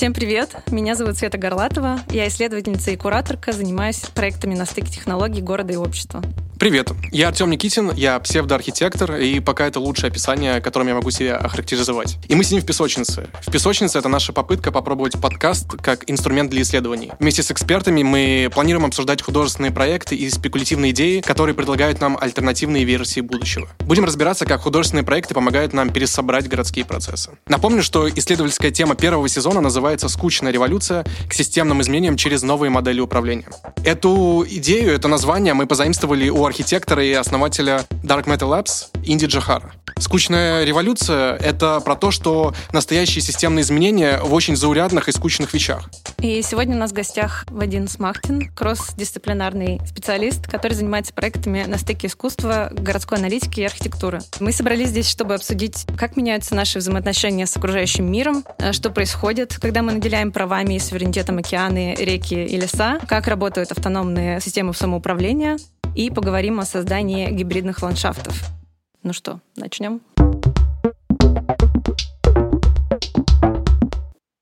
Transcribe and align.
Всем 0.00 0.14
привет! 0.14 0.56
Меня 0.70 0.94
зовут 0.94 1.18
Света 1.18 1.36
Горлатова. 1.36 2.00
Я 2.08 2.26
исследовательница 2.28 2.90
и 2.90 2.96
кураторка, 2.96 3.52
занимаюсь 3.52 4.00
проектами 4.14 4.54
на 4.54 4.64
стыке 4.64 4.90
технологий 4.90 5.42
города 5.42 5.74
и 5.74 5.76
общества. 5.76 6.22
Привет, 6.60 6.90
я 7.10 7.28
Артем 7.28 7.48
Никитин, 7.48 7.90
я 7.92 8.20
псевдоархитектор, 8.20 9.16
и 9.16 9.40
пока 9.40 9.66
это 9.66 9.80
лучшее 9.80 10.08
описание, 10.10 10.60
которым 10.60 10.88
я 10.88 10.94
могу 10.94 11.10
себя 11.10 11.38
охарактеризовать. 11.38 12.18
И 12.28 12.34
мы 12.34 12.44
сидим 12.44 12.60
в 12.60 12.66
песочнице. 12.66 13.30
В 13.40 13.50
песочнице 13.50 13.98
это 13.98 14.10
наша 14.10 14.34
попытка 14.34 14.70
попробовать 14.70 15.18
подкаст 15.18 15.70
как 15.80 16.04
инструмент 16.10 16.50
для 16.50 16.60
исследований. 16.60 17.12
Вместе 17.18 17.42
с 17.42 17.50
экспертами 17.50 18.02
мы 18.02 18.50
планируем 18.52 18.84
обсуждать 18.84 19.22
художественные 19.22 19.72
проекты 19.72 20.16
и 20.16 20.28
спекулятивные 20.28 20.92
идеи, 20.92 21.22
которые 21.22 21.54
предлагают 21.54 21.98
нам 22.02 22.18
альтернативные 22.20 22.84
версии 22.84 23.22
будущего. 23.22 23.66
Будем 23.78 24.04
разбираться, 24.04 24.44
как 24.44 24.60
художественные 24.60 25.04
проекты 25.04 25.32
помогают 25.32 25.72
нам 25.72 25.90
пересобрать 25.90 26.46
городские 26.46 26.84
процессы. 26.84 27.30
Напомню, 27.48 27.82
что 27.82 28.06
исследовательская 28.06 28.70
тема 28.70 28.96
первого 28.96 29.30
сезона 29.30 29.62
называется 29.62 30.10
«Скучная 30.10 30.52
революция 30.52 31.06
к 31.26 31.32
системным 31.32 31.80
изменениям 31.80 32.18
через 32.18 32.42
новые 32.42 32.68
модели 32.68 33.00
управления». 33.00 33.48
Эту 33.82 34.44
идею, 34.46 34.92
это 34.92 35.08
название 35.08 35.54
мы 35.54 35.66
позаимствовали 35.66 36.28
у 36.28 36.49
архитектора 36.50 37.04
и 37.04 37.12
основателя 37.12 37.86
Dark 38.02 38.26
Matter 38.26 38.48
Labs 38.48 38.88
Инди 39.04 39.26
Джахара. 39.26 39.72
Скучная 40.00 40.64
революция— 40.64 41.36
это 41.40 41.80
про 41.80 41.94
то, 41.94 42.10
что 42.10 42.54
настоящие 42.72 43.22
системные 43.22 43.62
изменения 43.62 44.18
в 44.18 44.32
очень 44.32 44.56
заурядных 44.56 45.08
и 45.08 45.12
скучных 45.12 45.52
вещах. 45.52 45.90
И 46.18 46.40
сегодня 46.42 46.74
у 46.74 46.78
нас 46.78 46.90
в 46.90 46.94
гостях 46.94 47.44
Вадим 47.50 47.86
Смахтин, 47.86 48.50
кросс-дисциплинарный 48.54 49.80
специалист, 49.86 50.48
который 50.48 50.72
занимается 50.72 51.12
проектами 51.12 51.64
на 51.64 51.76
стыке 51.76 52.06
искусства, 52.06 52.70
городской 52.72 53.18
аналитики 53.18 53.60
и 53.60 53.64
архитектуры. 53.64 54.20
Мы 54.40 54.52
собрались 54.52 54.88
здесь, 54.88 55.08
чтобы 55.08 55.34
обсудить, 55.34 55.86
как 55.98 56.16
меняются 56.16 56.54
наши 56.54 56.78
взаимоотношения 56.78 57.46
с 57.46 57.56
окружающим 57.56 58.10
миром, 58.10 58.44
э, 58.58 58.72
что 58.72 58.90
происходит, 58.90 59.58
когда 59.60 59.82
мы 59.82 59.92
наделяем 59.92 60.32
правами 60.32 60.74
и 60.74 60.78
суверенитетом 60.78 61.38
океаны, 61.38 61.94
реки 61.98 62.42
и 62.42 62.56
леса, 62.56 62.98
как 63.06 63.26
работают 63.26 63.70
автономные 63.70 64.40
системы 64.40 64.72
самоуправления, 64.72 65.58
и 65.94 66.10
поговорим 66.10 66.60
о 66.60 66.64
создании 66.64 67.30
гибридных 67.30 67.82
ландшафтов. 67.82 68.42
Ну 69.02 69.12
что, 69.12 69.40
начнем? 69.56 70.00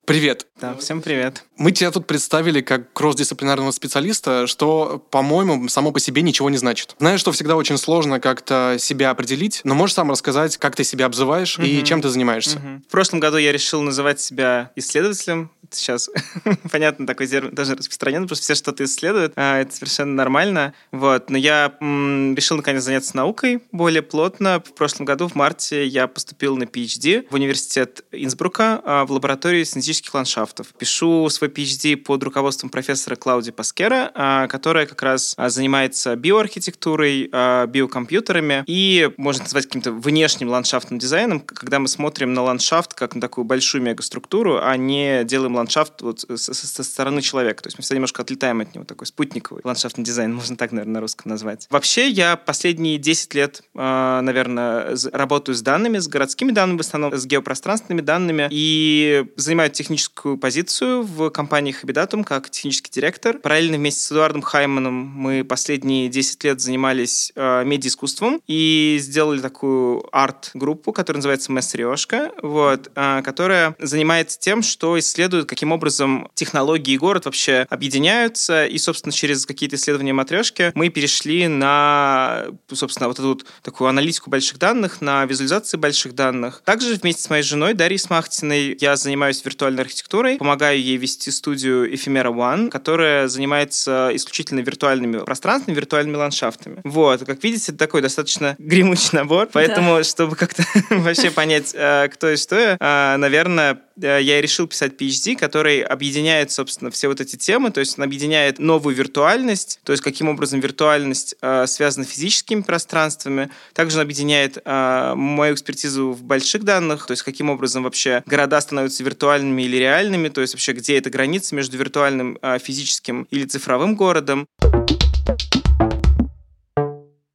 Привет. 0.08 0.46
Да, 0.58 0.74
всем 0.74 1.02
привет. 1.02 1.44
Мы 1.58 1.70
тебя 1.70 1.90
тут 1.90 2.06
представили 2.06 2.62
как 2.62 2.92
кросс-дисциплинарного 2.94 3.72
специалиста, 3.72 4.46
что, 4.46 5.04
по-моему, 5.10 5.68
само 5.68 5.92
по 5.92 6.00
себе 6.00 6.22
ничего 6.22 6.48
не 6.48 6.56
значит. 6.56 6.96
Знаю, 6.98 7.18
что 7.18 7.30
всегда 7.30 7.56
очень 7.56 7.76
сложно 7.76 8.18
как-то 8.18 8.76
себя 8.78 9.10
определить, 9.10 9.60
но 9.64 9.74
можешь 9.74 9.94
сам 9.94 10.10
рассказать, 10.10 10.56
как 10.56 10.74
ты 10.74 10.82
себя 10.82 11.06
обзываешь 11.06 11.58
угу. 11.58 11.66
и 11.66 11.84
чем 11.84 12.00
ты 12.00 12.08
занимаешься. 12.08 12.56
Угу. 12.56 12.82
В 12.88 12.90
прошлом 12.90 13.20
году 13.20 13.36
я 13.36 13.52
решил 13.52 13.82
называть 13.82 14.18
себя 14.18 14.72
исследователем. 14.76 15.50
сейчас 15.70 16.08
понятно, 16.72 17.06
такой 17.06 17.26
термин 17.26 17.54
даже 17.54 17.76
распространен, 17.76 18.22
потому 18.22 18.36
что 18.36 18.44
все 18.44 18.54
что-то 18.54 18.84
исследуют, 18.84 19.34
а 19.36 19.60
это 19.60 19.74
совершенно 19.74 20.14
нормально. 20.14 20.72
Вот. 20.90 21.28
Но 21.28 21.36
я 21.36 21.76
м, 21.80 22.34
решил 22.34 22.56
наконец 22.56 22.82
заняться 22.82 23.16
наукой 23.16 23.62
более 23.72 24.02
плотно. 24.02 24.60
В 24.60 24.74
прошлом 24.74 25.04
году, 25.04 25.28
в 25.28 25.34
марте, 25.34 25.86
я 25.86 26.06
поступил 26.08 26.56
на 26.56 26.64
PhD 26.64 27.26
в 27.30 27.34
университет 27.34 28.04
Инсбрука 28.10 28.80
а, 28.84 29.04
в 29.04 29.12
лабораторию 29.12 29.64
синтетических 29.98 30.14
ландшафтов. 30.14 30.68
Пишу 30.78 31.28
свой 31.28 31.50
PhD 31.50 31.96
под 31.96 32.22
руководством 32.22 32.70
профессора 32.70 33.16
Клауди 33.16 33.50
Паскера, 33.50 34.10
а, 34.14 34.46
которая 34.46 34.86
как 34.86 35.02
раз 35.02 35.34
а, 35.36 35.48
занимается 35.48 36.16
биоархитектурой, 36.16 37.28
биокомпьютерами 37.28 38.64
и 38.66 39.10
можно 39.16 39.42
назвать 39.42 39.66
каким-то 39.66 39.92
внешним 39.92 40.48
ландшафтным 40.48 40.98
дизайном, 40.98 41.40
когда 41.40 41.78
мы 41.78 41.88
смотрим 41.88 42.32
на 42.32 42.42
ландшафт 42.42 42.94
как 42.94 43.14
на 43.14 43.20
такую 43.20 43.44
большую 43.44 43.82
мегаструктуру, 43.82 44.60
а 44.62 44.76
не 44.76 45.24
делаем 45.24 45.56
ландшафт 45.56 46.02
вот 46.02 46.20
со, 46.20 46.82
стороны 46.82 47.22
человека. 47.22 47.62
То 47.62 47.68
есть 47.68 47.78
мы 47.78 47.82
всегда 47.82 47.96
немножко 47.96 48.22
отлетаем 48.22 48.60
от 48.60 48.74
него, 48.74 48.84
такой 48.84 49.06
спутниковый 49.06 49.62
ландшафтный 49.64 50.04
дизайн, 50.04 50.34
можно 50.34 50.56
так, 50.56 50.72
наверное, 50.72 50.94
на 50.94 51.00
русском 51.00 51.30
назвать. 51.30 51.66
Вообще 51.70 52.08
я 52.08 52.36
последние 52.36 52.98
10 52.98 53.34
лет, 53.34 53.62
наверное, 53.74 54.96
работаю 55.12 55.54
с 55.54 55.62
данными, 55.62 55.98
с 55.98 56.08
городскими 56.08 56.52
данными 56.52 56.78
в 56.78 56.80
основном, 56.80 57.14
с 57.14 57.26
геопространственными 57.26 58.00
данными 58.00 58.48
и 58.50 59.26
занимаю 59.36 59.70
техническую 59.70 59.87
техническую 59.88 60.36
позицию 60.36 61.02
в 61.02 61.30
компании 61.30 61.74
Habidatum 61.74 62.22
как 62.22 62.50
технический 62.50 62.90
директор. 62.90 63.38
Параллельно 63.38 63.78
вместе 63.78 64.02
с 64.02 64.12
Эдуардом 64.12 64.42
Хайманом 64.42 64.92
мы 64.92 65.44
последние 65.44 66.10
10 66.10 66.44
лет 66.44 66.60
занимались 66.60 67.32
э, 67.34 67.64
медиаискусством 67.64 68.42
и 68.46 68.98
сделали 69.00 69.40
такую 69.40 70.04
арт-группу, 70.12 70.92
которая 70.92 71.18
называется 71.18 71.52
Мессриошка, 71.52 72.32
вот, 72.42 72.90
э, 72.94 73.22
которая 73.24 73.76
занимается 73.78 74.38
тем, 74.38 74.60
что 74.60 74.98
исследует, 74.98 75.46
каким 75.46 75.72
образом 75.72 76.28
технологии 76.34 76.92
и 76.92 76.98
город 76.98 77.24
вообще 77.24 77.66
объединяются, 77.70 78.66
и, 78.66 78.76
собственно, 78.76 79.12
через 79.12 79.46
какие-то 79.46 79.76
исследования 79.76 80.12
матрешки 80.12 80.70
мы 80.74 80.90
перешли 80.90 81.48
на, 81.48 82.44
собственно, 82.70 83.08
вот 83.08 83.18
эту 83.18 83.28
вот 83.28 83.46
такую 83.62 83.88
аналитику 83.88 84.28
больших 84.28 84.58
данных, 84.58 85.00
на 85.00 85.24
визуализацию 85.24 85.80
больших 85.80 86.14
данных. 86.14 86.60
Также 86.66 86.94
вместе 86.96 87.22
с 87.22 87.30
моей 87.30 87.42
женой 87.42 87.72
Дарьей 87.72 87.98
Смахтиной 87.98 88.76
я 88.78 88.94
занимаюсь 88.96 89.40
виртуальной 89.78 89.82
архитектурой. 89.82 90.36
Помогаю 90.38 90.80
ей 90.80 90.96
вести 90.96 91.30
студию 91.30 91.92
Ephemera 91.92 92.32
One, 92.32 92.68
которая 92.70 93.28
занимается 93.28 94.10
исключительно 94.12 94.60
виртуальными 94.60 95.18
пространствами, 95.18 95.74
виртуальными 95.74 96.16
ландшафтами. 96.16 96.80
Вот, 96.84 97.24
как 97.24 97.42
видите, 97.42 97.72
это 97.72 97.78
такой 97.78 98.02
достаточно 98.02 98.56
гремучий 98.58 99.10
набор, 99.12 99.48
поэтому, 99.52 99.96
да. 99.96 100.04
чтобы 100.04 100.36
как-то 100.36 100.64
вообще 100.90 101.30
понять, 101.30 101.72
э, 101.74 102.08
кто 102.12 102.30
и 102.30 102.36
что 102.36 102.76
э, 102.78 103.16
наверное, 103.16 103.80
э, 104.00 104.20
я 104.22 104.40
решил 104.40 104.66
писать 104.66 104.92
PhD, 104.98 105.36
который 105.36 105.80
объединяет, 105.80 106.50
собственно, 106.50 106.90
все 106.90 107.08
вот 107.08 107.20
эти 107.20 107.36
темы, 107.36 107.70
то 107.70 107.80
есть 107.80 107.98
он 107.98 108.04
объединяет 108.04 108.58
новую 108.58 108.94
виртуальность, 108.94 109.80
то 109.84 109.92
есть 109.92 110.02
каким 110.02 110.28
образом 110.28 110.60
виртуальность 110.60 111.34
связана 111.66 112.04
с 112.04 112.08
физическими 112.08 112.62
пространствами, 112.62 113.50
также 113.72 113.98
он 113.98 114.02
объединяет 114.02 114.58
мою 114.64 115.54
экспертизу 115.54 116.12
в 116.12 116.22
больших 116.22 116.64
данных, 116.64 117.06
то 117.06 117.12
есть 117.12 117.22
каким 117.22 117.50
образом 117.50 117.82
вообще 117.82 118.22
города 118.26 118.60
становятся 118.60 119.02
виртуальными 119.02 119.62
или 119.62 119.76
реальными, 119.76 120.28
то 120.28 120.40
есть 120.40 120.54
вообще 120.54 120.72
где 120.72 120.98
эта 120.98 121.10
граница 121.10 121.54
между 121.54 121.76
виртуальным, 121.76 122.38
а, 122.42 122.58
физическим 122.58 123.26
или 123.30 123.44
цифровым 123.44 123.96
городом. 123.96 124.46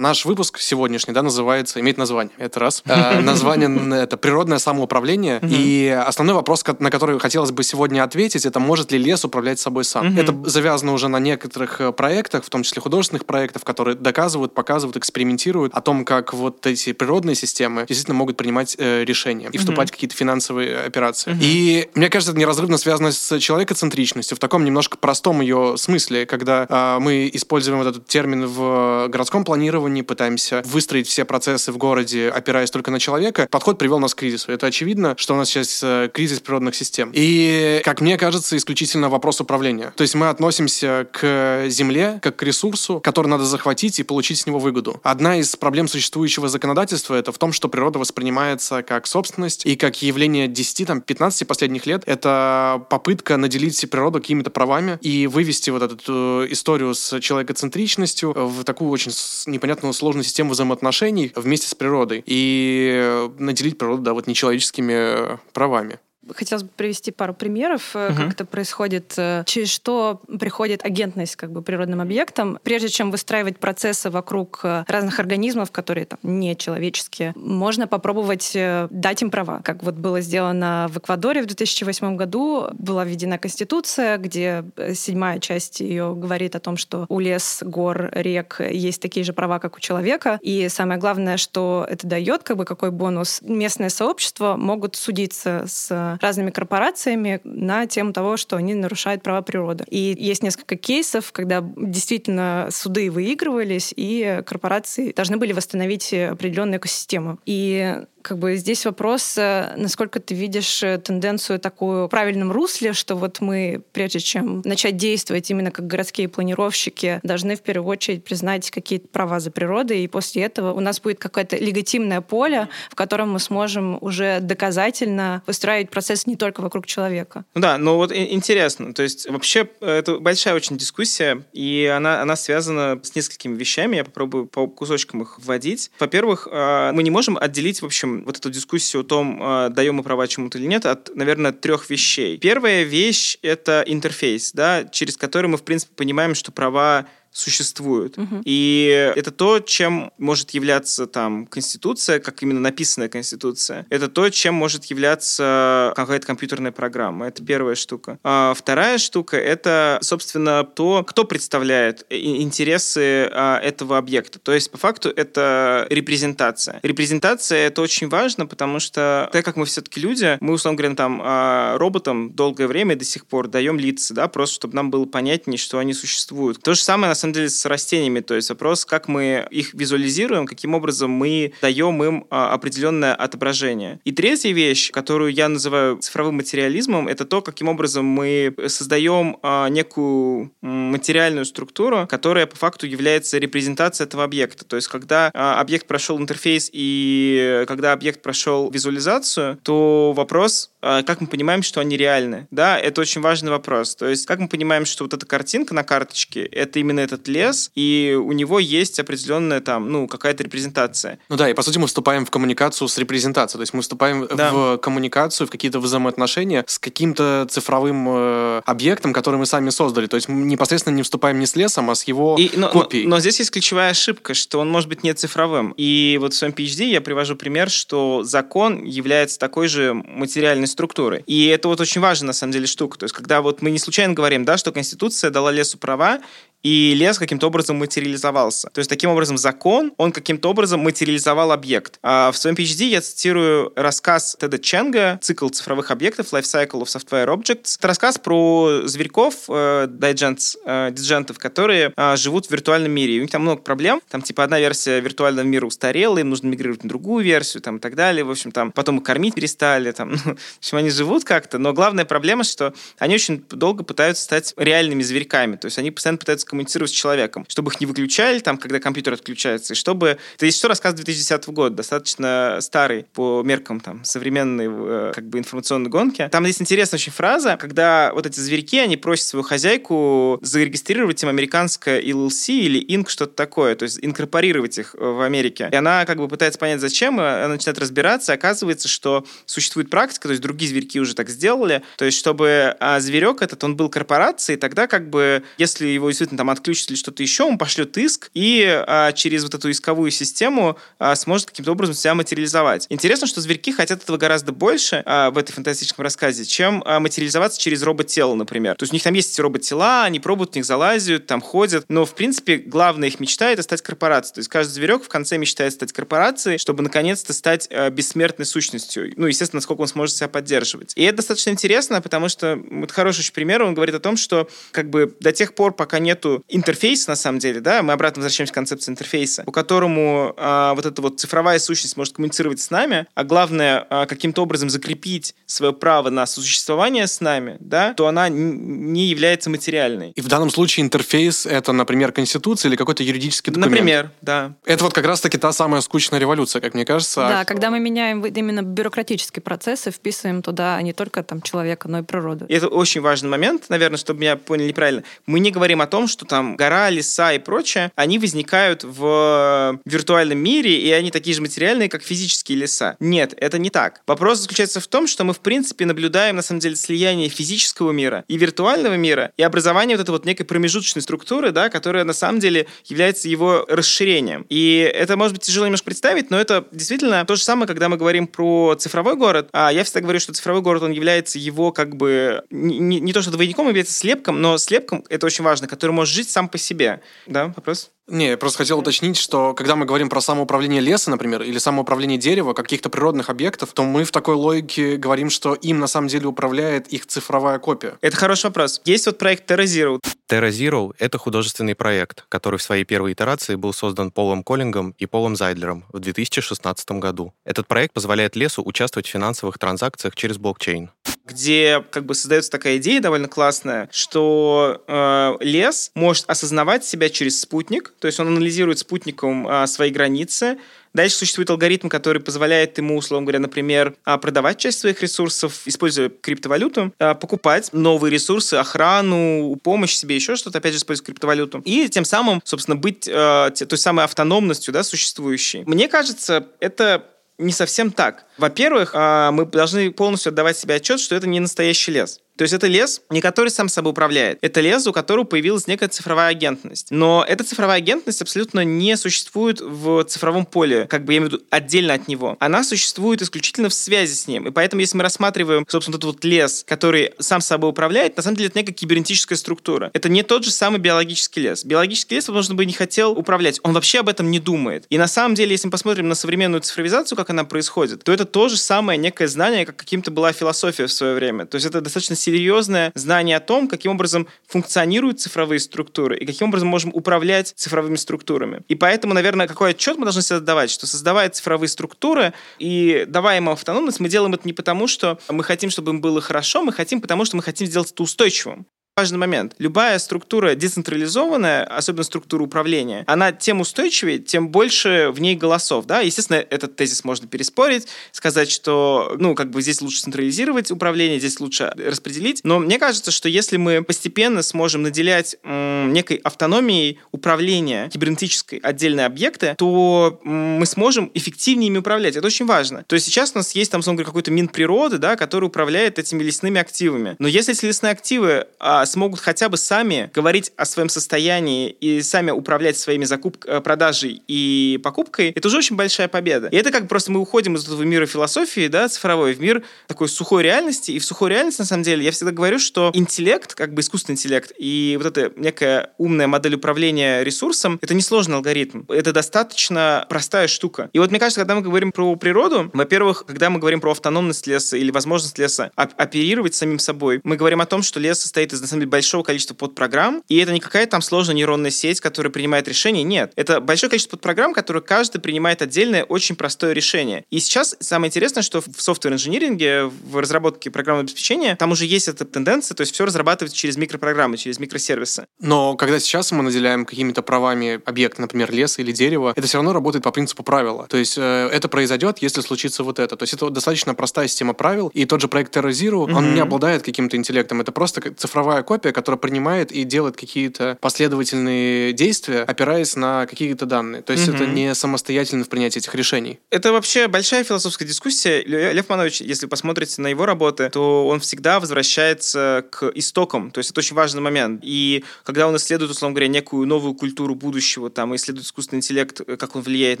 Наш 0.02 0.24
выпуск 0.24 0.58
сегодняшний, 0.58 1.14
да, 1.14 1.22
называется, 1.22 1.78
имеет 1.78 1.96
название, 1.96 2.34
это 2.36 2.58
раз. 2.58 2.82
Э, 2.86 3.20
название— 3.20 4.02
это 4.02 4.16
«Природное 4.16 4.58
самоуправление». 4.58 5.38
И 5.44 5.96
основной 6.04 6.34
вопрос, 6.34 6.64
на 6.80 6.90
который 6.90 7.20
хотелось 7.20 7.52
бы 7.52 7.62
сегодня 7.62 8.02
ответить, 8.02 8.44
это 8.44 8.58
может 8.58 8.90
ли 8.90 8.98
лес 8.98 9.24
управлять 9.24 9.60
собой 9.60 9.84
сам. 9.84 10.18
Это 10.18 10.34
завязано 10.50 10.92
уже 10.92 11.06
на 11.06 11.20
некоторых 11.20 11.80
э, 11.80 11.92
проектах, 11.92 12.44
в 12.44 12.50
том 12.50 12.64
числе 12.64 12.82
художественных 12.82 13.26
проектах, 13.26 13.62
которые 13.62 13.94
доказывают, 13.94 14.54
показывают, 14.54 14.96
экспериментируют 14.96 15.72
о 15.72 15.80
том, 15.80 16.04
как 16.04 16.34
вот 16.34 16.66
эти 16.66 16.92
природные 16.92 17.36
системы 17.36 17.86
действительно 17.86 18.16
могут 18.16 18.36
принимать 18.36 18.74
э, 18.80 19.04
решения 19.04 19.50
и 19.52 19.56
вступать 19.56 19.90
в 19.90 19.92
какие-то 19.92 20.16
финансовые 20.16 20.78
операции. 20.80 21.38
И 21.40 21.88
мне 21.94 22.08
кажется, 22.08 22.32
это 22.32 22.40
неразрывно 22.40 22.76
связано 22.76 23.12
с 23.12 23.38
человекоцентричностью 23.38 24.36
в 24.36 24.40
таком 24.40 24.64
немножко 24.64 24.98
простом 24.98 25.42
ее 25.42 25.76
смысле, 25.76 26.26
когда 26.26 26.98
мы 27.00 27.30
используем 27.32 27.78
вот 27.78 27.86
этот 27.86 28.08
термин 28.08 28.46
в 28.46 29.06
городском 29.06 29.44
планировании, 29.44 29.91
не 29.92 30.02
пытаемся 30.02 30.62
выстроить 30.64 31.08
все 31.08 31.24
процессы 31.24 31.72
в 31.72 31.78
городе, 31.78 32.28
опираясь 32.28 32.70
только 32.70 32.90
на 32.90 33.00
человека, 33.00 33.46
подход 33.50 33.78
привел 33.78 33.98
нас 33.98 34.14
к 34.14 34.18
кризису. 34.18 34.52
Это 34.52 34.66
очевидно, 34.66 35.14
что 35.16 35.34
у 35.34 35.36
нас 35.36 35.48
сейчас 35.48 35.80
э, 35.82 36.10
кризис 36.12 36.40
природных 36.40 36.74
систем. 36.74 37.10
И, 37.14 37.80
как 37.84 38.00
мне 38.00 38.16
кажется, 38.16 38.56
исключительно 38.56 39.08
вопрос 39.08 39.40
управления. 39.40 39.92
То 39.96 40.02
есть 40.02 40.14
мы 40.14 40.28
относимся 40.28 41.06
к 41.12 41.66
земле 41.68 42.18
как 42.22 42.36
к 42.36 42.42
ресурсу, 42.42 43.00
который 43.00 43.28
надо 43.28 43.44
захватить 43.44 43.98
и 43.98 44.02
получить 44.02 44.40
с 44.40 44.46
него 44.46 44.58
выгоду. 44.58 45.00
Одна 45.02 45.36
из 45.36 45.54
проблем 45.56 45.88
существующего 45.88 46.48
законодательства 46.48 47.14
это 47.14 47.32
в 47.32 47.38
том, 47.38 47.52
что 47.52 47.68
природа 47.68 47.98
воспринимается 47.98 48.82
как 48.82 49.06
собственность 49.06 49.66
и 49.66 49.76
как 49.76 50.02
явление 50.02 50.48
10-15 50.48 51.44
последних 51.46 51.86
лет. 51.86 52.02
Это 52.06 52.84
попытка 52.88 53.36
наделить 53.36 53.90
природу 53.90 54.20
какими-то 54.20 54.50
правами 54.50 54.98
и 55.00 55.26
вывести 55.26 55.70
вот 55.70 55.82
эту 55.82 56.46
историю 56.50 56.94
с 56.94 57.20
человекоцентричностью 57.20 58.32
в 58.32 58.64
такую 58.64 58.90
очень 58.90 59.12
непонятную 59.46 59.81
невероятно 59.82 59.92
сложную 59.92 60.24
систему 60.24 60.50
взаимоотношений 60.50 61.32
вместе 61.34 61.68
с 61.68 61.74
природой 61.74 62.22
и 62.24 63.28
наделить 63.38 63.78
природу, 63.78 64.02
да, 64.02 64.12
вот 64.14 64.26
нечеловеческими 64.26 65.38
правами. 65.52 65.98
Хотелось 66.34 66.64
бы 66.64 66.70
привести 66.74 67.10
пару 67.10 67.34
примеров, 67.34 67.94
угу. 67.94 68.14
как 68.14 68.32
это 68.32 68.44
происходит, 68.44 69.14
э, 69.16 69.44
через 69.46 69.70
что 69.70 70.20
приходит 70.38 70.84
агентность 70.84 71.36
как 71.36 71.50
бы 71.50 71.62
природным 71.62 72.00
объектам. 72.00 72.58
Прежде 72.62 72.88
чем 72.88 73.10
выстраивать 73.10 73.58
процессы 73.58 74.10
вокруг 74.10 74.60
э, 74.64 74.84
разных 74.86 75.18
организмов, 75.18 75.70
которые 75.70 76.06
там 76.06 76.18
не 76.22 76.56
человеческие, 76.56 77.32
можно 77.36 77.86
попробовать 77.86 78.56
дать 78.90 79.22
им 79.22 79.30
права. 79.30 79.60
Как 79.62 79.82
вот 79.82 79.94
было 79.94 80.20
сделано 80.20 80.88
в 80.90 80.98
Эквадоре 80.98 81.42
в 81.42 81.46
2008 81.46 82.16
году, 82.16 82.68
была 82.72 83.04
введена 83.04 83.38
конституция, 83.38 84.18
где 84.18 84.64
седьмая 84.94 85.38
часть 85.38 85.80
ее 85.80 86.14
говорит 86.14 86.56
о 86.56 86.60
том, 86.60 86.76
что 86.76 87.06
у 87.08 87.20
лес, 87.20 87.62
гор, 87.62 88.10
рек 88.12 88.60
есть 88.60 89.00
такие 89.00 89.24
же 89.24 89.32
права, 89.32 89.58
как 89.58 89.76
у 89.76 89.80
человека. 89.80 90.38
И 90.42 90.68
самое 90.68 90.98
главное, 90.98 91.36
что 91.36 91.86
это 91.88 92.06
дает, 92.06 92.42
как 92.42 92.56
бы 92.56 92.64
какой 92.64 92.90
бонус, 92.90 93.40
местное 93.42 93.88
сообщество 93.88 94.56
могут 94.56 94.96
судиться 94.96 95.64
с 95.66 96.18
разными 96.22 96.50
корпорациями 96.50 97.40
на 97.44 97.86
тему 97.86 98.12
того, 98.12 98.36
что 98.36 98.56
они 98.56 98.74
нарушают 98.74 99.22
права 99.22 99.42
природы. 99.42 99.84
И 99.88 100.14
есть 100.18 100.42
несколько 100.42 100.76
кейсов, 100.76 101.32
когда 101.32 101.64
действительно 101.76 102.68
суды 102.70 103.10
выигрывались, 103.10 103.92
и 103.96 104.42
корпорации 104.46 105.12
должны 105.12 105.36
были 105.36 105.52
восстановить 105.52 106.12
определенную 106.12 106.78
экосистему. 106.78 107.38
И 107.44 108.02
как 108.22 108.38
бы 108.38 108.56
здесь 108.56 108.86
вопрос, 108.86 109.36
э, 109.36 109.74
насколько 109.76 110.20
ты 110.20 110.34
видишь 110.34 110.82
э, 110.82 110.98
тенденцию 110.98 111.58
такую 111.58 112.06
в 112.06 112.08
правильном 112.08 112.52
русле, 112.52 112.92
что 112.92 113.16
вот 113.16 113.40
мы, 113.40 113.82
прежде 113.92 114.20
чем 114.20 114.62
начать 114.64 114.96
действовать 114.96 115.50
именно 115.50 115.70
как 115.70 115.86
городские 115.86 116.28
планировщики, 116.28 117.20
должны 117.22 117.56
в 117.56 117.60
первую 117.60 117.90
очередь 117.90 118.24
признать 118.24 118.70
какие-то 118.70 119.08
права 119.08 119.40
за 119.40 119.50
природой, 119.50 120.00
и 120.00 120.08
после 120.08 120.44
этого 120.44 120.72
у 120.72 120.80
нас 120.80 121.00
будет 121.00 121.18
какое-то 121.18 121.56
легитимное 121.56 122.20
поле, 122.20 122.68
в 122.90 122.94
котором 122.94 123.32
мы 123.32 123.40
сможем 123.40 123.98
уже 124.00 124.40
доказательно 124.40 125.42
выстраивать 125.46 125.90
процесс 125.90 126.26
не 126.26 126.36
только 126.36 126.60
вокруг 126.60 126.86
человека. 126.86 127.44
Ну 127.54 127.60
да, 127.60 127.76
но 127.76 127.96
вот 127.96 128.12
интересно, 128.12 128.94
то 128.94 129.02
есть 129.02 129.28
вообще 129.28 129.68
э, 129.80 129.90
это 129.98 130.18
большая 130.18 130.54
очень 130.54 130.78
дискуссия, 130.78 131.42
и 131.52 131.92
она, 131.94 132.22
она 132.22 132.36
связана 132.36 133.00
с 133.02 133.14
несколькими 133.14 133.56
вещами, 133.56 133.96
я 133.96 134.04
попробую 134.04 134.46
по 134.46 134.68
кусочкам 134.68 135.22
их 135.22 135.38
вводить. 135.38 135.90
Во-первых, 135.98 136.48
мы 136.50 137.02
не 137.02 137.10
можем 137.10 137.36
отделить, 137.36 137.82
в 137.82 137.86
общем, 137.86 138.11
вот 138.20 138.36
эту 138.36 138.50
дискуссию 138.50 139.02
о 139.02 139.04
том, 139.04 139.38
а, 139.40 139.68
даем 139.68 139.96
мы 139.96 140.02
права 140.02 140.26
чему-то 140.28 140.58
или 140.58 140.66
нет, 140.66 140.86
от, 140.86 141.14
наверное, 141.14 141.52
трех 141.52 141.90
вещей. 141.90 142.38
Первая 142.38 142.82
вещь— 142.82 143.38
это 143.42 143.82
интерфейс, 143.86 144.52
да, 144.52 144.84
через 144.84 145.16
который 145.16 145.46
мы, 145.46 145.56
в 145.56 145.62
принципе, 145.62 145.94
понимаем, 145.94 146.34
что 146.34 146.52
права 146.52 147.06
существуют. 147.32 148.18
Угу. 148.18 148.42
И 148.44 149.12
это 149.16 149.30
то, 149.30 149.58
чем 149.60 150.12
может 150.18 150.50
являться 150.50 151.06
там 151.06 151.46
Конституция, 151.46 152.20
как 152.20 152.42
именно 152.42 152.60
написанная 152.60 153.08
Конституция. 153.08 153.86
Это 153.88 154.08
то, 154.08 154.28
чем 154.30 154.54
может 154.54 154.84
являться 154.86 155.92
какая-то 155.96 156.26
компьютерная 156.26 156.72
программа. 156.72 157.26
Это 157.26 157.44
первая 157.44 157.74
штука. 157.74 158.18
А 158.22 158.54
вторая 158.54 158.98
штука— 158.98 159.36
это, 159.38 159.98
собственно, 160.02 160.64
то, 160.64 161.04
кто 161.04 161.24
представляет 161.24 162.04
интересы 162.10 163.28
а, 163.32 163.58
этого 163.58 163.98
объекта. 163.98 164.38
То 164.38 164.52
есть, 164.52 164.70
по 164.70 164.78
факту, 164.78 165.08
это 165.08 165.86
репрезентация. 165.90 166.80
Репрезентация— 166.82 167.58
это 167.68 167.82
очень 167.82 168.08
важно, 168.08 168.46
потому 168.46 168.78
что, 168.78 169.30
так 169.32 169.44
как 169.44 169.56
мы 169.56 169.64
все-таки 169.64 170.00
люди, 170.00 170.36
мы, 170.40 170.52
условно 170.52 170.76
говоря, 170.76 170.94
там, 170.94 171.20
а, 171.24 171.78
роботам 171.78 172.32
долгое 172.32 172.66
время 172.66 172.96
до 172.96 173.04
сих 173.04 173.26
пор 173.26 173.48
даем 173.48 173.78
лица, 173.78 174.14
да, 174.14 174.28
просто 174.28 174.56
чтобы 174.56 174.74
нам 174.74 174.90
было 174.90 175.06
понятнее, 175.06 175.58
что 175.58 175.78
они 175.78 175.94
существуют. 175.94 176.60
То 176.62 176.74
же 176.74 176.82
самое, 176.82 177.08
на 177.08 177.14
самом 177.22 177.34
деле, 177.34 177.48
с 177.48 177.64
растениями. 177.66 178.20
То 178.20 178.34
есть 178.34 178.48
вопрос, 178.50 178.84
как 178.84 179.08
мы 179.08 179.46
их 179.50 179.74
визуализируем, 179.74 180.46
каким 180.46 180.74
образом 180.74 181.10
мы 181.10 181.52
даем 181.62 182.02
им 182.02 182.26
а, 182.30 182.52
определенное 182.52 183.14
отображение. 183.14 184.00
И 184.04 184.12
третья 184.12 184.52
вещь, 184.52 184.90
которую 184.90 185.32
я 185.32 185.48
называю 185.48 185.98
цифровым 185.98 186.36
материализмом, 186.36 187.08
это 187.08 187.24
то, 187.24 187.40
каким 187.40 187.68
образом 187.68 188.04
мы 188.04 188.54
создаем 188.66 189.38
а, 189.42 189.68
некую 189.68 190.52
материальную 190.60 191.44
структуру, 191.44 192.06
которая 192.08 192.46
по 192.46 192.56
факту 192.56 192.86
является 192.86 193.38
репрезентацией 193.38 194.06
этого 194.06 194.24
объекта. 194.24 194.64
То 194.64 194.76
есть 194.76 194.88
когда 194.88 195.30
а, 195.32 195.60
объект 195.60 195.86
прошел 195.86 196.18
интерфейс 196.18 196.70
и 196.72 197.64
когда 197.68 197.92
объект 197.92 198.22
прошел 198.22 198.70
визуализацию, 198.70 199.58
то 199.62 200.12
вопрос, 200.14 200.70
как 200.80 201.20
мы 201.20 201.26
понимаем, 201.26 201.62
что 201.62 201.80
они 201.80 201.96
реальны. 201.96 202.46
Да, 202.50 202.78
это 202.78 203.00
очень 203.00 203.20
важный 203.20 203.50
вопрос. 203.50 203.94
То 203.94 204.08
есть 204.08 204.26
как 204.26 204.40
мы 204.40 204.48
понимаем, 204.48 204.84
что 204.84 205.04
вот 205.04 205.14
эта 205.14 205.24
картинка 205.26 205.74
на 205.74 205.84
карточке, 205.84 206.44
это 206.44 206.80
именно 206.80 207.00
этот 207.12 207.28
лес, 207.28 207.70
и 207.74 208.18
у 208.20 208.32
него 208.32 208.58
есть 208.58 208.98
определенная 208.98 209.60
там, 209.60 209.90
ну, 209.90 210.06
какая-то 210.06 210.44
репрезентация. 210.44 211.18
Ну 211.28 211.36
да, 211.36 211.48
и 211.48 211.54
по 211.54 211.62
сути 211.62 211.78
мы 211.78 211.86
вступаем 211.86 212.26
в 212.26 212.30
коммуникацию 212.30 212.88
с 212.88 212.98
репрезентацией, 212.98 213.58
то 213.58 213.62
есть 213.62 213.74
мы 213.74 213.82
вступаем 213.82 214.26
да. 214.26 214.52
в 214.52 214.78
коммуникацию, 214.78 215.46
в 215.46 215.50
какие-то 215.50 215.80
взаимоотношения 215.80 216.64
с 216.66 216.78
каким-то 216.78 217.46
цифровым 217.48 218.06
э, 218.08 218.62
объектом, 218.64 219.12
который 219.12 219.36
мы 219.36 219.46
сами 219.46 219.70
создали, 219.70 220.06
то 220.06 220.16
есть 220.16 220.28
мы 220.28 220.44
непосредственно 220.44 220.94
не 220.94 221.02
вступаем 221.02 221.38
не 221.38 221.46
с 221.46 221.56
лесом, 221.56 221.90
а 221.90 221.94
с 221.94 222.04
его 222.04 222.36
и, 222.38 222.50
но, 222.56 222.68
копией. 222.68 223.04
Но, 223.04 223.16
но 223.16 223.20
здесь 223.20 223.38
есть 223.38 223.50
ключевая 223.50 223.90
ошибка, 223.90 224.34
что 224.34 224.60
он 224.60 224.70
может 224.70 224.88
быть 224.88 225.02
не 225.02 225.12
цифровым. 225.14 225.74
И 225.76 226.18
вот 226.20 226.32
в 226.34 226.36
своем 226.36 226.54
PhD 226.54 226.84
я 226.84 227.00
привожу 227.00 227.36
пример, 227.36 227.70
что 227.70 228.22
закон 228.24 228.84
является 228.84 229.38
такой 229.38 229.68
же 229.68 229.94
материальной 229.94 230.66
структурой. 230.66 231.22
И 231.26 231.46
это 231.46 231.68
вот 231.68 231.80
очень 231.80 232.00
важная 232.00 232.28
на 232.28 232.32
самом 232.32 232.52
деле 232.52 232.66
штука. 232.66 232.98
То 232.98 233.04
есть 233.04 233.14
когда 233.14 233.42
вот 233.42 233.62
мы 233.62 233.70
не 233.70 233.78
случайно 233.78 234.14
говорим, 234.14 234.44
да, 234.44 234.56
что 234.56 234.72
Конституция 234.72 235.30
дала 235.30 235.50
лесу 235.50 235.78
права, 235.78 236.20
и 236.62 236.94
лес 236.94 237.18
каким-то 237.18 237.48
образом 237.48 237.76
материализовался. 237.76 238.68
То 238.70 238.78
есть 238.78 238.88
таким 238.88 239.10
образом 239.10 239.36
закон, 239.36 239.92
он 239.96 240.12
каким-то 240.12 240.50
образом 240.50 240.80
материализовал 240.80 241.52
объект. 241.52 241.98
А 242.02 242.30
в 242.30 242.36
своем 242.36 242.56
PhD 242.56 242.84
я 242.86 243.00
цитирую 243.00 243.72
рассказ 243.76 244.36
Теда 244.38 244.58
Ченга 244.58 245.18
«Цикл 245.20 245.48
цифровых 245.48 245.90
объектов. 245.90 246.32
Life 246.32 246.42
Cycle 246.42 246.82
of 246.82 246.86
Software 246.86 247.26
Objects». 247.26 247.76
Это 247.78 247.88
рассказ 247.88 248.18
про 248.18 248.82
зверьков, 248.84 249.44
э, 249.48 249.86
дайджентс, 249.88 250.56
э, 250.64 250.90
диджентов, 250.92 251.38
которые 251.38 251.92
э, 251.96 252.16
живут 252.16 252.46
в 252.46 252.50
виртуальном 252.50 252.92
мире. 252.92 253.16
И 253.16 253.18
у 253.18 253.22
них 253.22 253.30
там 253.30 253.42
много 253.42 253.62
проблем. 253.62 254.00
Там 254.08 254.22
типа 254.22 254.44
одна 254.44 254.60
версия 254.60 255.00
виртуального 255.00 255.44
мира 255.44 255.66
устарела, 255.66 256.18
им 256.18 256.30
нужно 256.30 256.46
мигрировать 256.48 256.84
на 256.84 256.88
другую 256.88 257.24
версию 257.24 257.62
там, 257.62 257.78
и 257.78 257.80
так 257.80 257.94
далее. 257.94 258.24
В 258.24 258.30
общем, 258.30 258.52
там 258.52 258.70
потом 258.72 258.98
их 258.98 259.04
кормить 259.04 259.34
перестали. 259.34 259.90
Там, 259.90 260.10
ну, 260.24 260.36
в 260.36 260.58
общем, 260.58 260.78
они 260.78 260.90
живут 260.90 261.24
как-то. 261.24 261.58
Но 261.58 261.72
главная 261.72 262.04
проблема, 262.04 262.44
что 262.44 262.72
они 262.98 263.14
очень 263.14 263.44
долго 263.50 263.82
пытаются 263.82 264.22
стать 264.22 264.54
реальными 264.56 265.02
зверьками. 265.02 265.56
То 265.56 265.66
есть 265.66 265.78
они 265.78 265.90
постоянно 265.90 266.18
пытаются 266.18 266.46
коммуницировать 266.52 266.90
с 266.90 266.94
человеком, 266.94 267.46
чтобы 267.48 267.72
их 267.72 267.80
не 267.80 267.86
выключали, 267.86 268.38
там, 268.40 268.58
когда 268.58 268.78
компьютер 268.78 269.14
отключается, 269.14 269.72
и 269.72 269.76
чтобы... 269.76 270.18
Это 270.36 270.44
есть 270.44 270.58
что 270.58 270.68
рассказ 270.68 270.92
2010 270.92 271.48
года, 271.48 271.76
достаточно 271.76 272.58
старый 272.60 273.06
по 273.14 273.42
меркам 273.42 273.80
там 273.80 274.04
современной 274.04 274.66
э, 274.68 275.12
как 275.14 275.26
бы 275.28 275.38
информационной 275.38 275.88
гонки. 275.88 276.28
Там 276.30 276.44
есть 276.44 276.60
интересная 276.60 276.98
очень 276.98 277.10
фраза, 277.12 277.56
когда 277.56 278.12
вот 278.12 278.26
эти 278.26 278.38
зверьки, 278.38 278.78
они 278.78 278.98
просят 278.98 279.28
свою 279.28 279.42
хозяйку 279.42 280.38
зарегистрировать 280.42 281.22
им 281.22 281.30
американское 281.30 282.02
LLC 282.02 282.52
или 282.52 282.86
Inc. 282.86 283.08
что-то 283.08 283.34
такое, 283.34 283.74
то 283.74 283.84
есть 283.84 283.98
инкорпорировать 284.02 284.76
их 284.76 284.94
э, 284.94 285.02
в 285.02 285.22
Америке. 285.22 285.70
И 285.72 285.74
она 285.74 286.04
как 286.04 286.18
бы 286.18 286.28
пытается 286.28 286.58
понять, 286.58 286.80
зачем, 286.80 287.18
и 287.18 287.24
она 287.24 287.48
начинает 287.48 287.78
разбираться, 287.78 288.32
и 288.32 288.34
оказывается, 288.34 288.88
что 288.88 289.24
существует 289.46 289.88
практика, 289.88 290.28
то 290.28 290.32
есть 290.32 290.42
другие 290.42 290.68
зверьки 290.68 291.00
уже 291.00 291.14
так 291.14 291.30
сделали, 291.30 291.82
то 291.96 292.04
есть 292.04 292.18
чтобы 292.18 292.76
а, 292.78 293.00
зверек 293.00 293.40
этот, 293.40 293.64
он 293.64 293.74
был 293.74 293.88
корпорацией, 293.88 294.58
тогда 294.58 294.86
как 294.86 295.08
бы, 295.08 295.42
если 295.56 295.86
его 295.86 296.10
действительно 296.10 296.38
там 296.42 296.50
отключат 296.50 296.90
или 296.90 296.96
что-то 296.96 297.22
еще, 297.22 297.44
он 297.44 297.56
пошлет 297.56 297.96
иск 297.96 298.28
и 298.34 298.64
а, 298.66 299.12
через 299.12 299.44
вот 299.44 299.54
эту 299.54 299.70
исковую 299.70 300.10
систему 300.10 300.76
а, 300.98 301.14
сможет 301.14 301.46
каким-то 301.46 301.70
образом 301.70 301.94
себя 301.94 302.16
материализовать. 302.16 302.88
Интересно, 302.90 303.28
что 303.28 303.40
зверьки 303.40 303.70
хотят 303.70 304.02
этого 304.02 304.16
гораздо 304.16 304.50
больше 304.50 305.04
а, 305.06 305.30
в 305.30 305.38
этой 305.38 305.52
фантастическом 305.52 306.02
рассказе, 306.02 306.44
чем 306.44 306.82
а, 306.84 306.98
материализоваться 306.98 307.60
через 307.60 307.84
робот-тело, 307.84 308.34
например. 308.34 308.74
То 308.74 308.82
есть 308.82 308.92
у 308.92 308.96
них 308.96 309.04
там 309.04 309.14
есть 309.14 309.34
эти 309.34 309.40
робот-тела, 309.40 310.02
они 310.02 310.18
пробуют, 310.18 310.50
в 310.50 310.54
них 310.56 310.64
залазят, 310.64 311.28
там 311.28 311.40
ходят, 311.40 311.84
но 311.88 312.04
в 312.04 312.16
принципе 312.16 312.56
главная 312.56 313.06
их 313.06 313.20
мечта 313.20 313.50
это 313.50 313.62
стать 313.62 313.80
корпорацией. 313.82 314.34
То 314.34 314.40
есть 314.40 314.48
каждый 314.48 314.72
зверек 314.72 315.04
в 315.04 315.08
конце 315.08 315.38
мечтает 315.38 315.74
стать 315.74 315.92
корпорацией, 315.92 316.58
чтобы 316.58 316.82
наконец-то 316.82 317.32
стать 317.32 317.68
а, 317.70 317.88
бессмертной 317.88 318.46
сущностью. 318.46 319.12
Ну, 319.14 319.28
естественно, 319.28 319.58
насколько 319.58 319.82
он 319.82 319.86
сможет 319.86 320.16
себя 320.16 320.26
поддерживать. 320.26 320.92
И 320.96 321.04
это 321.04 321.18
достаточно 321.18 321.50
интересно, 321.50 322.00
потому 322.02 322.28
что 322.28 322.60
вот 322.68 322.90
хороший 322.90 323.30
пример, 323.32 323.62
он 323.62 323.74
говорит 323.74 323.94
о 323.94 324.00
том, 324.00 324.16
что 324.16 324.48
как 324.72 324.90
бы 324.90 325.14
до 325.20 325.30
тех 325.30 325.54
пор, 325.54 325.72
пока 325.72 325.98
нету 325.98 326.31
интерфейс, 326.48 327.06
на 327.06 327.16
самом 327.16 327.38
деле, 327.38 327.60
да, 327.60 327.82
мы 327.82 327.92
обратно 327.92 328.20
возвращаемся 328.20 328.52
к 328.52 328.54
концепции 328.54 328.90
интерфейса, 328.90 329.44
по 329.44 329.52
которому 329.52 330.34
а, 330.36 330.74
вот 330.74 330.86
эта 330.86 331.02
вот 331.02 331.20
цифровая 331.20 331.58
сущность 331.58 331.96
может 331.96 332.14
коммуницировать 332.14 332.60
с 332.60 332.70
нами, 332.70 333.06
а 333.14 333.24
главное, 333.24 333.86
а, 333.90 334.06
каким-то 334.06 334.42
образом 334.42 334.70
закрепить 334.70 335.34
свое 335.46 335.72
право 335.72 336.10
на 336.10 336.26
сосуществование 336.26 337.06
с 337.06 337.20
нами, 337.20 337.56
да, 337.60 337.94
то 337.94 338.06
она 338.06 338.28
не 338.28 339.06
является 339.06 339.50
материальной. 339.50 340.12
И 340.14 340.20
в 340.20 340.28
данном 340.28 340.50
случае 340.50 340.84
интерфейс— 340.84 341.46
это, 341.46 341.72
например, 341.72 342.12
Конституция 342.12 342.68
или 342.68 342.76
какой-то 342.76 343.02
юридический 343.02 343.52
документ? 343.52 343.72
Например, 343.72 344.10
да. 344.20 344.54
Это 344.64 344.84
вот 344.84 344.92
как 344.92 345.06
раз-таки 345.06 345.38
та 345.38 345.52
самая 345.52 345.80
скучная 345.80 346.18
революция, 346.18 346.60
как 346.60 346.74
мне 346.74 346.84
кажется. 346.84 347.20
Да, 347.20 347.44
когда 347.44 347.70
мы 347.70 347.80
меняем 347.80 348.24
именно 348.24 348.62
бюрократические 348.62 349.42
процессы, 349.42 349.90
вписываем 349.90 350.42
туда 350.42 350.80
не 350.82 350.92
только 350.92 351.22
там 351.22 351.42
человека, 351.42 351.88
но 351.88 352.00
и 352.00 352.02
природу. 352.02 352.46
И 352.48 352.54
это 352.54 352.68
очень 352.68 353.00
важный 353.00 353.28
момент, 353.28 353.68
наверное, 353.68 353.98
чтобы 353.98 354.20
меня 354.20 354.36
поняли 354.36 354.72
правильно. 354.72 355.02
Мы 355.26 355.40
не 355.40 355.50
говорим 355.50 355.80
о 355.80 355.86
том, 355.86 356.06
что 356.06 356.21
там 356.24 356.56
гора, 356.56 356.90
леса 356.90 357.32
и 357.32 357.38
прочее, 357.38 357.92
они 357.96 358.18
возникают 358.18 358.84
в 358.84 359.80
виртуальном 359.84 360.38
мире, 360.38 360.78
и 360.78 360.90
они 360.90 361.10
такие 361.10 361.34
же 361.34 361.42
материальные, 361.42 361.88
как 361.88 362.02
физические 362.02 362.58
леса. 362.58 362.96
Нет, 363.00 363.34
это 363.36 363.58
не 363.58 363.70
так. 363.70 364.02
Вопрос 364.06 364.40
заключается 364.40 364.80
в 364.80 364.86
том, 364.86 365.06
что 365.06 365.24
мы, 365.24 365.32
в 365.32 365.40
принципе, 365.40 365.86
наблюдаем, 365.86 366.36
на 366.36 366.42
самом 366.42 366.60
деле, 366.60 366.76
слияние 366.76 367.28
физического 367.28 367.92
мира 367.92 368.24
и 368.28 368.36
виртуального 368.36 368.94
мира, 368.94 369.32
и 369.36 369.42
образование 369.42 369.96
вот 369.96 370.02
этой 370.02 370.10
вот 370.10 370.24
некой 370.24 370.46
промежуточной 370.46 371.02
структуры, 371.02 371.52
да, 371.52 371.68
которая, 371.68 372.04
на 372.04 372.12
самом 372.12 372.40
деле, 372.40 372.66
является 372.84 373.28
его 373.28 373.64
расширением. 373.68 374.46
И 374.48 374.78
это, 374.94 375.16
может 375.16 375.34
быть, 375.34 375.42
тяжело 375.42 375.66
немножко 375.66 375.86
представить, 375.86 376.30
но 376.30 376.38
это 376.38 376.66
действительно 376.72 377.24
то 377.24 377.36
же 377.36 377.42
самое, 377.42 377.66
когда 377.66 377.88
мы 377.88 377.96
говорим 377.96 378.26
про 378.26 378.74
цифровой 378.78 379.16
город. 379.16 379.48
А 379.52 379.72
я 379.72 379.84
всегда 379.84 380.00
говорю, 380.00 380.20
что 380.20 380.32
цифровой 380.32 380.62
город, 380.62 380.82
он 380.82 380.92
является 380.92 381.38
его 381.38 381.72
как 381.72 381.96
бы 381.96 382.42
не, 382.50 383.00
не 383.00 383.12
то, 383.12 383.22
что 383.22 383.30
двойником, 383.30 383.68
является 383.68 383.94
слепком, 383.94 384.40
но 384.40 384.58
слепком, 384.58 385.04
это 385.08 385.26
очень 385.26 385.44
важно, 385.44 385.68
который 385.68 385.92
может 385.92 386.01
жить 386.04 386.30
сам 386.30 386.48
по 386.48 386.58
себе. 386.58 387.00
Да, 387.26 387.46
вопрос? 387.46 387.90
Не, 388.08 388.30
я 388.30 388.36
просто 388.36 388.58
хотел 388.58 388.80
уточнить, 388.80 389.16
что 389.16 389.54
когда 389.54 389.76
мы 389.76 389.86
говорим 389.86 390.08
про 390.08 390.20
самоуправление 390.20 390.80
леса, 390.80 391.08
например, 391.10 391.42
или 391.42 391.58
самоуправление 391.58 392.18
дерева, 392.18 392.52
каких-то 392.52 392.90
природных 392.90 393.30
объектов, 393.30 393.72
то 393.72 393.84
мы 393.84 394.02
в 394.02 394.10
такой 394.10 394.34
логике 394.34 394.96
говорим, 394.96 395.30
что 395.30 395.54
им 395.54 395.78
на 395.78 395.86
самом 395.86 396.08
деле 396.08 396.26
управляет 396.26 396.88
их 396.88 397.06
цифровая 397.06 397.60
копия. 397.60 397.96
Это 398.00 398.16
хороший 398.16 398.46
вопрос. 398.46 398.80
Есть 398.84 399.06
вот 399.06 399.18
проект 399.18 399.48
Terra 399.48 399.64
Zero. 399.64 400.00
Terra 400.28 400.48
Zero— 400.48 400.92
это 400.98 401.16
художественный 401.16 401.76
проект, 401.76 402.24
который 402.28 402.58
в 402.58 402.62
своей 402.62 402.84
первой 402.84 403.12
итерации 403.12 403.54
был 403.54 403.72
создан 403.72 404.10
Полом 404.10 404.42
Коллингом 404.42 404.94
и 404.98 405.06
Полом 405.06 405.36
Зайдлером 405.36 405.84
в 405.92 406.00
2016 406.00 406.90
году. 406.92 407.32
Этот 407.44 407.68
проект 407.68 407.94
позволяет 407.94 408.34
лесу 408.34 408.62
участвовать 408.64 409.06
в 409.06 409.10
финансовых 409.10 409.58
транзакциях 409.58 410.16
через 410.16 410.38
блокчейн 410.38 410.90
где 411.24 411.84
как 411.90 412.04
бы 412.04 412.14
создается 412.14 412.50
такая 412.50 412.76
идея 412.78 413.00
довольно 413.00 413.28
классная, 413.28 413.88
что 413.92 414.82
э, 414.86 415.36
лес 415.40 415.90
может 415.94 416.28
осознавать 416.28 416.84
себя 416.84 417.08
через 417.08 417.40
спутник, 417.40 417.94
то 418.02 418.06
есть 418.06 418.18
он 418.18 418.26
анализирует 418.26 418.80
спутником 418.80 419.46
э, 419.48 419.66
свои 419.68 419.90
границы, 419.90 420.58
Дальше 420.94 421.16
существует 421.16 421.48
алгоритм, 421.48 421.88
который 421.88 422.20
позволяет 422.20 422.76
ему, 422.76 422.98
условно 422.98 423.24
говоря, 423.24 423.38
например, 423.38 423.94
а, 424.04 424.18
продавать 424.18 424.58
часть 424.58 424.80
своих 424.80 425.00
ресурсов, 425.00 425.62
используя 425.64 426.10
криптовалюту, 426.10 426.92
а, 426.98 427.14
покупать 427.14 427.70
новые 427.72 428.12
ресурсы, 428.12 428.54
охрану, 428.56 429.58
помощь 429.62 429.94
себе, 429.94 430.16
еще 430.16 430.36
что-то, 430.36 430.58
опять 430.58 430.72
же, 430.72 430.78
используя 430.78 431.06
криптовалюту. 431.06 431.62
И 431.64 431.88
тем 431.88 432.04
самым, 432.04 432.42
собственно, 432.44 432.76
быть 432.76 433.08
э, 433.08 433.50
той 433.50 433.78
самой 433.78 434.04
автономностью 434.04 434.74
да, 434.74 434.82
существующей. 434.82 435.62
Мне 435.64 435.88
кажется, 435.88 436.48
это 436.60 437.06
не 437.38 437.52
совсем 437.52 437.90
так. 437.90 438.26
Во-первых, 438.36 438.92
мы 438.94 439.46
должны 439.46 439.90
полностью 439.90 440.30
отдавать 440.30 440.58
себе 440.58 440.74
отчет, 440.74 441.00
что 441.00 441.16
это 441.16 441.26
не 441.26 441.40
настоящий 441.40 441.90
лес. 441.90 442.20
То 442.36 442.42
есть 442.42 442.54
это 442.54 442.66
лес, 442.66 443.02
не 443.10 443.20
который 443.20 443.50
сам 443.50 443.68
собой 443.68 443.92
управляет. 443.92 444.38
Это 444.40 444.60
лес, 444.60 444.86
у 444.86 444.92
которого 444.92 445.24
появилась 445.24 445.66
некая 445.66 445.88
цифровая 445.88 446.30
агентность. 446.30 446.88
Но 446.90 447.24
эта 447.28 447.44
цифровая 447.44 447.78
агентность 447.78 448.22
абсолютно 448.22 448.64
не 448.64 448.96
существует 448.96 449.60
в 449.60 450.04
цифровом 450.04 450.46
поле, 450.46 450.86
как 450.86 451.04
бы 451.04 451.12
я 451.12 451.18
имею 451.18 451.30
в 451.30 451.32
виду 451.34 451.44
отдельно 451.50 451.94
от 451.94 452.08
него. 452.08 452.36
Она 452.40 452.64
существует 452.64 453.22
исключительно 453.22 453.68
в 453.68 453.74
связи 453.74 454.14
с 454.14 454.26
ним. 454.26 454.48
И 454.48 454.50
поэтому, 454.50 454.80
если 454.80 454.96
мы 454.96 455.02
рассматриваем, 455.02 455.66
собственно, 455.68 455.96
этот 455.96 456.04
вот 456.04 456.24
лес, 456.24 456.64
который 456.66 457.12
сам 457.18 457.40
собой 457.40 457.70
управляет, 457.70 458.16
на 458.16 458.22
самом 458.22 458.36
деле 458.36 458.48
это 458.48 458.58
некая 458.58 458.72
кибернетическая 458.72 459.36
структура. 459.36 459.90
Это 459.92 460.08
не 460.08 460.22
тот 460.22 460.44
же 460.44 460.50
самый 460.50 460.80
биологический 460.80 461.40
лес. 461.40 461.64
Биологический 461.64 462.14
лес, 462.14 462.28
возможно, 462.28 462.54
бы 462.54 462.64
не 462.64 462.72
хотел 462.72 463.12
управлять. 463.12 463.60
Он 463.62 463.72
вообще 463.72 464.00
об 464.00 464.08
этом 464.08 464.30
не 464.30 464.40
думает. 464.40 464.86
И 464.88 464.98
на 464.98 465.06
самом 465.06 465.34
деле, 465.34 465.52
если 465.52 465.66
мы 465.66 465.72
посмотрим 465.72 466.08
на 466.08 466.14
современную 466.14 466.62
цифровизацию, 466.62 467.16
как 467.16 467.30
она 467.30 467.44
происходит, 467.44 468.02
то 468.04 468.12
это 468.12 468.24
то 468.24 468.48
же 468.48 468.56
самое 468.56 468.98
некое 468.98 469.28
знание, 469.28 469.66
как 469.66 469.76
каким-то 469.76 470.10
была 470.10 470.32
философия 470.32 470.86
в 470.86 470.92
свое 470.92 471.14
время. 471.14 471.46
То 471.46 471.56
есть 471.56 471.66
это 471.66 471.80
достаточно 471.80 472.16
серьезное 472.32 472.92
знание 472.94 473.36
о 473.36 473.40
том, 473.40 473.68
каким 473.68 473.92
образом 473.92 474.26
функционируют 474.46 475.20
цифровые 475.20 475.60
структуры 475.60 476.16
и 476.16 476.24
каким 476.24 476.48
образом 476.48 476.68
можем 476.68 476.90
управлять 476.94 477.52
цифровыми 477.54 477.96
структурами. 477.96 478.62
И 478.68 478.74
поэтому, 478.74 479.12
наверное, 479.12 479.46
какой 479.46 479.72
отчет 479.72 479.98
мы 479.98 480.04
должны 480.04 480.22
себе 480.22 480.40
давать, 480.40 480.70
что 480.70 480.86
создавая 480.86 481.28
цифровые 481.28 481.68
структуры 481.68 482.32
и 482.58 483.04
давая 483.06 483.36
им 483.36 483.50
автономность, 483.50 484.00
мы 484.00 484.08
делаем 484.08 484.32
это 484.32 484.46
не 484.46 484.54
потому, 484.54 484.86
что 484.86 485.18
мы 485.28 485.44
хотим, 485.44 485.68
чтобы 485.68 485.90
им 485.90 486.00
было 486.00 486.22
хорошо, 486.22 486.62
мы 486.62 486.72
хотим, 486.72 487.02
потому 487.02 487.26
что 487.26 487.36
мы 487.36 487.42
хотим 487.42 487.66
сделать 487.66 487.92
это 487.92 488.02
устойчивым 488.02 488.66
важный 488.94 489.16
момент. 489.16 489.54
Любая 489.58 489.98
структура 489.98 490.54
децентрализованная, 490.54 491.64
особенно 491.64 492.02
структура 492.02 492.42
управления, 492.42 493.04
она 493.06 493.32
тем 493.32 493.60
устойчивее, 493.60 494.18
тем 494.18 494.50
больше 494.50 495.10
в 495.14 495.20
ней 495.20 495.34
голосов. 495.34 495.86
Да? 495.86 496.00
Естественно, 496.00 496.36
этот 496.36 496.76
тезис 496.76 497.02
можно 497.02 497.26
переспорить, 497.26 497.88
сказать, 498.10 498.50
что 498.50 499.16
ну, 499.18 499.34
как 499.34 499.50
бы 499.50 499.62
здесь 499.62 499.80
лучше 499.80 500.02
централизировать 500.02 500.70
управление, 500.70 501.18
здесь 501.18 501.40
лучше 501.40 501.72
распределить. 501.74 502.42
Но 502.44 502.58
мне 502.58 502.78
кажется, 502.78 503.10
что 503.12 503.30
если 503.30 503.56
мы 503.56 503.82
постепенно 503.82 504.42
сможем 504.42 504.82
наделять 504.82 505.36
м, 505.42 505.90
некой 505.94 506.18
автономией 506.18 507.00
управления 507.12 507.88
кибернетической 507.88 508.58
отдельные 508.58 509.06
объекты, 509.06 509.54
то 509.56 510.20
м, 510.22 510.58
мы 510.58 510.66
сможем 510.66 511.10
эффективнее 511.14 511.68
ими 511.68 511.78
управлять. 511.78 512.16
Это 512.16 512.26
очень 512.26 512.44
важно. 512.44 512.84
То 512.86 512.94
есть 512.94 513.06
сейчас 513.06 513.32
у 513.34 513.38
нас 513.38 513.52
есть 513.52 513.72
там, 513.72 513.80
какой-то 513.82 514.30
Минприроды, 514.30 514.98
да, 514.98 515.16
который 515.16 515.46
управляет 515.46 515.98
этими 515.98 516.22
лесными 516.22 516.60
активами. 516.60 517.16
Но 517.18 517.26
если 517.26 517.54
эти 517.54 517.64
лесные 517.64 517.92
активы 517.92 518.46
а, 518.58 518.81
смогут 518.86 519.20
хотя 519.20 519.48
бы 519.48 519.56
сами 519.56 520.10
говорить 520.14 520.52
о 520.56 520.64
своем 520.64 520.88
состоянии 520.88 521.70
и 521.70 522.02
сами 522.02 522.30
управлять 522.30 522.76
своими 522.76 523.04
закупкой, 523.04 523.50
э, 523.50 523.60
продажей 523.60 524.22
и 524.28 524.80
покупкой, 524.82 525.30
это 525.30 525.48
уже 525.48 525.58
очень 525.58 525.76
большая 525.76 526.08
победа. 526.08 526.48
И 526.48 526.56
это 526.56 526.70
как 526.70 526.88
просто 526.88 527.12
мы 527.12 527.20
уходим 527.20 527.56
из 527.56 527.64
этого 527.64 527.82
мира 527.82 528.06
философии, 528.06 528.68
да, 528.68 528.88
цифровой, 528.88 529.34
в 529.34 529.40
мир 529.40 529.62
такой 529.86 530.08
сухой 530.08 530.42
реальности. 530.42 530.92
И 530.92 530.98
в 530.98 531.04
сухой 531.04 531.30
реальности, 531.30 531.60
на 531.60 531.66
самом 531.66 531.82
деле, 531.82 532.04
я 532.04 532.10
всегда 532.10 532.32
говорю, 532.32 532.58
что 532.58 532.90
интеллект, 532.94 533.54
как 533.54 533.74
бы 533.74 533.80
искусственный 533.80 534.14
интеллект, 534.14 534.52
и 534.58 534.98
вот 535.02 535.16
эта 535.16 535.32
некая 535.36 535.92
умная 535.98 536.26
модель 536.26 536.54
управления 536.54 537.22
ресурсом, 537.22 537.78
это 537.82 537.94
несложный 537.94 538.36
алгоритм. 538.36 538.82
Это 538.88 539.12
достаточно 539.12 540.06
простая 540.08 540.48
штука. 540.48 540.90
И 540.92 540.98
вот 540.98 541.10
мне 541.10 541.18
кажется, 541.18 541.40
когда 541.40 541.54
мы 541.54 541.62
говорим 541.62 541.92
про 541.92 542.14
природу, 542.16 542.70
во-первых, 542.72 543.24
когда 543.26 543.50
мы 543.50 543.58
говорим 543.58 543.80
про 543.80 543.92
автономность 543.92 544.46
леса 544.46 544.76
или 544.76 544.90
возможность 544.90 545.38
леса 545.38 545.70
оперировать 545.74 546.54
самим 546.54 546.78
собой, 546.78 547.20
мы 547.24 547.36
говорим 547.36 547.60
о 547.60 547.66
том, 547.66 547.82
что 547.82 548.00
лес 548.00 548.20
состоит 548.20 548.52
из 548.52 548.60
самом 548.72 548.80
деле 548.80 548.90
большого 548.90 549.22
количества 549.22 549.54
подпрограмм, 549.54 550.22
и 550.28 550.38
это 550.38 550.52
не 550.52 550.60
какая-то 550.60 550.92
там 550.92 551.02
сложная 551.02 551.36
нейронная 551.36 551.70
сеть, 551.70 552.00
которая 552.00 552.32
принимает 552.32 552.68
решение, 552.68 553.02
нет. 553.02 553.32
Это 553.36 553.60
большое 553.60 553.90
количество 553.90 554.16
подпрограмм, 554.16 554.54
которые 554.54 554.82
каждый 554.82 555.20
принимает 555.20 555.62
отдельное, 555.62 556.04
очень 556.04 556.36
простое 556.36 556.72
решение. 556.72 557.24
И 557.30 557.38
сейчас 557.38 557.76
самое 557.80 558.08
интересное, 558.08 558.42
что 558.42 558.60
в 558.60 558.80
софтвер-инжиниринге, 558.80 559.84
в 559.84 560.18
разработке 560.18 560.70
программного 560.70 561.04
обеспечения, 561.04 561.56
там 561.56 561.72
уже 561.72 561.86
есть 561.86 562.08
эта 562.08 562.24
тенденция, 562.24 562.74
то 562.74 562.82
есть 562.82 562.94
все 562.94 563.04
разрабатывается 563.04 563.56
через 563.56 563.76
микропрограммы, 563.76 564.36
через 564.36 564.58
микросервисы. 564.58 565.26
Но 565.40 565.76
когда 565.76 565.98
сейчас 566.00 566.32
мы 566.32 566.42
наделяем 566.42 566.84
какими-то 566.84 567.22
правами 567.22 567.80
объекта, 567.84 568.20
например, 568.20 568.52
леса 568.52 568.82
или 568.82 568.92
дерева, 568.92 569.32
это 569.36 569.46
все 569.46 569.58
равно 569.58 569.72
работает 569.72 570.04
по 570.04 570.10
принципу 570.10 570.42
правила. 570.42 570.86
То 570.88 570.96
есть 570.96 571.16
э, 571.18 571.48
это 571.52 571.68
произойдет, 571.68 572.18
если 572.18 572.40
случится 572.40 572.84
вот 572.84 572.98
это. 572.98 573.16
То 573.16 573.22
есть 573.22 573.34
это 573.34 573.50
достаточно 573.50 573.94
простая 573.94 574.28
система 574.28 574.54
правил, 574.54 574.90
и 574.94 575.04
тот 575.04 575.20
же 575.20 575.28
проект 575.28 575.56
Terra 575.56 575.70
Zero, 575.70 576.06
mm-hmm. 576.06 576.14
он 576.14 576.34
не 576.34 576.40
обладает 576.40 576.82
каким-то 576.82 577.16
интеллектом. 577.16 577.60
Это 577.60 577.72
просто 577.72 578.12
цифровая 578.14 578.61
живая 578.62 578.78
копия, 578.78 578.92
которая 578.92 579.18
принимает 579.18 579.72
и 579.72 579.84
делает 579.84 580.16
какие-то 580.16 580.78
последовательные 580.80 581.92
действия, 581.92 582.42
опираясь 582.42 582.96
на 582.96 583.26
какие-то 583.26 583.66
данные. 583.66 584.02
То 584.02 584.12
есть 584.12 584.28
угу. 584.28 584.36
это 584.36 584.46
не 584.46 584.74
самостоятельно 584.74 585.44
в 585.44 585.48
принятии 585.48 585.78
этих 585.78 585.94
решений. 585.94 586.38
Это 586.50 586.72
вообще 586.72 587.08
большая 587.08 587.44
философская 587.44 587.86
дискуссия. 587.86 588.42
Лев 588.42 588.88
Манович, 588.88 589.20
если 589.20 589.46
посмотрите 589.46 590.00
на 590.00 590.08
его 590.08 590.26
работы, 590.26 590.70
то 590.70 591.06
он 591.06 591.20
всегда 591.20 591.60
возвращается 591.60 592.64
к 592.70 592.90
истокам. 592.94 593.50
То 593.50 593.58
есть 593.58 593.70
это 593.70 593.80
очень 593.80 593.96
важный 593.96 594.20
момент. 594.20 594.60
И 594.64 595.04
когда 595.24 595.48
он 595.48 595.56
исследует, 595.56 595.90
условно 595.90 596.14
говоря, 596.14 596.28
некую 596.28 596.66
новую 596.66 596.94
культуру 596.94 597.34
будущего, 597.34 597.90
там, 597.90 598.14
исследует 598.14 598.46
искусственный 598.46 598.78
интеллект, 598.78 599.20
как 599.38 599.56
он 599.56 599.62
влияет 599.62 600.00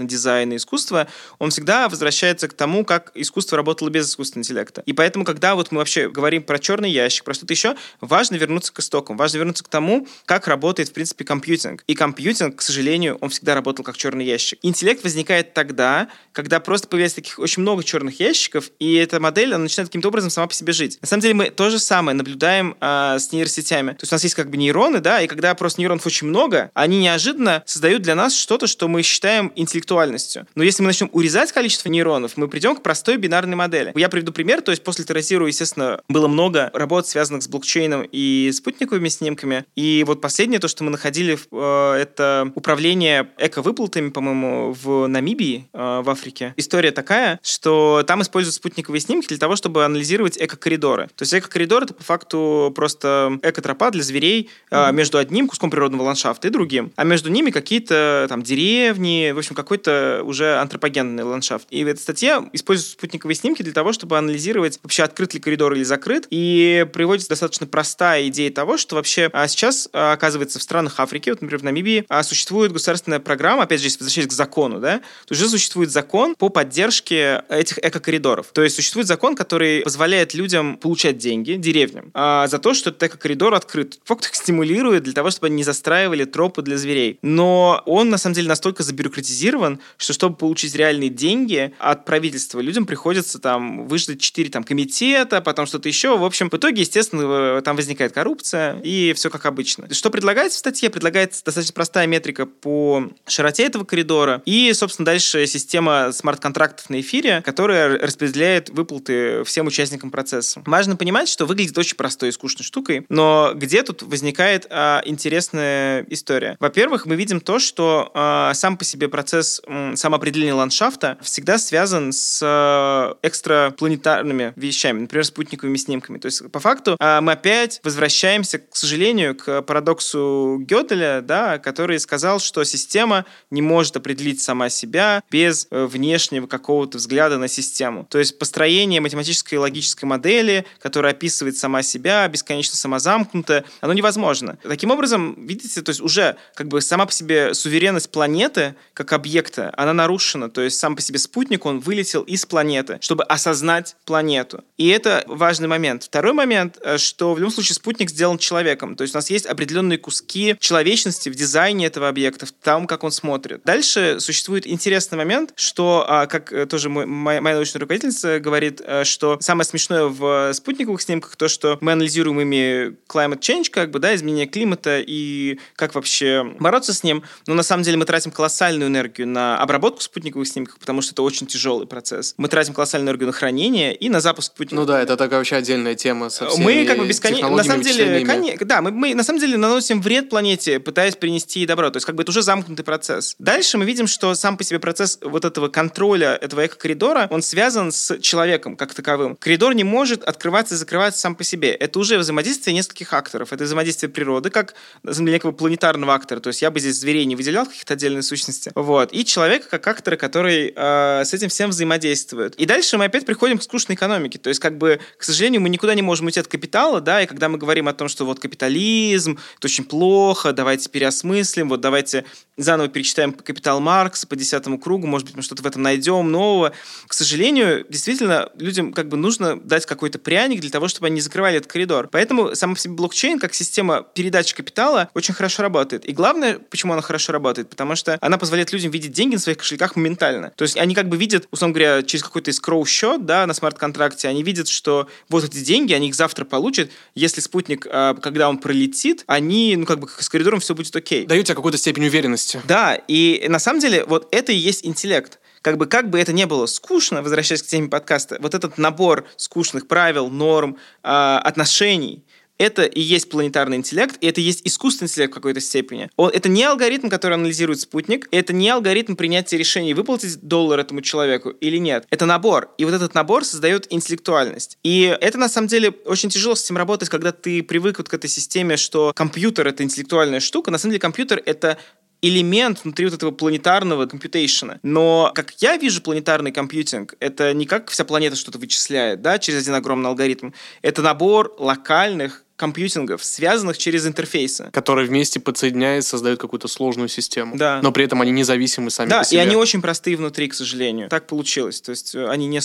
на 0.00 0.06
дизайн 0.06 0.52
и 0.52 0.56
искусство, 0.56 1.08
он 1.38 1.50
всегда 1.50 1.88
возвращается 1.88 2.48
к 2.48 2.54
тому, 2.54 2.84
как 2.84 3.10
искусство 3.14 3.56
работало 3.56 3.88
без 3.88 4.08
искусственного 4.08 4.44
интеллекта. 4.44 4.82
И 4.86 4.92
поэтому, 4.92 5.24
когда 5.24 5.54
вот 5.54 5.72
мы 5.72 5.78
вообще 5.78 6.08
говорим 6.08 6.42
про 6.42 6.58
черный 6.58 6.90
ящик, 6.90 7.24
про 7.24 7.34
что-то 7.34 7.52
еще, 7.52 7.76
важно 8.00 8.36
вернуться 8.36 8.51
вернуться 8.52 8.72
к 8.72 8.78
истокам, 8.80 9.16
важно 9.16 9.38
вернуться 9.38 9.64
к 9.64 9.68
тому, 9.68 10.06
как 10.26 10.46
работает, 10.46 10.90
в 10.90 10.92
принципе, 10.92 11.24
компьютинг. 11.24 11.82
И 11.86 11.94
компьютинг, 11.94 12.56
к 12.56 12.62
сожалению, 12.62 13.16
он 13.20 13.30
всегда 13.30 13.54
работал 13.54 13.84
как 13.84 13.96
черный 13.96 14.24
ящик. 14.24 14.58
Интеллект 14.62 15.02
возникает 15.02 15.54
тогда, 15.54 16.08
когда 16.32 16.60
просто 16.60 16.88
появляется 16.88 17.16
таких 17.16 17.38
очень 17.38 17.62
много 17.62 17.82
черных 17.82 18.20
ящиков, 18.20 18.70
и 18.78 18.94
эта 18.94 19.20
модель, 19.20 19.54
она 19.54 19.64
начинает 19.64 19.88
каким-то 19.88 20.08
образом 20.08 20.30
сама 20.30 20.46
по 20.46 20.54
себе 20.54 20.72
жить. 20.72 20.98
На 21.00 21.08
самом 21.08 21.22
деле 21.22 21.34
мы 21.34 21.50
то 21.50 21.70
же 21.70 21.78
самое 21.78 22.16
наблюдаем 22.16 22.76
э, 22.80 23.16
с 23.18 23.32
нейросетями. 23.32 23.92
То 23.92 24.02
есть 24.02 24.12
у 24.12 24.14
нас 24.14 24.22
есть 24.22 24.34
как 24.34 24.50
бы 24.50 24.56
нейроны, 24.56 25.00
да, 25.00 25.20
и 25.22 25.26
когда 25.26 25.54
просто 25.54 25.80
нейронов 25.80 26.06
очень 26.06 26.26
много, 26.26 26.70
они 26.74 26.98
неожиданно 26.98 27.62
создают 27.66 28.02
для 28.02 28.14
нас 28.14 28.34
что-то, 28.36 28.66
что 28.66 28.88
мы 28.88 29.02
считаем 29.02 29.52
интеллектуальностью. 29.56 30.46
Но 30.54 30.62
если 30.62 30.82
мы 30.82 30.88
начнем 30.88 31.08
урезать 31.12 31.52
количество 31.52 31.88
нейронов, 31.88 32.36
мы 32.36 32.48
придем 32.48 32.76
к 32.76 32.82
простой 32.82 33.16
бинарной 33.16 33.56
модели. 33.56 33.92
Я 33.96 34.08
приведу 34.08 34.32
пример, 34.32 34.60
то 34.60 34.70
есть 34.70 34.82
после 34.84 35.04
Terrazero, 35.04 35.46
естественно, 35.46 36.00
было 36.08 36.28
много 36.28 36.70
работ, 36.74 37.08
связанных 37.08 37.42
с 37.42 37.48
блокчейном 37.48 38.06
и 38.10 38.41
спутниковыми 38.50 39.08
снимками. 39.08 39.64
И 39.76 40.04
вот 40.06 40.20
последнее, 40.20 40.58
то, 40.58 40.68
что 40.68 40.84
мы 40.84 40.90
находили, 40.90 41.38
э, 41.50 42.00
это 42.00 42.50
управление 42.54 43.28
эко-выплатами, 43.38 44.10
по-моему, 44.10 44.72
в 44.72 45.06
Намибии, 45.06 45.68
э, 45.72 46.00
в 46.02 46.10
Африке. 46.10 46.54
История 46.56 46.90
такая, 46.90 47.38
что 47.42 48.02
там 48.06 48.22
используют 48.22 48.54
спутниковые 48.54 49.00
снимки 49.00 49.28
для 49.28 49.38
того, 49.38 49.56
чтобы 49.56 49.84
анализировать 49.84 50.38
эко-коридоры. 50.38 51.08
То 51.14 51.22
есть 51.22 51.34
эко-коридор— 51.34 51.82
это 51.84 51.94
по 51.94 52.02
факту 52.02 52.72
просто 52.74 53.38
эко-тропа 53.42 53.90
для 53.90 54.02
зверей 54.02 54.50
mm-hmm. 54.70 54.92
между 54.92 55.18
одним 55.18 55.48
куском 55.48 55.70
природного 55.70 56.02
ландшафта 56.02 56.48
и 56.48 56.50
другим. 56.50 56.92
А 56.96 57.04
между 57.04 57.30
ними 57.30 57.50
какие-то 57.50 58.26
там 58.28 58.42
деревни, 58.42 59.32
в 59.32 59.38
общем, 59.38 59.54
какой-то 59.54 60.22
уже 60.24 60.56
антропогенный 60.56 61.22
ландшафт. 61.22 61.66
И 61.70 61.84
в 61.84 61.88
этой 61.88 62.00
статье 62.00 62.48
используют 62.52 62.92
спутниковые 62.92 63.36
снимки 63.36 63.62
для 63.62 63.72
того, 63.72 63.92
чтобы 63.92 64.18
анализировать 64.18 64.78
вообще 64.82 65.02
открыт 65.02 65.34
ли 65.34 65.40
коридор 65.40 65.72
или 65.74 65.82
закрыт. 65.82 66.26
И 66.30 66.86
приводится 66.92 67.28
достаточно 67.28 67.66
простая 67.66 68.28
идеи 68.32 68.48
того, 68.48 68.76
что 68.76 68.96
вообще 68.96 69.30
а, 69.32 69.46
сейчас, 69.48 69.88
а, 69.92 70.12
оказывается, 70.12 70.58
в 70.58 70.62
странах 70.62 70.98
Африки, 70.98 71.30
вот, 71.30 71.40
например, 71.40 71.60
в 71.60 71.64
Намибии, 71.64 72.04
а, 72.08 72.22
существует 72.22 72.72
государственная 72.72 73.20
программа, 73.20 73.62
опять 73.62 73.80
же, 73.80 73.86
если 73.86 73.98
возвращаясь 73.98 74.28
к 74.28 74.32
закону, 74.32 74.80
да, 74.80 75.00
то 75.26 75.34
уже 75.34 75.48
существует 75.48 75.90
закон 75.90 76.34
по 76.34 76.48
поддержке 76.48 77.44
этих 77.48 77.78
экокоридоров. 77.78 78.48
То 78.52 78.62
есть 78.62 78.76
существует 78.76 79.06
закон, 79.06 79.36
который 79.36 79.82
позволяет 79.82 80.34
людям 80.34 80.76
получать 80.76 81.18
деньги, 81.18 81.52
деревням, 81.52 82.10
а, 82.14 82.46
за 82.48 82.58
то, 82.58 82.74
что 82.74 82.90
этот 82.90 83.02
экокоридор 83.04 83.54
открыт. 83.54 84.00
Факт 84.04 84.26
их 84.26 84.34
стимулирует 84.34 85.04
для 85.04 85.12
того, 85.12 85.30
чтобы 85.30 85.46
они 85.46 85.56
не 85.56 85.64
застраивали 85.64 86.24
тропы 86.24 86.62
для 86.62 86.76
зверей. 86.76 87.18
Но 87.22 87.82
он, 87.86 88.10
на 88.10 88.18
самом 88.18 88.34
деле, 88.34 88.48
настолько 88.48 88.82
забюрократизирован, 88.82 89.80
что 89.96 90.12
чтобы 90.12 90.36
получить 90.36 90.74
реальные 90.74 91.10
деньги 91.10 91.72
от 91.78 92.04
правительства, 92.04 92.60
людям 92.60 92.86
приходится 92.86 93.38
там 93.38 93.86
выждать 93.86 94.20
4 94.20 94.50
там, 94.50 94.64
комитета, 94.64 95.40
потом 95.40 95.66
что-то 95.66 95.88
еще. 95.88 96.16
В 96.16 96.24
общем, 96.24 96.50
в 96.50 96.54
итоге, 96.54 96.82
естественно, 96.82 97.60
там 97.62 97.76
возникает 97.76 98.12
коррупция 98.22 98.78
и 98.84 99.12
все 99.14 99.30
как 99.30 99.46
обычно. 99.46 99.92
Что 99.92 100.08
предлагается 100.08 100.56
в 100.56 100.60
статье? 100.60 100.90
Предлагается 100.90 101.44
достаточно 101.44 101.74
простая 101.74 102.06
метрика 102.06 102.46
по 102.46 103.10
широте 103.26 103.64
этого 103.64 103.82
коридора 103.82 104.42
и, 104.44 104.72
собственно, 104.74 105.06
дальше 105.06 105.44
система 105.48 106.12
смарт-контрактов 106.12 106.88
на 106.88 107.00
эфире, 107.00 107.42
которая 107.44 107.98
распределяет 107.98 108.70
выплаты 108.70 109.42
всем 109.42 109.66
участникам 109.66 110.12
процесса. 110.12 110.62
Важно 110.66 110.94
понимать, 110.94 111.28
что 111.28 111.46
выглядит 111.46 111.76
очень 111.76 111.96
простой 111.96 112.28
и 112.28 112.32
скучной 112.32 112.64
штукой, 112.64 113.06
но 113.08 113.54
где 113.56 113.82
тут 113.82 114.02
возникает 114.02 114.68
а, 114.70 115.02
интересная 115.04 116.06
история? 116.08 116.56
Во-первых, 116.60 117.06
мы 117.06 117.16
видим 117.16 117.40
то, 117.40 117.58
что 117.58 118.12
а, 118.14 118.54
сам 118.54 118.76
по 118.76 118.84
себе 118.84 119.08
процесс 119.08 119.60
м, 119.66 119.96
самоопределения 119.96 120.54
ландшафта 120.54 121.18
всегда 121.22 121.58
связан 121.58 122.12
с 122.12 122.40
а, 122.40 123.16
экстрапланетарными 123.22 124.52
вещами, 124.54 125.00
например, 125.00 125.24
спутниковыми 125.24 125.76
снимками. 125.76 126.18
То 126.18 126.26
есть, 126.26 126.48
по 126.52 126.60
факту, 126.60 126.96
а, 127.00 127.20
мы 127.20 127.32
опять 127.32 127.80
возвращаемся, 127.82 128.11
к 128.58 128.76
сожалению, 128.76 129.36
к 129.36 129.62
парадоксу 129.62 130.58
Гёделя, 130.60 131.20
да, 131.22 131.58
который 131.58 131.98
сказал, 132.00 132.40
что 132.40 132.64
система 132.64 133.24
не 133.50 133.62
может 133.62 133.96
определить 133.96 134.40
сама 134.40 134.68
себя 134.68 135.22
без 135.30 135.66
э, 135.70 135.86
внешнего 135.86 136.46
какого-то 136.46 136.98
взгляда 136.98 137.38
на 137.38 137.48
систему. 137.48 138.06
То 138.10 138.18
есть 138.18 138.38
построение 138.38 139.00
математической 139.00 139.54
и 139.54 139.58
логической 139.58 140.06
модели, 140.06 140.64
которая 140.80 141.12
описывает 141.12 141.56
сама 141.56 141.82
себя, 141.82 142.26
бесконечно 142.28 142.76
самозамкнуто, 142.76 143.64
оно 143.80 143.92
невозможно. 143.92 144.58
Таким 144.62 144.90
образом, 144.90 145.34
видите, 145.46 145.82
то 145.82 145.90
есть 145.90 146.00
уже 146.00 146.36
как 146.54 146.68
бы 146.68 146.80
сама 146.80 147.06
по 147.06 147.12
себе 147.12 147.54
суверенность 147.54 148.10
планеты 148.10 148.74
как 148.94 149.12
объекта, 149.12 149.72
она 149.76 149.92
нарушена. 149.92 150.50
То 150.50 150.62
есть 150.62 150.78
сам 150.78 150.96
по 150.96 151.02
себе 151.02 151.18
спутник, 151.18 151.66
он 151.66 151.80
вылетел 151.80 152.22
из 152.22 152.46
планеты, 152.46 152.98
чтобы 153.00 153.24
осознать 153.24 153.96
планету. 154.04 154.64
И 154.76 154.88
это 154.88 155.24
важный 155.26 155.68
момент. 155.68 156.04
Второй 156.04 156.32
момент, 156.32 156.78
э, 156.82 156.98
что 156.98 157.34
в 157.34 157.38
любом 157.38 157.52
случае 157.52 157.74
спутник 157.76 157.91
сделан 158.00 158.38
человеком. 158.38 158.96
То 158.96 159.02
есть 159.02 159.14
у 159.14 159.18
нас 159.18 159.30
есть 159.30 159.46
определенные 159.46 159.98
куски 159.98 160.56
человечности 160.58 161.28
в 161.28 161.34
дизайне 161.34 161.86
этого 161.86 162.08
объекта, 162.08 162.46
в 162.46 162.52
том, 162.52 162.86
как 162.86 163.04
он 163.04 163.12
смотрит. 163.12 163.62
Дальше 163.64 164.16
существует 164.20 164.66
интересный 164.66 165.18
момент, 165.18 165.52
что, 165.56 166.04
а, 166.08 166.26
как 166.26 166.52
э, 166.52 166.66
тоже 166.66 166.88
мой, 166.88 167.06
моя, 167.06 167.40
моя 167.40 167.56
научная 167.56 167.80
руководительница 167.80 168.40
говорит, 168.40 168.80
э, 168.84 169.04
что 169.04 169.38
самое 169.40 169.66
смешное 169.66 170.04
в 170.04 170.52
спутниковых 170.52 171.00
снимках 171.00 171.36
то, 171.36 171.48
что 171.48 171.78
мы 171.80 171.92
анализируем 171.92 172.40
ими 172.40 172.96
climate 173.08 173.40
change, 173.40 173.70
как 173.70 173.90
бы, 173.90 173.98
да, 173.98 174.14
изменение 174.14 174.46
климата 174.46 175.00
и 175.00 175.58
как 175.76 175.94
вообще 175.94 176.44
бороться 176.58 176.92
с 176.92 177.02
ним, 177.02 177.22
но 177.46 177.54
на 177.54 177.62
самом 177.62 177.82
деле 177.82 177.96
мы 177.96 178.04
тратим 178.04 178.30
колоссальную 178.30 178.88
энергию 178.88 179.28
на 179.28 179.58
обработку 179.58 180.00
спутниковых 180.00 180.46
снимков, 180.48 180.78
потому 180.78 181.02
что 181.02 181.12
это 181.12 181.22
очень 181.22 181.46
тяжелый 181.46 181.86
процесс. 181.86 182.34
Мы 182.36 182.48
тратим 182.48 182.74
колоссальную 182.74 183.08
энергию 183.08 183.26
на 183.26 183.32
хранение 183.32 183.94
и 183.94 184.08
на 184.08 184.20
запуск 184.20 184.52
спутника. 184.52 184.74
Ну 184.74 184.86
да, 184.86 185.00
это 185.00 185.16
такая 185.16 185.38
вообще 185.38 185.56
отдельная 185.56 185.94
тема 185.94 186.30
со 186.30 186.48
всеми 186.48 186.64
Мы 186.64 186.86
как 186.86 186.98
бы 186.98 187.06
бесконечно... 187.06 187.50
На 187.50 187.64
самом 187.64 187.81
деле, 187.82 188.24
коне... 188.24 188.56
да, 188.60 188.82
мы, 188.82 188.90
мы 188.90 189.14
на 189.14 189.24
самом 189.24 189.40
деле 189.40 189.56
наносим 189.56 190.00
вред 190.00 190.28
планете, 190.28 190.80
пытаясь 190.80 191.16
принести 191.16 191.64
добро. 191.66 191.90
То 191.90 191.98
есть 191.98 192.06
как 192.06 192.14
бы 192.14 192.22
это 192.22 192.30
уже 192.30 192.42
замкнутый 192.42 192.84
процесс. 192.84 193.34
Дальше 193.38 193.78
мы 193.78 193.84
видим, 193.84 194.06
что 194.06 194.34
сам 194.34 194.56
по 194.56 194.64
себе 194.64 194.78
процесс 194.78 195.18
вот 195.20 195.44
этого 195.44 195.68
контроля 195.68 196.36
этого 196.40 196.66
эко-коридора, 196.66 197.26
он 197.30 197.42
связан 197.42 197.92
с 197.92 198.18
человеком 198.18 198.76
как 198.76 198.94
таковым. 198.94 199.36
Коридор 199.36 199.74
не 199.74 199.84
может 199.84 200.24
открываться 200.24 200.74
и 200.74 200.78
закрываться 200.78 201.20
сам 201.20 201.34
по 201.34 201.44
себе. 201.44 201.72
Это 201.72 201.98
уже 201.98 202.18
взаимодействие 202.18 202.74
нескольких 202.74 203.12
акторов. 203.12 203.52
Это 203.52 203.64
взаимодействие 203.64 204.10
природы, 204.10 204.50
как 204.50 204.74
некого 205.02 205.52
планетарного 205.52 206.14
актора. 206.14 206.40
То 206.40 206.48
есть 206.48 206.62
я 206.62 206.70
бы 206.70 206.80
здесь 206.80 206.96
зверей 206.96 207.24
не 207.24 207.36
выделял 207.36 207.66
каких-то 207.66 207.94
отдельных 207.94 208.24
сущностей. 208.24 208.72
Вот. 208.74 209.12
И 209.12 209.24
человека 209.24 209.68
как 209.70 209.86
актора, 209.86 210.16
который 210.16 210.72
э, 210.74 211.24
с 211.24 211.32
этим 211.32 211.48
всем 211.48 211.70
взаимодействует. 211.70 212.54
И 212.56 212.66
дальше 212.66 212.98
мы 212.98 213.06
опять 213.06 213.24
приходим 213.24 213.58
к 213.58 213.62
скучной 213.62 213.96
экономике. 213.96 214.38
То 214.38 214.48
есть, 214.48 214.60
как 214.60 214.78
бы, 214.78 215.00
к 215.16 215.24
сожалению, 215.24 215.60
мы 215.60 215.68
никуда 215.68 215.94
не 215.94 216.02
можем 216.02 216.26
уйти 216.26 216.40
от 216.40 216.46
капитала, 216.46 217.00
да, 217.00 217.22
и 217.22 217.26
когда 217.26 217.48
мы 217.48 217.58
говорим 217.58 217.71
о 217.80 217.92
том, 217.92 218.08
что 218.08 218.24
вот 218.24 218.40
капитализм, 218.40 219.38
это 219.58 219.66
очень 219.66 219.84
плохо, 219.84 220.52
давайте 220.52 220.88
переосмыслим, 220.88 221.68
вот 221.68 221.80
давайте 221.80 222.24
заново 222.56 222.88
перечитаем 222.88 223.32
«Капитал 223.32 223.80
Маркса» 223.80 224.26
по 224.26 224.36
десятому 224.36 224.78
кругу, 224.78 225.06
может 225.06 225.26
быть, 225.26 225.36
мы 225.36 225.42
что-то 225.42 225.62
в 225.62 225.66
этом 225.66 225.82
найдем 225.82 226.30
нового. 226.30 226.72
К 227.06 227.14
сожалению, 227.14 227.86
действительно, 227.88 228.50
людям 228.58 228.92
как 228.92 229.08
бы 229.08 229.16
нужно 229.16 229.58
дать 229.60 229.86
какой-то 229.86 230.18
пряник 230.18 230.60
для 230.60 230.70
того, 230.70 230.88
чтобы 230.88 231.06
они 231.06 231.16
не 231.16 231.20
закрывали 231.20 231.56
этот 231.56 231.70
коридор. 231.70 232.08
Поэтому 232.10 232.54
сам 232.54 232.74
по 232.74 232.80
себе 232.80 232.94
блокчейн, 232.94 233.38
как 233.38 233.54
система 233.54 234.02
передачи 234.02 234.54
капитала, 234.54 235.08
очень 235.14 235.34
хорошо 235.34 235.62
работает. 235.62 236.04
И 236.04 236.12
главное, 236.12 236.58
почему 236.58 236.92
она 236.92 237.02
хорошо 237.02 237.32
работает, 237.32 237.70
потому 237.70 237.96
что 237.96 238.18
она 238.20 238.38
позволяет 238.38 238.72
людям 238.72 238.90
видеть 238.90 239.12
деньги 239.12 239.34
на 239.34 239.40
своих 239.40 239.58
кошельках 239.58 239.96
моментально. 239.96 240.52
То 240.56 240.62
есть 240.62 240.76
они 240.76 240.94
как 240.94 241.08
бы 241.08 241.16
видят, 241.16 241.48
условно 241.50 241.74
говоря, 241.74 242.02
через 242.02 242.22
какой-то 242.22 242.50
искроу-счет, 242.50 243.24
да, 243.24 243.46
на 243.46 243.54
смарт-контракте, 243.54 244.28
они 244.28 244.42
видят, 244.42 244.68
что 244.68 245.08
вот 245.28 245.44
эти 245.44 245.58
деньги, 245.58 245.92
они 245.92 246.08
их 246.08 246.14
завтра 246.14 246.44
получат, 246.44 246.90
если 247.14 247.40
спутник, 247.40 247.86
а, 247.90 248.14
когда 248.14 248.48
он 248.48 248.58
пролетит, 248.58 249.24
они, 249.26 249.76
ну, 249.76 249.86
как 249.86 250.00
бы 250.00 250.08
с 250.08 250.28
коридором 250.28 250.60
все 250.60 250.74
будет 250.74 250.94
окей. 250.94 251.26
Дают 251.26 251.46
тебе 251.46 251.54
какую-то 251.54 251.78
степень 251.78 252.06
уверенности. 252.06 252.41
Да, 252.64 252.94
и 253.08 253.46
на 253.48 253.58
самом 253.58 253.80
деле 253.80 254.04
вот 254.04 254.28
это 254.30 254.52
и 254.52 254.56
есть 254.56 254.84
интеллект 254.84 255.38
как 255.62 255.78
бы, 255.78 255.86
как 255.86 256.10
бы 256.10 256.18
это 256.18 256.32
не 256.32 256.44
было 256.44 256.66
скучно, 256.66 257.22
возвращаясь 257.22 257.62
к 257.62 257.66
теме 257.66 257.88
подкаста, 257.88 258.36
вот 258.40 258.54
этот 258.54 258.78
набор 258.78 259.26
скучных 259.36 259.86
правил, 259.86 260.28
норм, 260.28 260.76
э, 261.04 261.08
отношений, 261.08 262.24
это 262.58 262.82
и 262.84 263.00
есть 263.00 263.28
планетарный 263.28 263.76
интеллект, 263.76 264.16
и 264.20 264.26
это 264.28 264.40
и 264.40 264.44
есть 264.44 264.60
искусственный 264.64 265.08
интеллект 265.08 265.32
в 265.32 265.34
какой-то 265.34 265.60
степени. 265.60 266.10
Он, 266.16 266.30
это 266.30 266.48
не 266.48 266.62
алгоритм, 266.62 267.08
который 267.08 267.34
анализирует 267.34 267.80
спутник, 267.80 268.28
это 268.30 268.52
не 268.52 268.68
алгоритм 268.68 269.16
принятия 269.16 269.56
решений, 269.56 269.94
выплатить 269.94 270.40
доллар 270.42 270.78
этому 270.78 271.00
человеку 271.00 271.50
или 271.50 271.78
нет. 271.78 272.06
Это 272.10 272.24
набор. 272.24 272.70
И 272.78 272.84
вот 272.84 272.94
этот 272.94 273.14
набор 273.14 273.44
создает 273.44 273.92
интеллектуальность. 273.92 274.78
И 274.84 275.16
это, 275.20 275.38
на 275.38 275.48
самом 275.48 275.66
деле, 275.66 275.90
очень 276.04 276.28
тяжело 276.28 276.54
с 276.54 276.64
этим 276.64 276.76
работать, 276.76 277.08
когда 277.08 277.32
ты 277.32 277.64
привык 277.64 277.98
вот 277.98 278.08
к 278.08 278.14
этой 278.14 278.28
системе, 278.28 278.76
что 278.76 279.12
компьютер— 279.12 279.66
это 279.68 279.82
интеллектуальная 279.82 280.40
штука. 280.40 280.70
На 280.70 280.78
самом 280.78 280.92
деле 280.92 281.00
компьютер— 281.00 281.42
это 281.44 281.78
элемент 282.22 282.84
внутри 282.84 283.04
вот 283.06 283.14
этого 283.14 283.32
планетарного 283.32 284.06
компьютейшена. 284.06 284.78
Но, 284.82 285.32
как 285.34 285.52
я 285.58 285.76
вижу 285.76 286.00
планетарный 286.00 286.52
компьютинг, 286.52 287.14
это 287.20 287.52
не 287.52 287.66
как 287.66 287.90
вся 287.90 288.04
планета 288.04 288.36
что-то 288.36 288.58
вычисляет, 288.58 289.20
да, 289.20 289.38
через 289.38 289.62
один 289.62 289.74
огромный 289.74 290.08
алгоритм. 290.08 290.52
Это 290.80 291.02
набор 291.02 291.54
локальных 291.58 292.44
компьютингов, 292.56 293.24
связанных 293.24 293.76
через 293.76 294.06
интерфейсы. 294.06 294.70
Которые 294.72 295.08
вместе 295.08 295.40
подсоединяют, 295.40 296.04
создают 296.04 296.38
какую-то 296.38 296.68
сложную 296.68 297.08
систему. 297.08 297.56
Да. 297.56 297.80
Но 297.82 297.90
при 297.90 298.04
этом 298.04 298.22
они 298.22 298.30
независимы 298.30 298.90
сами 298.90 299.08
да, 299.08 299.18
по 299.18 299.24
себе. 299.24 299.40
и 299.40 299.42
они 299.42 299.56
очень 299.56 299.82
простые 299.82 300.16
внутри, 300.16 300.46
к 300.46 300.54
сожалению. 300.54 301.08
Так 301.08 301.26
получилось. 301.26 301.80
То 301.80 301.90
есть 301.90 302.14
э, 302.14 302.28
они 302.28 302.46
не 302.46 302.60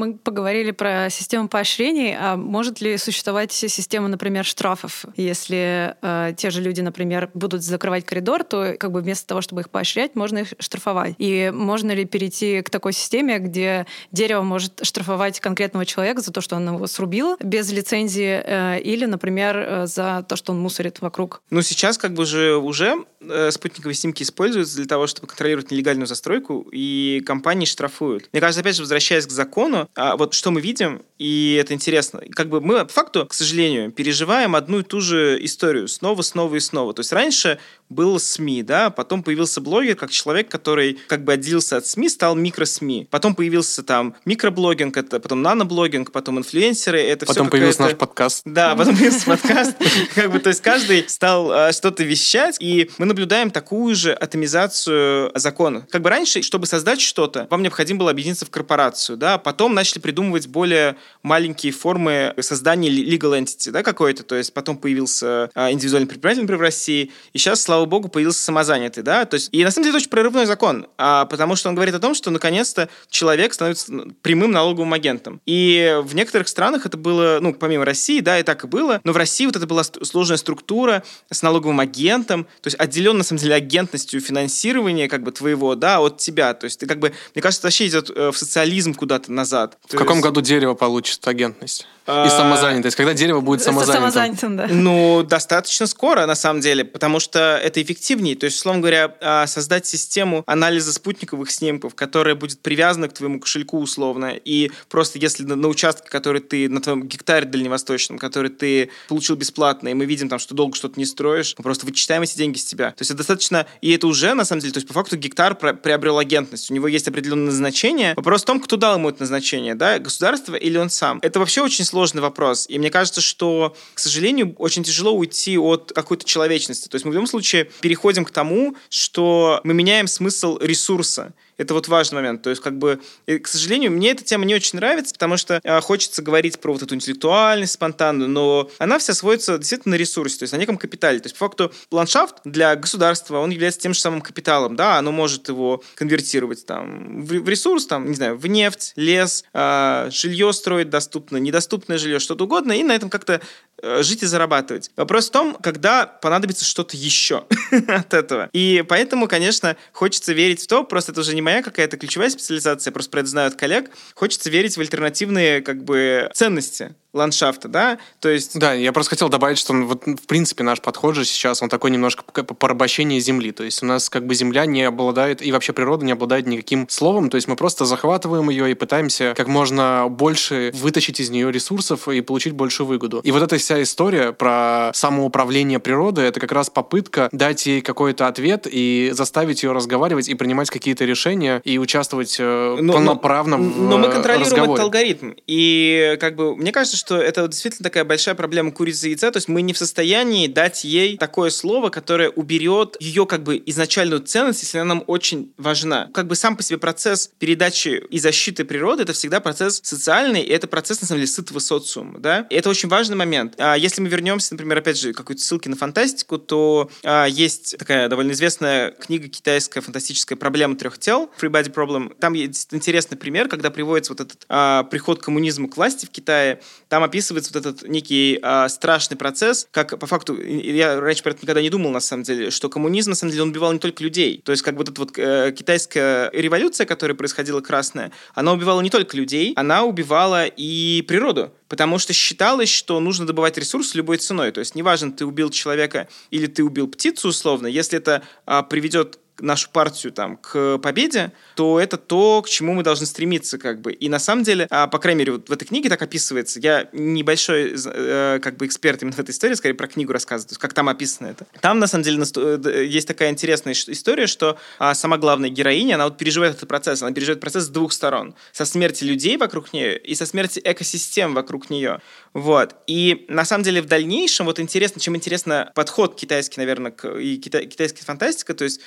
мы 0.00 0.14
поговорили 0.14 0.70
про 0.70 1.10
систему 1.10 1.48
поощрений. 1.48 2.16
А 2.18 2.36
может 2.36 2.80
ли 2.80 2.96
существовать 2.96 3.52
система, 3.52 4.08
например, 4.08 4.44
штрафов? 4.44 5.04
Если 5.16 5.94
э, 6.00 6.32
те 6.36 6.50
же 6.50 6.62
люди, 6.62 6.80
например, 6.80 7.30
будут 7.34 7.62
закрывать 7.62 8.06
коридор, 8.06 8.44
то 8.44 8.76
как 8.78 8.92
бы 8.92 9.02
вместо 9.02 9.26
того, 9.26 9.42
чтобы 9.42 9.60
их 9.60 9.70
поощрять, 9.70 10.14
можно 10.14 10.38
их 10.38 10.54
штрафовать. 10.58 11.14
И 11.18 11.52
можно 11.54 11.92
ли 11.92 12.06
перейти 12.06 12.62
к 12.62 12.70
такой 12.70 12.94
системе, 12.94 13.38
где 13.38 13.86
дерево 14.10 14.42
может 14.42 14.80
штрафовать 14.82 15.38
конкретного 15.40 15.84
человека 15.84 16.22
за 16.22 16.32
то, 16.32 16.40
что 16.40 16.56
он 16.56 16.66
его 16.66 16.86
срубил 16.86 17.36
без 17.40 17.70
лицензии, 17.70 18.42
э, 18.42 18.80
или, 18.80 19.04
например, 19.04 19.56
э, 19.56 19.86
за 19.86 20.24
то, 20.26 20.36
что 20.36 20.52
он 20.52 20.60
мусорит 20.60 21.00
вокруг? 21.02 21.42
Ну, 21.50 21.60
сейчас 21.60 21.98
как 21.98 22.14
бы 22.14 22.24
же 22.24 22.56
уже 22.56 23.04
э, 23.20 23.50
спутниковые 23.50 23.94
снимки 23.94 24.22
используются 24.22 24.76
для 24.76 24.86
того, 24.86 25.06
чтобы 25.06 25.28
контролировать 25.28 25.70
нелегальную 25.70 26.06
застройку, 26.06 26.66
и 26.72 27.22
компании 27.26 27.66
штрафуют. 27.66 28.28
Мне 28.32 28.40
кажется, 28.40 28.62
опять 28.62 28.76
же, 28.76 28.82
возвращаясь 28.82 29.26
к 29.26 29.30
закону, 29.30 29.88
а 29.94 30.16
вот 30.16 30.34
что 30.34 30.50
мы 30.50 30.60
видим, 30.60 31.02
и 31.18 31.58
это 31.60 31.74
интересно, 31.74 32.22
как 32.32 32.48
бы 32.48 32.60
мы 32.60 32.84
по 32.84 32.92
факту, 32.92 33.26
к 33.26 33.34
сожалению, 33.34 33.90
переживаем 33.90 34.54
одну 34.54 34.80
и 34.80 34.82
ту 34.82 35.00
же 35.00 35.38
историю 35.44 35.88
снова, 35.88 36.22
снова 36.22 36.54
и 36.54 36.60
снова. 36.60 36.94
То 36.94 37.00
есть 37.00 37.12
раньше 37.12 37.58
был 37.90 38.18
СМИ, 38.18 38.62
да, 38.62 38.90
потом 38.90 39.22
появился 39.22 39.60
блогер 39.60 39.96
как 39.96 40.10
человек, 40.10 40.48
который 40.48 40.98
как 41.08 41.24
бы 41.24 41.32
отделился 41.32 41.76
от 41.76 41.86
СМИ, 41.86 42.08
стал 42.08 42.36
микро-СМИ. 42.36 43.08
Потом 43.10 43.34
появился 43.34 43.82
там 43.82 44.14
микроблогинг, 44.24 44.96
это 44.96 45.20
потом 45.20 45.42
наноблогинг, 45.42 46.12
потом 46.12 46.38
инфлюенсеры, 46.38 47.00
это 47.00 47.26
Потом 47.26 47.46
все 47.46 47.50
появился 47.50 47.82
наш 47.82 47.96
подкаст. 47.96 48.42
Да, 48.44 48.76
потом 48.76 48.96
появился 48.96 49.26
подкаст. 49.26 49.76
Как 50.14 50.30
бы, 50.30 50.38
то 50.38 50.48
есть 50.48 50.62
каждый 50.62 51.08
стал 51.08 51.50
а, 51.50 51.72
что-то 51.72 52.04
вещать, 52.04 52.56
и 52.60 52.90
мы 52.98 53.06
наблюдаем 53.06 53.50
такую 53.50 53.94
же 53.94 54.12
атомизацию 54.12 55.32
закона. 55.34 55.86
Как 55.90 56.00
бы 56.00 56.10
раньше, 56.10 56.42
чтобы 56.42 56.66
создать 56.66 57.00
что-то, 57.00 57.48
вам 57.50 57.62
необходимо 57.62 57.98
было 57.98 58.10
объединиться 58.12 58.46
в 58.46 58.50
корпорацию, 58.50 59.16
да, 59.18 59.38
потом 59.38 59.74
начали 59.74 59.98
придумывать 59.98 60.46
более 60.46 60.96
маленькие 61.22 61.72
формы 61.72 62.34
создания 62.40 62.88
legal 62.88 63.38
entity, 63.38 63.70
да, 63.72 63.82
какой-то, 63.82 64.22
то 64.22 64.36
есть 64.36 64.54
потом 64.54 64.78
появился 64.78 65.50
а, 65.54 65.72
индивидуальный 65.72 66.08
предприниматель, 66.08 66.42
например, 66.42 66.58
в 66.58 66.62
России, 66.62 67.10
и 67.32 67.38
сейчас, 67.38 67.62
слава 67.62 67.79
богу, 67.86 68.08
появился 68.08 68.42
самозанятый, 68.42 69.02
да, 69.02 69.24
то 69.24 69.34
есть, 69.34 69.48
и 69.52 69.64
на 69.64 69.70
самом 69.70 69.84
деле 69.84 69.90
это 69.90 69.98
очень 69.98 70.10
прорывной 70.10 70.46
закон, 70.46 70.86
а, 70.98 71.26
потому 71.26 71.56
что 71.56 71.68
он 71.68 71.74
говорит 71.74 71.94
о 71.94 72.00
том, 72.00 72.14
что 72.14 72.30
наконец-то 72.30 72.88
человек 73.08 73.54
становится 73.54 73.92
прямым 74.22 74.50
налоговым 74.50 74.92
агентом. 74.92 75.40
И 75.46 75.98
в 76.02 76.14
некоторых 76.14 76.48
странах 76.48 76.86
это 76.86 76.96
было, 76.96 77.38
ну, 77.40 77.54
помимо 77.54 77.84
России, 77.84 78.20
да, 78.20 78.38
и 78.38 78.42
так 78.42 78.64
и 78.64 78.66
было, 78.66 79.00
но 79.04 79.12
в 79.12 79.16
России 79.16 79.46
вот 79.46 79.56
это 79.56 79.66
была 79.66 79.84
сложная 79.84 80.36
структура 80.36 81.02
с 81.30 81.42
налоговым 81.42 81.80
агентом, 81.80 82.44
то 82.44 82.66
есть 82.66 82.78
отделен, 82.78 83.18
на 83.18 83.24
самом 83.24 83.40
деле, 83.40 83.54
агентностью 83.54 84.20
финансирования, 84.20 85.08
как 85.08 85.22
бы, 85.22 85.32
твоего, 85.32 85.74
да, 85.74 86.00
от 86.00 86.18
тебя, 86.18 86.54
то 86.54 86.64
есть 86.64 86.80
ты, 86.80 86.86
как 86.86 86.98
бы, 86.98 87.12
мне 87.34 87.42
кажется, 87.42 87.66
вообще 87.66 87.86
идет 87.86 88.10
э, 88.10 88.30
в 88.30 88.36
социализм 88.36 88.94
куда-то 88.94 89.32
назад. 89.32 89.78
В 89.88 89.96
каком 89.96 90.16
есть... 90.16 90.26
году 90.26 90.40
дерево 90.40 90.74
получит 90.74 91.26
агентность? 91.26 91.86
И 92.26 92.28
самозанятость. 92.30 92.96
Когда 92.96 93.14
дерево 93.14 93.40
будет 93.40 93.62
самозанятым? 93.62 94.10
Самозанятым, 94.10 94.56
да. 94.56 94.66
Ну, 94.68 95.22
достаточно 95.22 95.86
скоро, 95.86 96.26
на 96.26 96.34
самом 96.34 96.60
деле, 96.60 96.84
потому 96.84 97.20
что 97.20 97.60
это 97.62 97.82
эффективнее. 97.82 98.36
То 98.36 98.44
есть, 98.44 98.58
условно 98.58 98.80
говоря, 98.80 99.14
а, 99.20 99.46
создать 99.46 99.86
систему 99.86 100.42
анализа 100.46 100.92
спутниковых 100.92 101.50
снимков, 101.50 101.94
которая 101.94 102.34
будет 102.34 102.60
привязана 102.60 103.08
к 103.08 103.14
твоему 103.14 103.40
кошельку 103.40 103.78
условно, 103.78 104.32
и 104.44 104.70
просто 104.88 105.18
если 105.18 105.44
на, 105.44 105.56
на 105.56 105.68
участке, 105.68 106.08
который 106.08 106.40
ты, 106.40 106.68
на 106.68 106.80
твоем 106.80 107.06
гектаре 107.06 107.46
дальневосточном, 107.46 108.18
который 108.18 108.50
ты 108.50 108.90
получил 109.08 109.36
бесплатно, 109.36 109.88
и 109.88 109.94
мы 109.94 110.04
видим 110.04 110.28
там, 110.28 110.38
что 110.38 110.54
долго 110.54 110.76
что-то 110.76 110.98
не 110.98 111.06
строишь, 111.06 111.54
мы 111.58 111.62
просто 111.64 111.86
вычитаем 111.86 112.22
эти 112.22 112.36
деньги 112.36 112.58
с 112.58 112.64
тебя. 112.64 112.90
То 112.90 113.00
есть 113.00 113.10
это 113.10 113.18
достаточно, 113.18 113.66
и 113.80 113.92
это 113.92 114.06
уже, 114.06 114.34
на 114.34 114.44
самом 114.44 114.60
деле, 114.60 114.72
то 114.72 114.78
есть 114.78 114.88
по 114.88 114.94
факту 114.94 115.16
гектар 115.16 115.54
приобрел 115.54 116.18
агентность, 116.18 116.70
у 116.70 116.74
него 116.74 116.88
есть 116.88 117.08
определенное 117.08 117.46
назначение. 117.46 118.14
Вопрос 118.16 118.42
в 118.42 118.44
том, 118.46 118.60
кто 118.60 118.76
дал 118.76 118.96
ему 118.96 119.08
это 119.08 119.20
назначение, 119.20 119.74
да, 119.74 119.98
государство 119.98 120.54
или 120.54 120.76
он 120.76 120.90
сам. 120.90 121.18
Это 121.22 121.38
вообще 121.38 121.62
очень 121.62 121.84
сложный 122.00 122.22
вопрос. 122.22 122.64
И 122.70 122.78
мне 122.78 122.90
кажется, 122.90 123.20
что, 123.20 123.76
к 123.92 123.98
сожалению, 123.98 124.54
очень 124.56 124.82
тяжело 124.82 125.12
уйти 125.12 125.58
от 125.58 125.92
какой-то 125.94 126.24
человечности. 126.24 126.88
То 126.88 126.94
есть 126.94 127.04
мы 127.04 127.10
в 127.10 127.14
любом 127.14 127.26
случае 127.26 127.70
переходим 127.80 128.24
к 128.24 128.30
тому, 128.30 128.74
что 128.88 129.60
мы 129.64 129.74
меняем 129.74 130.06
смысл 130.06 130.56
ресурса. 130.58 131.34
Это 131.60 131.74
вот 131.74 131.88
важный 131.88 132.16
момент. 132.16 132.40
То 132.40 132.48
есть, 132.48 132.62
как 132.62 132.78
бы, 132.78 133.00
и, 133.26 133.36
к 133.38 133.46
сожалению, 133.46 133.92
мне 133.92 134.12
эта 134.12 134.24
тема 134.24 134.46
не 134.46 134.54
очень 134.54 134.78
нравится, 134.78 135.12
потому 135.12 135.36
что 135.36 135.60
э, 135.62 135.80
хочется 135.82 136.22
говорить 136.22 136.58
про 136.58 136.72
вот 136.72 136.80
эту 136.80 136.94
интеллектуальность 136.94 137.74
спонтанную, 137.74 138.30
но 138.30 138.70
она 138.78 138.98
вся 138.98 139.12
сводится 139.12 139.58
действительно 139.58 139.96
на 139.96 139.98
ресурсе, 139.98 140.38
то 140.38 140.44
есть 140.44 140.54
на 140.54 140.56
неком 140.56 140.78
капитале. 140.78 141.20
То 141.20 141.26
есть, 141.26 141.36
по 141.36 141.44
факту, 141.44 141.70
ландшафт 141.90 142.36
для 142.44 142.74
государства, 142.76 143.40
он 143.40 143.50
является 143.50 143.78
тем 143.78 143.92
же 143.92 144.00
самым 144.00 144.22
капиталом, 144.22 144.74
да, 144.74 144.96
оно 144.96 145.12
может 145.12 145.50
его 145.50 145.82
конвертировать 145.96 146.64
там 146.64 147.26
в, 147.26 147.26
в 147.26 147.48
ресурс, 147.50 147.86
там, 147.86 148.08
не 148.08 148.14
знаю, 148.14 148.38
в 148.38 148.46
нефть, 148.46 148.94
лес, 148.96 149.44
э, 149.52 150.08
жилье 150.10 150.54
строить 150.54 150.88
доступно, 150.88 151.36
недоступное 151.36 151.98
жилье, 151.98 152.20
что-то 152.20 152.44
угодно, 152.44 152.72
и 152.72 152.82
на 152.82 152.92
этом 152.92 153.10
как-то 153.10 153.42
э, 153.82 154.02
жить 154.02 154.22
и 154.22 154.26
зарабатывать. 154.26 154.90
Вопрос 154.96 155.28
в 155.28 155.32
том, 155.32 155.58
когда 155.60 156.06
понадобится 156.06 156.64
что-то 156.64 156.96
еще 156.96 157.44
от 157.70 158.14
этого. 158.14 158.48
И 158.54 158.82
поэтому, 158.88 159.28
конечно, 159.28 159.76
хочется 159.92 160.32
верить 160.32 160.62
в 160.62 160.66
то, 160.66 160.84
просто 160.84 161.12
это 161.12 161.20
уже 161.20 161.34
не 161.34 161.49
моя 161.50 161.62
какая-то 161.62 161.96
ключевая 161.96 162.30
специализация, 162.30 162.92
просто 162.92 163.10
про 163.10 163.20
это 163.20 163.28
знаю 163.28 163.48
от 163.48 163.56
коллег, 163.56 163.90
хочется 164.14 164.50
верить 164.50 164.76
в 164.76 164.80
альтернативные 164.80 165.60
как 165.62 165.84
бы 165.84 166.30
ценности 166.32 166.94
ландшафта, 167.12 167.68
да, 167.68 167.98
то 168.20 168.28
есть... 168.28 168.58
Да, 168.58 168.72
я 168.72 168.92
просто 168.92 169.10
хотел 169.10 169.28
добавить, 169.28 169.58
что 169.58 169.72
вот, 169.72 170.04
в 170.06 170.26
принципе 170.26 170.62
наш 170.62 170.80
подход 170.80 171.14
же 171.14 171.24
сейчас, 171.24 171.62
он 171.62 171.68
такой 171.68 171.90
немножко 171.90 172.22
порабощение 172.22 173.20
земли, 173.20 173.52
то 173.52 173.64
есть 173.64 173.82
у 173.82 173.86
нас 173.86 174.08
как 174.08 174.26
бы 174.26 174.34
земля 174.34 174.66
не 174.66 174.82
обладает, 174.84 175.42
и 175.42 175.52
вообще 175.52 175.72
природа 175.72 176.04
не 176.04 176.12
обладает 176.12 176.46
никаким 176.46 176.88
словом, 176.88 177.30
то 177.30 177.36
есть 177.36 177.48
мы 177.48 177.56
просто 177.56 177.84
захватываем 177.84 178.50
ее 178.50 178.70
и 178.70 178.74
пытаемся 178.74 179.34
как 179.36 179.48
можно 179.48 180.06
больше 180.08 180.70
вытащить 180.74 181.20
из 181.20 181.30
нее 181.30 181.50
ресурсов 181.50 182.08
и 182.08 182.20
получить 182.20 182.52
большую 182.52 182.86
выгоду. 182.86 183.20
И 183.24 183.32
вот 183.32 183.42
эта 183.42 183.56
вся 183.56 183.82
история 183.82 184.32
про 184.32 184.90
самоуправление 184.94 185.78
природы, 185.78 186.22
это 186.22 186.40
как 186.40 186.52
раз 186.52 186.70
попытка 186.70 187.28
дать 187.32 187.66
ей 187.66 187.80
какой-то 187.80 188.28
ответ 188.28 188.66
и 188.70 189.10
заставить 189.12 189.62
ее 189.62 189.72
разговаривать 189.72 190.28
и 190.28 190.34
принимать 190.34 190.70
какие-то 190.70 191.04
решения 191.04 191.60
и 191.64 191.78
участвовать 191.78 192.36
э, 192.38 192.76
но, 192.80 192.92
полноправно 192.92 193.56
но, 193.56 193.70
в 193.70 193.76
Но 193.78 193.98
мы 193.98 194.08
контролируем 194.08 194.46
разговоре. 194.46 194.72
этот 194.72 194.84
алгоритм. 194.84 195.32
И 195.46 196.16
как 196.20 196.36
бы 196.36 196.56
мне 196.56 196.72
кажется, 196.72 196.96
что 197.00 197.16
это 197.16 197.48
действительно 197.48 197.84
такая 197.84 198.04
большая 198.04 198.34
проблема 198.34 198.70
курицы 198.72 199.06
и 199.06 199.10
яйца, 199.10 199.30
то 199.30 199.38
есть 199.38 199.48
мы 199.48 199.62
не 199.62 199.72
в 199.72 199.78
состоянии 199.78 200.46
дать 200.46 200.84
ей 200.84 201.16
такое 201.16 201.50
слово, 201.50 201.90
которое 201.90 202.28
уберет 202.28 202.96
ее 203.00 203.26
как 203.26 203.42
бы 203.42 203.60
изначальную 203.66 204.20
ценность, 204.20 204.62
если 204.62 204.78
она 204.78 204.90
нам 204.94 205.04
очень 205.06 205.52
важна. 205.56 206.10
Как 206.12 206.26
бы 206.26 206.34
сам 206.34 206.56
по 206.56 206.62
себе 206.62 206.78
процесс 206.78 207.30
передачи 207.38 208.02
и 208.10 208.18
защиты 208.18 208.64
природы 208.64 209.04
это 209.04 209.12
всегда 209.12 209.40
процесс 209.40 209.80
социальный, 209.82 210.42
и 210.42 210.50
это 210.50 210.66
процесс, 210.66 211.00
на 211.00 211.06
самом 211.06 211.20
деле, 211.20 211.32
сытого 211.32 211.58
социума, 211.58 212.18
да? 212.18 212.46
И 212.50 212.54
это 212.54 212.68
очень 212.68 212.88
важный 212.88 213.16
момент. 213.16 213.54
А 213.58 213.76
если 213.76 214.02
мы 214.02 214.08
вернемся, 214.08 214.54
например, 214.54 214.78
опять 214.78 214.98
же, 214.98 215.12
какой-то 215.12 215.40
ссылки 215.42 215.68
на 215.68 215.76
фантастику, 215.76 216.38
то 216.38 216.90
а, 217.02 217.26
есть 217.26 217.76
такая 217.78 218.08
довольно 218.08 218.32
известная 218.32 218.90
книга 218.92 219.28
китайская 219.28 219.80
фантастическая 219.80 220.36
«Проблема 220.36 220.76
трех 220.76 220.98
тел» 220.98 221.30
Free 221.40 221.50
Body 221.50 221.72
Problem. 221.72 222.14
Там 222.18 222.34
есть 222.34 222.74
интересный 222.74 223.16
пример, 223.16 223.48
когда 223.48 223.70
приводится 223.70 224.12
вот 224.12 224.20
этот 224.20 224.44
а, 224.48 224.84
приход 224.84 225.22
коммунизма 225.22 225.68
к 225.68 225.76
власти 225.76 226.06
в 226.06 226.10
Китае. 226.10 226.60
Там 226.90 227.04
описывается 227.04 227.52
вот 227.54 227.64
этот 227.64 227.88
некий 227.88 228.40
а, 228.42 228.68
страшный 228.68 229.16
процесс, 229.16 229.68
как 229.70 229.96
по 229.96 230.08
факту, 230.08 230.36
я 230.42 231.00
раньше 231.00 231.22
про 231.22 231.30
это 231.30 231.42
никогда 231.42 231.62
не 231.62 231.70
думал, 231.70 231.90
на 231.90 232.00
самом 232.00 232.24
деле, 232.24 232.50
что 232.50 232.68
коммунизм, 232.68 233.10
на 233.10 233.16
самом 233.16 233.30
деле, 233.30 233.44
он 233.44 233.50
убивал 233.50 233.72
не 233.72 233.78
только 233.78 234.02
людей. 234.02 234.42
То 234.44 234.50
есть, 234.50 234.64
как 234.64 234.74
вот 234.74 234.88
эта 234.88 235.00
вот 235.00 235.16
э, 235.16 235.54
китайская 235.56 236.30
революция, 236.32 236.86
которая 236.86 237.16
происходила 237.16 237.60
красная, 237.60 238.10
она 238.34 238.52
убивала 238.52 238.80
не 238.80 238.90
только 238.90 239.16
людей, 239.16 239.52
она 239.54 239.84
убивала 239.84 240.46
и 240.46 241.02
природу. 241.06 241.54
Потому 241.68 242.00
что 242.00 242.12
считалось, 242.12 242.68
что 242.68 242.98
нужно 242.98 243.24
добывать 243.24 243.56
ресурс 243.56 243.94
любой 243.94 244.16
ценой. 244.16 244.50
То 244.50 244.58
есть, 244.58 244.74
неважно, 244.74 245.12
ты 245.12 245.24
убил 245.24 245.50
человека 245.50 246.08
или 246.32 246.48
ты 246.48 246.64
убил 246.64 246.88
птицу, 246.88 247.28
условно, 247.28 247.68
если 247.68 247.98
это 247.98 248.24
а, 248.46 248.64
приведет 248.64 249.20
нашу 249.40 249.70
партию 249.70 250.12
там 250.12 250.36
к 250.36 250.78
победе, 250.78 251.32
то 251.54 251.80
это 251.80 251.96
то, 251.96 252.42
к 252.42 252.48
чему 252.48 252.74
мы 252.74 252.82
должны 252.82 253.06
стремиться, 253.06 253.58
как 253.58 253.80
бы. 253.80 253.92
И 253.92 254.08
на 254.08 254.18
самом 254.18 254.44
деле, 254.44 254.66
а, 254.70 254.86
по 254.86 254.98
крайней 254.98 255.20
мере, 255.20 255.32
вот 255.32 255.48
в 255.48 255.52
этой 255.52 255.64
книге 255.64 255.88
так 255.88 256.02
описывается. 256.02 256.60
Я 256.60 256.88
небольшой, 256.92 257.74
э, 257.74 258.40
как 258.42 258.56
бы, 258.56 258.66
эксперт 258.66 259.02
именно 259.02 259.16
в 259.16 259.18
этой 259.18 259.30
истории, 259.30 259.54
скорее 259.54 259.74
про 259.74 259.88
книгу 259.88 260.12
рассказываю, 260.12 260.48
то 260.48 260.52
есть 260.52 260.60
как 260.60 260.72
там 260.72 260.88
описано 260.88 261.28
это. 261.28 261.46
Там, 261.60 261.78
на 261.78 261.86
самом 261.86 262.04
деле, 262.04 262.22
э, 262.22 262.84
есть 262.86 263.08
такая 263.08 263.30
интересная 263.30 263.74
история, 263.74 264.26
что 264.26 264.58
а, 264.78 264.94
сама 264.94 265.18
главная 265.18 265.50
героиня, 265.50 265.94
она 265.94 266.04
вот 266.04 266.18
переживает 266.18 266.56
этот 266.56 266.68
процесс, 266.68 267.02
она 267.02 267.12
переживает 267.12 267.40
процесс 267.40 267.64
с 267.64 267.68
двух 267.68 267.92
сторон. 267.92 268.34
Со 268.52 268.64
смерти 268.64 269.04
людей 269.04 269.36
вокруг 269.36 269.72
нее 269.72 269.98
и 269.98 270.14
со 270.14 270.26
смерти 270.26 270.60
экосистем 270.62 271.34
вокруг 271.34 271.70
нее. 271.70 272.00
Вот. 272.32 272.76
И 272.86 273.24
на 273.28 273.44
самом 273.44 273.64
деле 273.64 273.82
в 273.82 273.86
дальнейшем, 273.86 274.46
вот 274.46 274.60
интересно, 274.60 275.00
чем 275.00 275.16
интересно 275.16 275.72
подход 275.74 276.14
китайский, 276.14 276.60
наверное, 276.60 276.92
к, 276.92 277.08
и 277.18 277.36
кита, 277.36 277.64
китайская 277.64 278.04
фантастика, 278.04 278.54
то 278.54 278.64
есть 278.64 278.80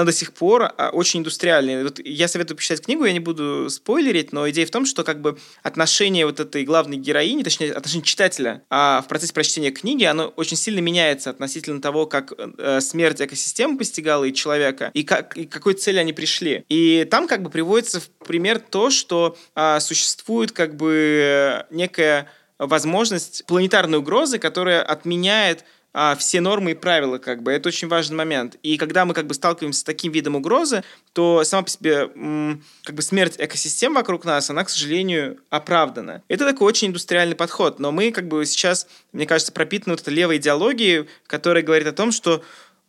она 0.00 0.06
до 0.06 0.12
сих 0.12 0.32
пор 0.32 0.72
а, 0.76 0.90
очень 0.90 1.20
индустриальная. 1.20 1.84
Вот 1.84 2.00
я 2.04 2.26
советую 2.26 2.56
почитать 2.56 2.82
книгу, 2.82 3.04
я 3.04 3.12
не 3.12 3.20
буду 3.20 3.68
спойлерить, 3.68 4.32
но 4.32 4.48
идея 4.50 4.66
в 4.66 4.70
том, 4.70 4.86
что 4.86 5.04
как 5.04 5.20
бы 5.20 5.38
отношение 5.62 6.26
вот 6.26 6.40
этой 6.40 6.64
главной 6.64 6.96
героини, 6.96 7.42
точнее, 7.42 7.72
отношение 7.72 8.04
читателя 8.04 8.62
а 8.70 9.02
в 9.02 9.08
процессе 9.08 9.32
прочтения 9.32 9.70
книги, 9.70 10.04
оно 10.04 10.28
очень 10.36 10.56
сильно 10.56 10.80
меняется 10.80 11.30
относительно 11.30 11.80
того, 11.80 12.06
как 12.06 12.32
э, 12.36 12.80
смерть 12.80 13.20
экосистемы 13.20 13.76
постигала 13.76 14.24
и 14.24 14.32
человека, 14.32 14.90
и, 14.94 15.02
как, 15.02 15.36
и 15.36 15.46
к 15.46 15.52
какой 15.52 15.74
цели 15.74 15.98
они 15.98 16.12
пришли. 16.12 16.64
И 16.68 17.06
там 17.10 17.28
как 17.28 17.42
бы 17.42 17.50
приводится 17.50 18.00
в 18.00 18.08
пример 18.26 18.58
то, 18.58 18.90
что 18.90 19.36
а, 19.54 19.80
существует 19.80 20.52
как 20.52 20.76
бы 20.76 21.66
некая 21.70 22.30
возможность 22.58 23.44
планетарной 23.46 23.98
угрозы, 23.98 24.38
которая 24.38 24.82
отменяет 24.82 25.64
а, 25.92 26.14
все 26.14 26.40
нормы 26.40 26.72
и 26.72 26.74
правила, 26.74 27.18
как 27.18 27.42
бы. 27.42 27.52
Это 27.52 27.68
очень 27.68 27.88
важный 27.88 28.16
момент. 28.16 28.56
И 28.62 28.76
когда 28.76 29.04
мы 29.04 29.14
как 29.14 29.26
бы 29.26 29.34
сталкиваемся 29.34 29.80
с 29.80 29.84
таким 29.84 30.12
видом 30.12 30.36
угрозы, 30.36 30.84
то 31.12 31.42
сама 31.44 31.64
по 31.64 31.70
себе 31.70 32.10
как 32.84 32.94
бы 32.94 33.02
смерть 33.02 33.34
экосистем 33.38 33.94
вокруг 33.94 34.24
нас, 34.24 34.50
она, 34.50 34.64
к 34.64 34.70
сожалению, 34.70 35.38
оправдана. 35.50 36.22
Это 36.28 36.46
такой 36.46 36.68
очень 36.68 36.88
индустриальный 36.88 37.36
подход. 37.36 37.80
Но 37.80 37.90
мы 37.90 38.12
как 38.12 38.28
бы 38.28 38.46
сейчас, 38.46 38.86
мне 39.12 39.26
кажется, 39.26 39.52
пропитаны 39.52 39.94
вот 39.94 40.02
этой 40.02 40.14
левой 40.14 40.36
идеологией, 40.36 41.08
которая 41.26 41.62
говорит 41.62 41.88
о 41.88 41.92
том, 41.92 42.12
что 42.12 42.42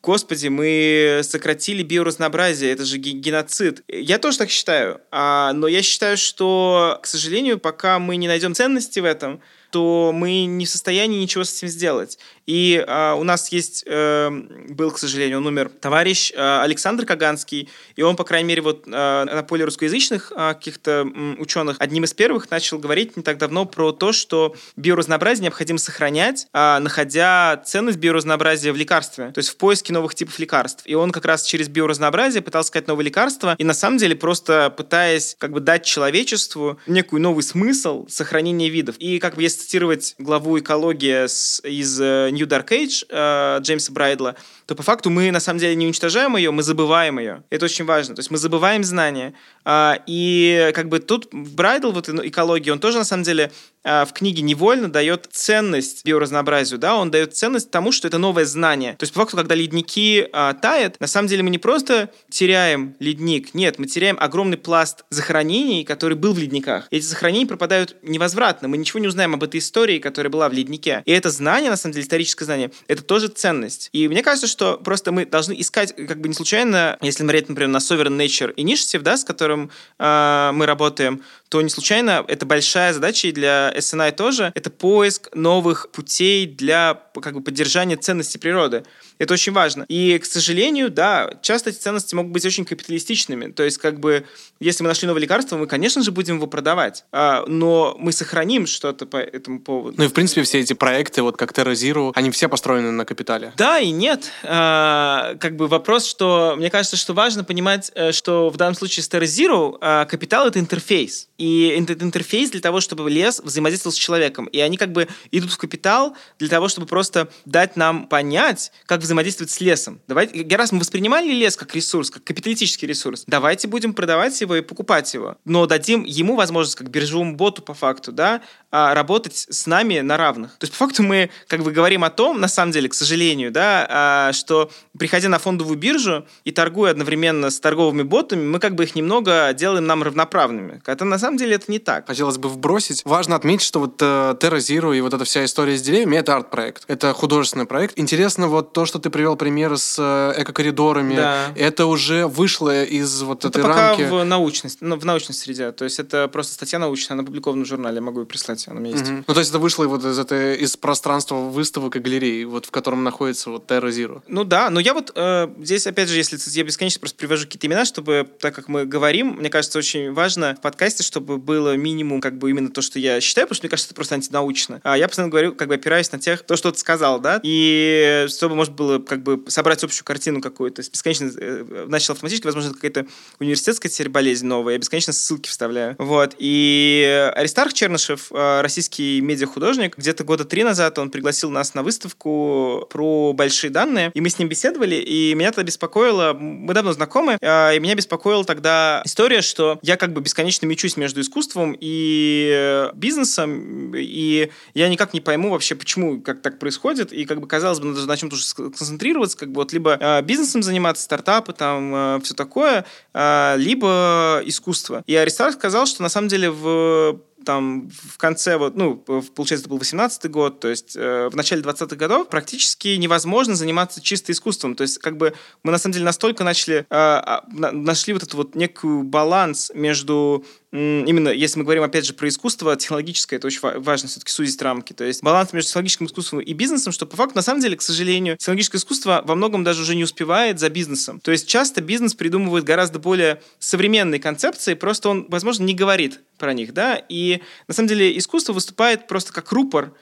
Господи, 0.03 0.47
мы 0.47 1.21
сократили 1.23 1.83
биоразнообразие, 1.83 2.71
это 2.71 2.85
же 2.85 2.97
геноцид. 2.97 3.83
Я 3.87 4.17
тоже 4.17 4.39
так 4.39 4.49
считаю. 4.49 4.99
А, 5.11 5.53
но 5.53 5.67
я 5.67 5.83
считаю, 5.83 6.17
что, 6.17 6.99
к 7.03 7.05
сожалению, 7.05 7.59
пока 7.59 7.99
мы 7.99 8.15
не 8.15 8.27
найдем 8.27 8.55
ценности 8.55 8.99
в 8.99 9.05
этом, 9.05 9.41
то 9.69 10.11
мы 10.13 10.45
не 10.45 10.65
в 10.65 10.69
состоянии 10.69 11.21
ничего 11.21 11.43
с 11.43 11.55
этим 11.55 11.67
сделать. 11.67 12.17
И 12.45 12.84
э, 12.86 13.13
у 13.13 13.23
нас 13.23 13.51
есть, 13.51 13.84
э, 13.86 14.30
был, 14.69 14.91
к 14.91 14.99
сожалению, 14.99 15.38
он 15.38 15.47
умер, 15.47 15.69
товарищ 15.80 16.32
э, 16.32 16.62
Александр 16.62 17.06
Каганский, 17.06 17.69
и 17.95 18.01
он, 18.01 18.15
по 18.15 18.23
крайней 18.23 18.47
мере, 18.47 18.62
вот 18.62 18.88
э, 18.88 18.89
на 18.89 19.43
поле 19.43 19.65
русскоязычных 19.65 20.32
э, 20.32 20.54
каких-то 20.54 21.06
э, 21.06 21.36
ученых 21.39 21.77
одним 21.80 22.04
из 22.04 22.13
первых 22.13 22.49
начал 22.49 22.80
говорить 22.80 23.15
не 23.17 23.23
так 23.23 23.38
давно 23.38 23.65
про 23.65 23.91
то, 23.91 24.12
что 24.12 24.56
биоразнообразие 24.75 25.43
необходимо 25.43 25.80
сохранять, 25.80 26.47
э, 26.54 26.80
находя 26.80 27.62
ценность 27.65 27.99
биоразнообразия 27.99 28.73
в 28.73 28.75
лекарстве, 28.75 29.32
то 29.32 29.39
есть 29.39 29.49
в 29.49 29.58
поиске 29.58 29.93
новых 29.93 30.15
типов 30.15 30.39
лекарств. 30.39 30.84
И 30.86 30.95
он 30.95 31.12
как 31.12 31.25
раз 31.25 31.43
через 31.43 31.67
биоразнообразие 31.69 32.41
пытался 32.41 32.69
искать 32.69 32.88
новые 32.88 33.06
лекарства, 33.06 33.56
и 33.58 33.63
на 33.63 33.73
самом 33.73 33.97
деле 33.97 34.15
просто 34.15 34.73
пытаясь 34.75 35.36
как 35.39 35.51
бы 35.51 35.60
дать 35.60 35.86
человечеству 35.86 36.80
некую 36.88 37.21
новый 37.21 37.43
смысл 37.43 38.08
сохранения 38.08 38.69
видов. 38.69 38.95
И 38.97 39.19
как 39.19 39.36
бы 39.36 39.43
если 39.43 39.62
цитировать 39.62 40.15
главу 40.17 40.58
«Экология» 40.60 41.27
с, 41.27 41.62
из 41.63 41.99
э, 41.99 42.30
New 42.41 42.47
Dark 42.47 42.71
Age 42.71 43.06
э, 43.10 43.60
Джеймса 43.62 43.91
Брайдла, 43.91 44.36
то 44.71 44.75
по 44.75 44.84
факту 44.84 45.10
мы 45.10 45.31
на 45.31 45.41
самом 45.41 45.60
деле 45.60 45.75
не 45.75 45.86
уничтожаем 45.86 46.38
ее, 46.38 46.49
мы 46.51 46.63
забываем 46.63 47.19
ее. 47.19 47.43
Это 47.49 47.65
очень 47.65 47.84
важно. 47.84 48.15
То 48.15 48.21
есть 48.21 48.31
мы 48.31 48.38
забываем 48.38 48.86
знания. 48.86 49.34
Э, 49.65 49.95
и 50.07 50.71
как 50.73 50.88
бы 50.88 50.99
тут 50.99 51.27
Брайдл, 51.34 51.91
вот 51.91 52.07
экология, 52.07 52.71
он 52.71 52.79
тоже 52.79 52.97
на 52.97 53.03
самом 53.03 53.23
деле 53.23 53.51
э, 53.84 54.05
в 54.05 54.13
книге 54.13 54.43
невольно 54.43 54.89
дает 54.89 55.27
ценность 55.29 56.05
биоразнообразию, 56.05 56.79
да, 56.79 56.95
он 56.95 57.12
дает 57.12 57.36
ценность 57.36 57.69
тому, 57.69 57.91
что 57.91 58.07
это 58.07 58.17
новое 58.17 58.45
знание. 58.45 58.93
То 58.93 59.03
есть 59.03 59.13
по 59.13 59.19
факту, 59.19 59.36
когда 59.36 59.55
ледники 59.55 60.29
э, 60.31 60.53
тают, 60.62 60.97
на 61.01 61.07
самом 61.07 61.27
деле 61.27 61.43
мы 61.43 61.49
не 61.49 61.57
просто 61.57 62.10
теряем 62.29 62.95
ледник, 62.99 63.53
нет, 63.53 63.77
мы 63.77 63.88
теряем 63.88 64.15
огромный 64.21 64.57
пласт 64.57 65.03
захоронений, 65.10 65.84
который 65.84 66.17
был 66.17 66.34
в 66.34 66.39
ледниках. 66.39 66.88
Эти 66.91 67.03
захоронения 67.03 67.47
пропадают 67.47 67.97
невозвратно, 68.03 68.69
мы 68.69 68.77
ничего 68.77 69.01
не 69.01 69.07
узнаем 69.07 69.34
об 69.34 69.43
этой 69.43 69.60
истории, 69.60 69.99
которая 69.99 70.31
была 70.31 70.47
в 70.47 70.53
леднике. 70.53 71.03
И 71.05 71.12
это 71.12 71.29
знание, 71.29 71.69
на 71.69 71.75
самом 71.75 71.91
деле, 71.91 72.05
историческое 72.05 72.45
знание, 72.45 72.71
это 72.88 73.03
тоже 73.03 73.27
ценность. 73.27 73.89
И 73.91 74.07
мне 74.07 74.23
кажется, 74.23 74.47
что 74.47 74.61
просто 74.84 75.12
мы 75.12 75.26
должны 75.26 75.60
искать, 75.60 75.95
как 75.95 76.21
бы 76.21 76.28
не 76.28 76.34
случайно, 76.34 76.97
если 77.02 77.24
смотреть, 77.24 77.50
например, 77.50 77.69
на 77.69 77.78
Sovereign 77.78 78.17
Nature 78.17 78.54
Initiative, 78.56 79.02
да, 79.02 79.17
с 79.17 79.24
которым 79.24 79.71
э, 80.00 80.52
мы 80.54 80.65
работаем, 80.65 81.21
то 81.50 81.62
не 81.62 81.69
случайно 81.69 82.24
это 82.28 82.45
большая 82.45 82.93
задача 82.93 83.28
и 83.28 83.32
для 83.32 83.74
SNI 83.76 84.13
тоже, 84.13 84.52
это 84.56 84.69
поиск 84.69 85.30
новых 85.36 85.89
путей 85.91 86.45
для 86.45 87.02
как 87.21 87.34
бы, 87.34 87.41
поддержания 87.41 87.97
ценности 87.97 88.38
природы. 88.38 88.84
Это 89.21 89.36
очень 89.36 89.53
важно. 89.53 89.86
И, 89.88 90.17
к 90.17 90.25
сожалению, 90.25 90.89
да, 90.89 91.36
часто 91.43 91.69
эти 91.69 91.77
ценности 91.77 92.15
могут 92.15 92.31
быть 92.31 92.43
очень 92.43 92.65
капиталистичными. 92.65 93.51
То 93.51 93.62
есть, 93.62 93.77
как 93.77 93.99
бы, 93.99 94.25
если 94.60 94.81
мы 94.81 94.88
нашли 94.88 95.05
новое 95.05 95.21
лекарство, 95.21 95.57
мы, 95.57 95.67
конечно 95.67 96.01
же, 96.01 96.12
будем 96.12 96.38
его 96.38 96.47
продавать. 96.47 97.05
А, 97.12 97.45
но 97.45 97.95
мы 97.99 98.13
сохраним 98.13 98.65
что-то 98.65 99.05
по 99.05 99.17
этому 99.17 99.60
поводу. 99.60 99.93
Ну 99.99 100.05
и, 100.05 100.07
в 100.07 100.13
принципе, 100.13 100.41
все 100.41 100.62
эти 100.62 100.73
проекты, 100.73 101.21
вот 101.21 101.38
как 101.38 101.51
Terra 101.51 101.73
Zero, 101.73 102.13
они 102.15 102.31
все 102.31 102.49
построены 102.49 102.89
на 102.89 103.05
капитале. 103.05 103.53
Да 103.57 103.77
и 103.77 103.91
нет. 103.91 104.31
А, 104.41 105.36
как 105.39 105.55
бы 105.55 105.67
вопрос, 105.67 106.07
что... 106.07 106.55
Мне 106.57 106.71
кажется, 106.71 106.97
что 106.97 107.13
важно 107.13 107.43
понимать, 107.43 107.91
э, 107.93 108.13
что 108.13 108.49
в 108.49 108.57
данном 108.57 108.73
случае 108.73 109.03
с 109.03 109.07
Terra 109.07 109.25
Zero 109.25 109.77
а, 109.81 110.05
капитал— 110.05 110.47
это 110.47 110.57
интерфейс. 110.57 111.29
И 111.38 111.67
этот 111.79 112.01
интерфейс 112.01 112.49
для 112.49 112.62
того, 112.62 112.81
чтобы 112.81 113.07
лес 113.07 113.39
взаимодействовал 113.39 113.93
с 113.93 113.97
человеком. 113.97 114.47
И 114.47 114.60
они 114.60 114.77
как 114.77 114.91
бы 114.91 115.07
идут 115.29 115.51
в 115.51 115.60
капитал 115.60 116.15
для 116.39 116.49
того, 116.49 116.69
чтобы 116.69 116.88
просто 116.88 117.29
дать 117.45 117.77
нам 117.77 118.07
понять, 118.07 118.71
как 118.88 119.01
взаимодействовать 119.01 119.11
с 119.52 119.62
лесом. 119.62 120.02
Давайте, 120.08 120.43
раз 120.56 120.71
мы 120.71 120.80
воспринимали 120.80 121.32
лес 121.32 121.56
как 121.56 121.76
ресурс, 121.76 122.10
как 122.10 122.24
капиталистический 122.24 122.88
ресурс, 122.88 123.24
давайте 123.28 123.67
будем 123.67 123.93
продавать 123.93 124.39
его 124.41 124.56
и 124.56 124.62
покупать 124.62 125.13
его. 125.13 125.38
Но 125.45 125.65
дадим 125.65 126.04
ему 126.04 126.36
возможность, 126.36 126.78
как 126.78 126.89
биржевому 126.89 127.36
боту 127.36 127.62
по 127.62 127.74
факту, 127.74 128.12
да, 128.12 128.41
а, 128.71 128.93
работать 128.93 129.47
с 129.49 129.67
нами 129.67 129.99
на 129.99 130.17
равных. 130.17 130.51
То 130.57 130.65
есть, 130.65 130.73
по 130.73 130.86
факту, 130.86 131.03
мы 131.03 131.29
как 131.47 131.62
бы 131.62 131.71
говорим 131.71 132.03
о 132.03 132.10
том, 132.10 132.39
на 132.39 132.47
самом 132.47 132.71
деле, 132.71 132.89
к 132.89 132.93
сожалению, 132.93 133.51
да, 133.51 133.86
а, 133.89 134.34
что 134.34 134.71
приходя 134.97 135.29
на 135.29 135.39
фондовую 135.39 135.77
биржу 135.77 136.25
и 136.43 136.51
торгуя 136.51 136.91
одновременно 136.91 137.49
с 137.49 137.60
торговыми 137.60 138.03
ботами, 138.03 138.43
мы 138.43 138.60
как 138.60 138.75
бы 138.75 138.84
их 138.84 138.95
немного 138.95 139.53
делаем 139.53 139.86
нам 139.86 140.03
равноправными. 140.03 140.81
Это 140.86 141.05
на 141.05 141.19
самом 141.19 141.38
деле 141.38 141.55
это 141.55 141.71
не 141.71 141.79
так. 141.79 142.07
Хотелось 142.07 142.38
бы 142.38 142.49
вбросить. 142.49 143.03
Важно 143.05 143.36
отметить, 143.36 143.65
что 143.65 143.79
вот 143.79 144.01
э, 144.01 144.36
Terra 144.39 144.57
Zero 144.57 144.95
и 144.97 145.01
вот 145.01 145.13
эта 145.13 145.25
вся 145.25 145.43
история 145.45 145.77
с 145.77 145.81
деревьями— 145.81 146.15
это 146.17 146.36
арт-проект. 146.36 146.84
Это 146.88 147.13
художественный 147.13 147.65
проект. 147.65 147.97
Интересно 147.97 148.47
вот 148.47 148.73
то, 148.73 148.86
что 148.86 148.99
ты 148.99 149.10
привел 149.10 149.36
пример 149.36 149.77
с 149.77 149.97
э, 149.99 150.41
эко-коридорами. 150.41 151.15
Да. 151.15 151.47
Это 151.55 151.86
уже 151.86 152.27
вышло 152.27 152.84
из 152.84 153.21
вот 153.21 153.45
это 153.45 153.60
этой 153.60 153.63
пока 153.63 153.89
рамки. 153.89 154.03
в 154.03 154.23
научности, 154.23 154.79
ну, 154.81 154.97
в 154.97 155.05
научной 155.05 155.34
среде. 155.34 155.71
То 155.71 155.84
есть 155.84 155.99
это 155.99 156.27
просто 156.27 156.53
статья 156.53 156.79
научная, 156.79 157.15
она 157.15 157.23
опубликована 157.23 157.63
в 157.63 157.67
журнале, 157.67 157.95
я 157.95 158.01
могу 158.01 158.21
ее 158.21 158.25
прислать, 158.25 158.61
у 158.67 158.74
меня 158.74 158.91
есть. 158.91 159.10
Мгм. 159.10 159.26
Ну, 159.28 159.34
то 159.34 159.39
есть 159.39 159.50
это 159.50 159.60
вышло 159.60 159.86
вот 159.86 160.04
из, 160.06 160.19
этой, 160.19 160.58
из 160.58 160.78
пространства 160.78 161.36
выставок 161.36 161.95
и 161.95 162.00
галерей, 162.00 162.45
вот 162.45 162.65
в 162.65 162.71
котором 162.71 163.04
находится 163.04 163.50
вот 163.50 163.69
Terra 163.69 163.89
Zero. 163.89 164.21
Ну 164.28 164.43
да, 164.43 164.69
но 164.69 164.80
я 164.80 164.93
вот 164.93 165.12
э, 165.15 165.47
здесь, 165.60 165.88
опять 165.88 166.10
же, 166.10 166.17
если 166.17 166.38
я 166.52 166.63
бесконечно 166.63 167.00
просто 167.00 167.17
привожу 167.17 167.45
какие-то 167.45 167.67
имена, 167.67 167.86
чтобы, 167.86 168.28
так 168.39 168.54
как 168.54 168.67
мы 168.67 168.86
говорим, 168.86 169.38
мне 169.38 169.50
кажется, 169.50 169.78
очень 169.80 170.12
важно 170.13 170.56
в 170.58 170.62
подкасте, 170.62 171.04
чтобы 171.04 171.38
было 171.38 171.76
минимум 171.76 172.21
как 172.21 172.38
бы 172.38 172.50
именно 172.50 172.69
то, 172.69 172.82
что 172.82 173.00
я 173.00 173.19
считаю, 173.21 173.47
потому 173.47 173.56
что 173.56 173.65
мне 173.65 173.69
кажется, 173.69 173.88
это 173.88 173.95
просто 173.95 174.15
антинаучно. 174.15 174.82
А 174.84 174.97
я 174.97 175.08
постоянно 175.08 175.32
говорю, 175.32 175.54
как 175.54 175.67
бы 175.67 175.76
опираюсь 175.76 176.12
на 176.12 176.19
тех, 176.19 176.43
то, 176.43 176.56
что 176.56 176.71
ты 176.71 176.80
сказал, 176.80 177.19
да, 177.19 177.39
и 177.43 178.26
чтобы, 178.30 178.56
может 178.56 178.74
было 178.74 179.00
как 179.00 179.24
бы 179.24 179.43
собрать 179.47 179.84
общую 179.84 180.06
картину 180.06 180.41
какую-то. 180.41 180.82
Бесконечно 180.82 181.32
э, 181.36 181.86
начал 181.88 182.13
автоматически, 182.13 182.45
возможно, 182.45 182.69
это 182.69 182.78
какая-то 182.78 183.08
университетская 183.39 183.91
теперь 183.91 184.10
болезнь 184.10 184.45
новая, 184.45 184.74
я 184.74 184.80
бесконечно 184.80 185.13
ссылки 185.13 185.50
вставляю. 185.50 185.95
Вот. 185.97 186.36
И 186.38 187.32
Аристарх 187.36 187.74
Чернышев, 187.74 188.32
э, 188.32 188.36
российский 188.61 189.21
медиахудожник, 189.21 189.97
где-то 189.97 190.23
года 190.23 190.45
три 190.45 190.63
назад 190.63 190.99
он 190.99 191.09
пригласил 191.09 191.49
нас 191.49 191.73
на 191.73 191.83
выставку 191.83 192.87
про 192.89 193.33
большие 193.33 193.71
данные, 193.71 194.11
и 194.13 194.21
мы 194.21 194.29
с 194.29 194.37
ним 194.39 194.49
беседовали, 194.49 194.95
и 194.95 195.33
меня 195.35 195.51
тогда 195.51 195.63
беспокоило, 195.63 196.33
мы 196.33 196.73
давно 196.73 196.93
знакомы, 196.93 197.37
э, 197.39 197.75
и 197.75 197.79
меня 197.79 197.95
беспокоила 197.95 198.43
тогда 198.43 199.01
история, 199.05 199.41
что 199.41 199.79
я 199.81 199.97
как 199.97 200.13
бы 200.13 200.21
бесконечно 200.21 200.65
мечусь 200.65 200.97
между 200.97 201.21
искусством 201.21 201.75
и 201.79 202.89
бизнесом, 202.93 203.93
и 203.95 204.49
я 204.73 204.89
никак 204.89 205.13
не 205.13 205.21
пойму 205.21 205.51
вообще, 205.51 205.75
почему 205.75 206.21
как 206.21 206.41
так 206.41 206.59
происходит, 206.59 207.13
и 207.13 207.25
как 207.25 207.39
бы 207.39 207.47
казалось 207.47 207.79
бы, 207.79 207.87
надо 207.87 208.05
на 208.05 208.17
чем-то 208.17 208.35
уже 208.35 208.53
концентрироваться, 208.55 209.37
как 209.37 209.49
бы 209.49 209.61
вот 209.61 209.73
либо 209.73 209.97
э, 209.99 210.21
бизнесом 210.21 210.63
заниматься, 210.63 211.03
стартапы, 211.03 211.53
там, 211.53 211.93
э, 211.93 212.19
все 212.23 212.33
такое, 212.33 212.85
э, 213.13 213.55
либо 213.57 214.41
искусство. 214.45 215.03
И 215.05 215.15
Аристарх 215.15 215.55
сказал, 215.55 215.85
что 215.85 216.01
на 216.03 216.09
самом 216.09 216.27
деле 216.27 216.49
в 216.49 217.19
там 217.43 217.89
в 217.89 218.17
конце, 218.17 218.58
вот, 218.58 218.75
ну, 218.75 218.95
получается, 218.95 219.63
это 219.63 219.69
был 219.69 219.77
18 219.77 220.30
год, 220.30 220.60
то 220.60 220.67
есть 220.67 220.95
э, 220.95 221.30
в 221.30 221.36
начале 221.36 221.62
20-х 221.62 221.95
годов 221.95 222.30
практически 222.30 222.89
невозможно 222.89 223.56
заниматься 223.56 224.01
чисто 224.01 224.32
искусством. 224.32 224.75
То 224.75 224.84
есть 224.84 224.97
как 224.99 225.17
бы 225.17 225.34
мы 225.63 225.71
на 225.71 225.77
самом 225.77 225.93
деле 225.93 226.06
настолько 226.06 226.43
начали, 226.43 226.86
э, 226.89 227.41
нашли 227.51 228.13
вот 228.13 228.23
этот 228.23 228.36
вот 228.36 228.56
некую 228.56 229.04
баланс 229.04 229.71
между 229.73 230.45
именно 230.71 231.30
если 231.30 231.60
мы 231.60 231.65
говорим, 231.65 231.84
опять 231.84 232.06
же, 232.06 232.13
про 232.13 232.27
искусство, 232.30 232.75
технологическое, 232.75 233.38
это 233.38 233.47
очень 233.47 233.60
важно 233.62 234.08
все-таки 234.08 234.32
сузить 234.32 234.62
рамки. 234.62 234.93
То 234.93 235.04
есть 235.04 235.21
баланс 235.21 235.51
между 235.51 235.67
технологическим 235.67 236.06
искусством 236.06 236.39
и 236.39 236.54
бизнесом, 236.54 236.93
что 236.93 237.06
по 237.06 237.17
факту, 237.17 237.36
на 237.36 237.41
самом 237.41 237.62
деле, 237.62 237.75
к 237.75 237.82
сожалению, 237.82 238.38
технологическое 238.38 238.80
искусство 238.80 239.21
во 239.25 239.36
многом 239.36 239.63
даже 239.63 239.82
уже 239.82 239.95
не 239.95 240.04
успевает 240.04 240.60
за 240.60 240.69
бизнесом. 240.69 241.19
То 241.19 241.32
есть 241.32 241.47
часто 241.47 241.82
бизнес 241.82 242.13
придумывает 242.13 242.63
гораздо 242.63 242.99
более 242.99 243.41
современные 243.60 244.19
концепции, 244.19 244.73
просто 244.73 245.10
он, 245.10 245.25
возможно, 245.30 245.63
не 245.63 245.73
говорит 245.73 246.21
про 246.41 246.54
них, 246.54 246.73
да, 246.73 247.01
и 247.08 247.41
на 247.67 247.73
самом 247.73 247.88
деле 247.88 248.17
искусство 248.17 248.51
выступает 248.51 249.08
просто 249.08 249.32
как 249.32 249.51
рупор 249.51 249.93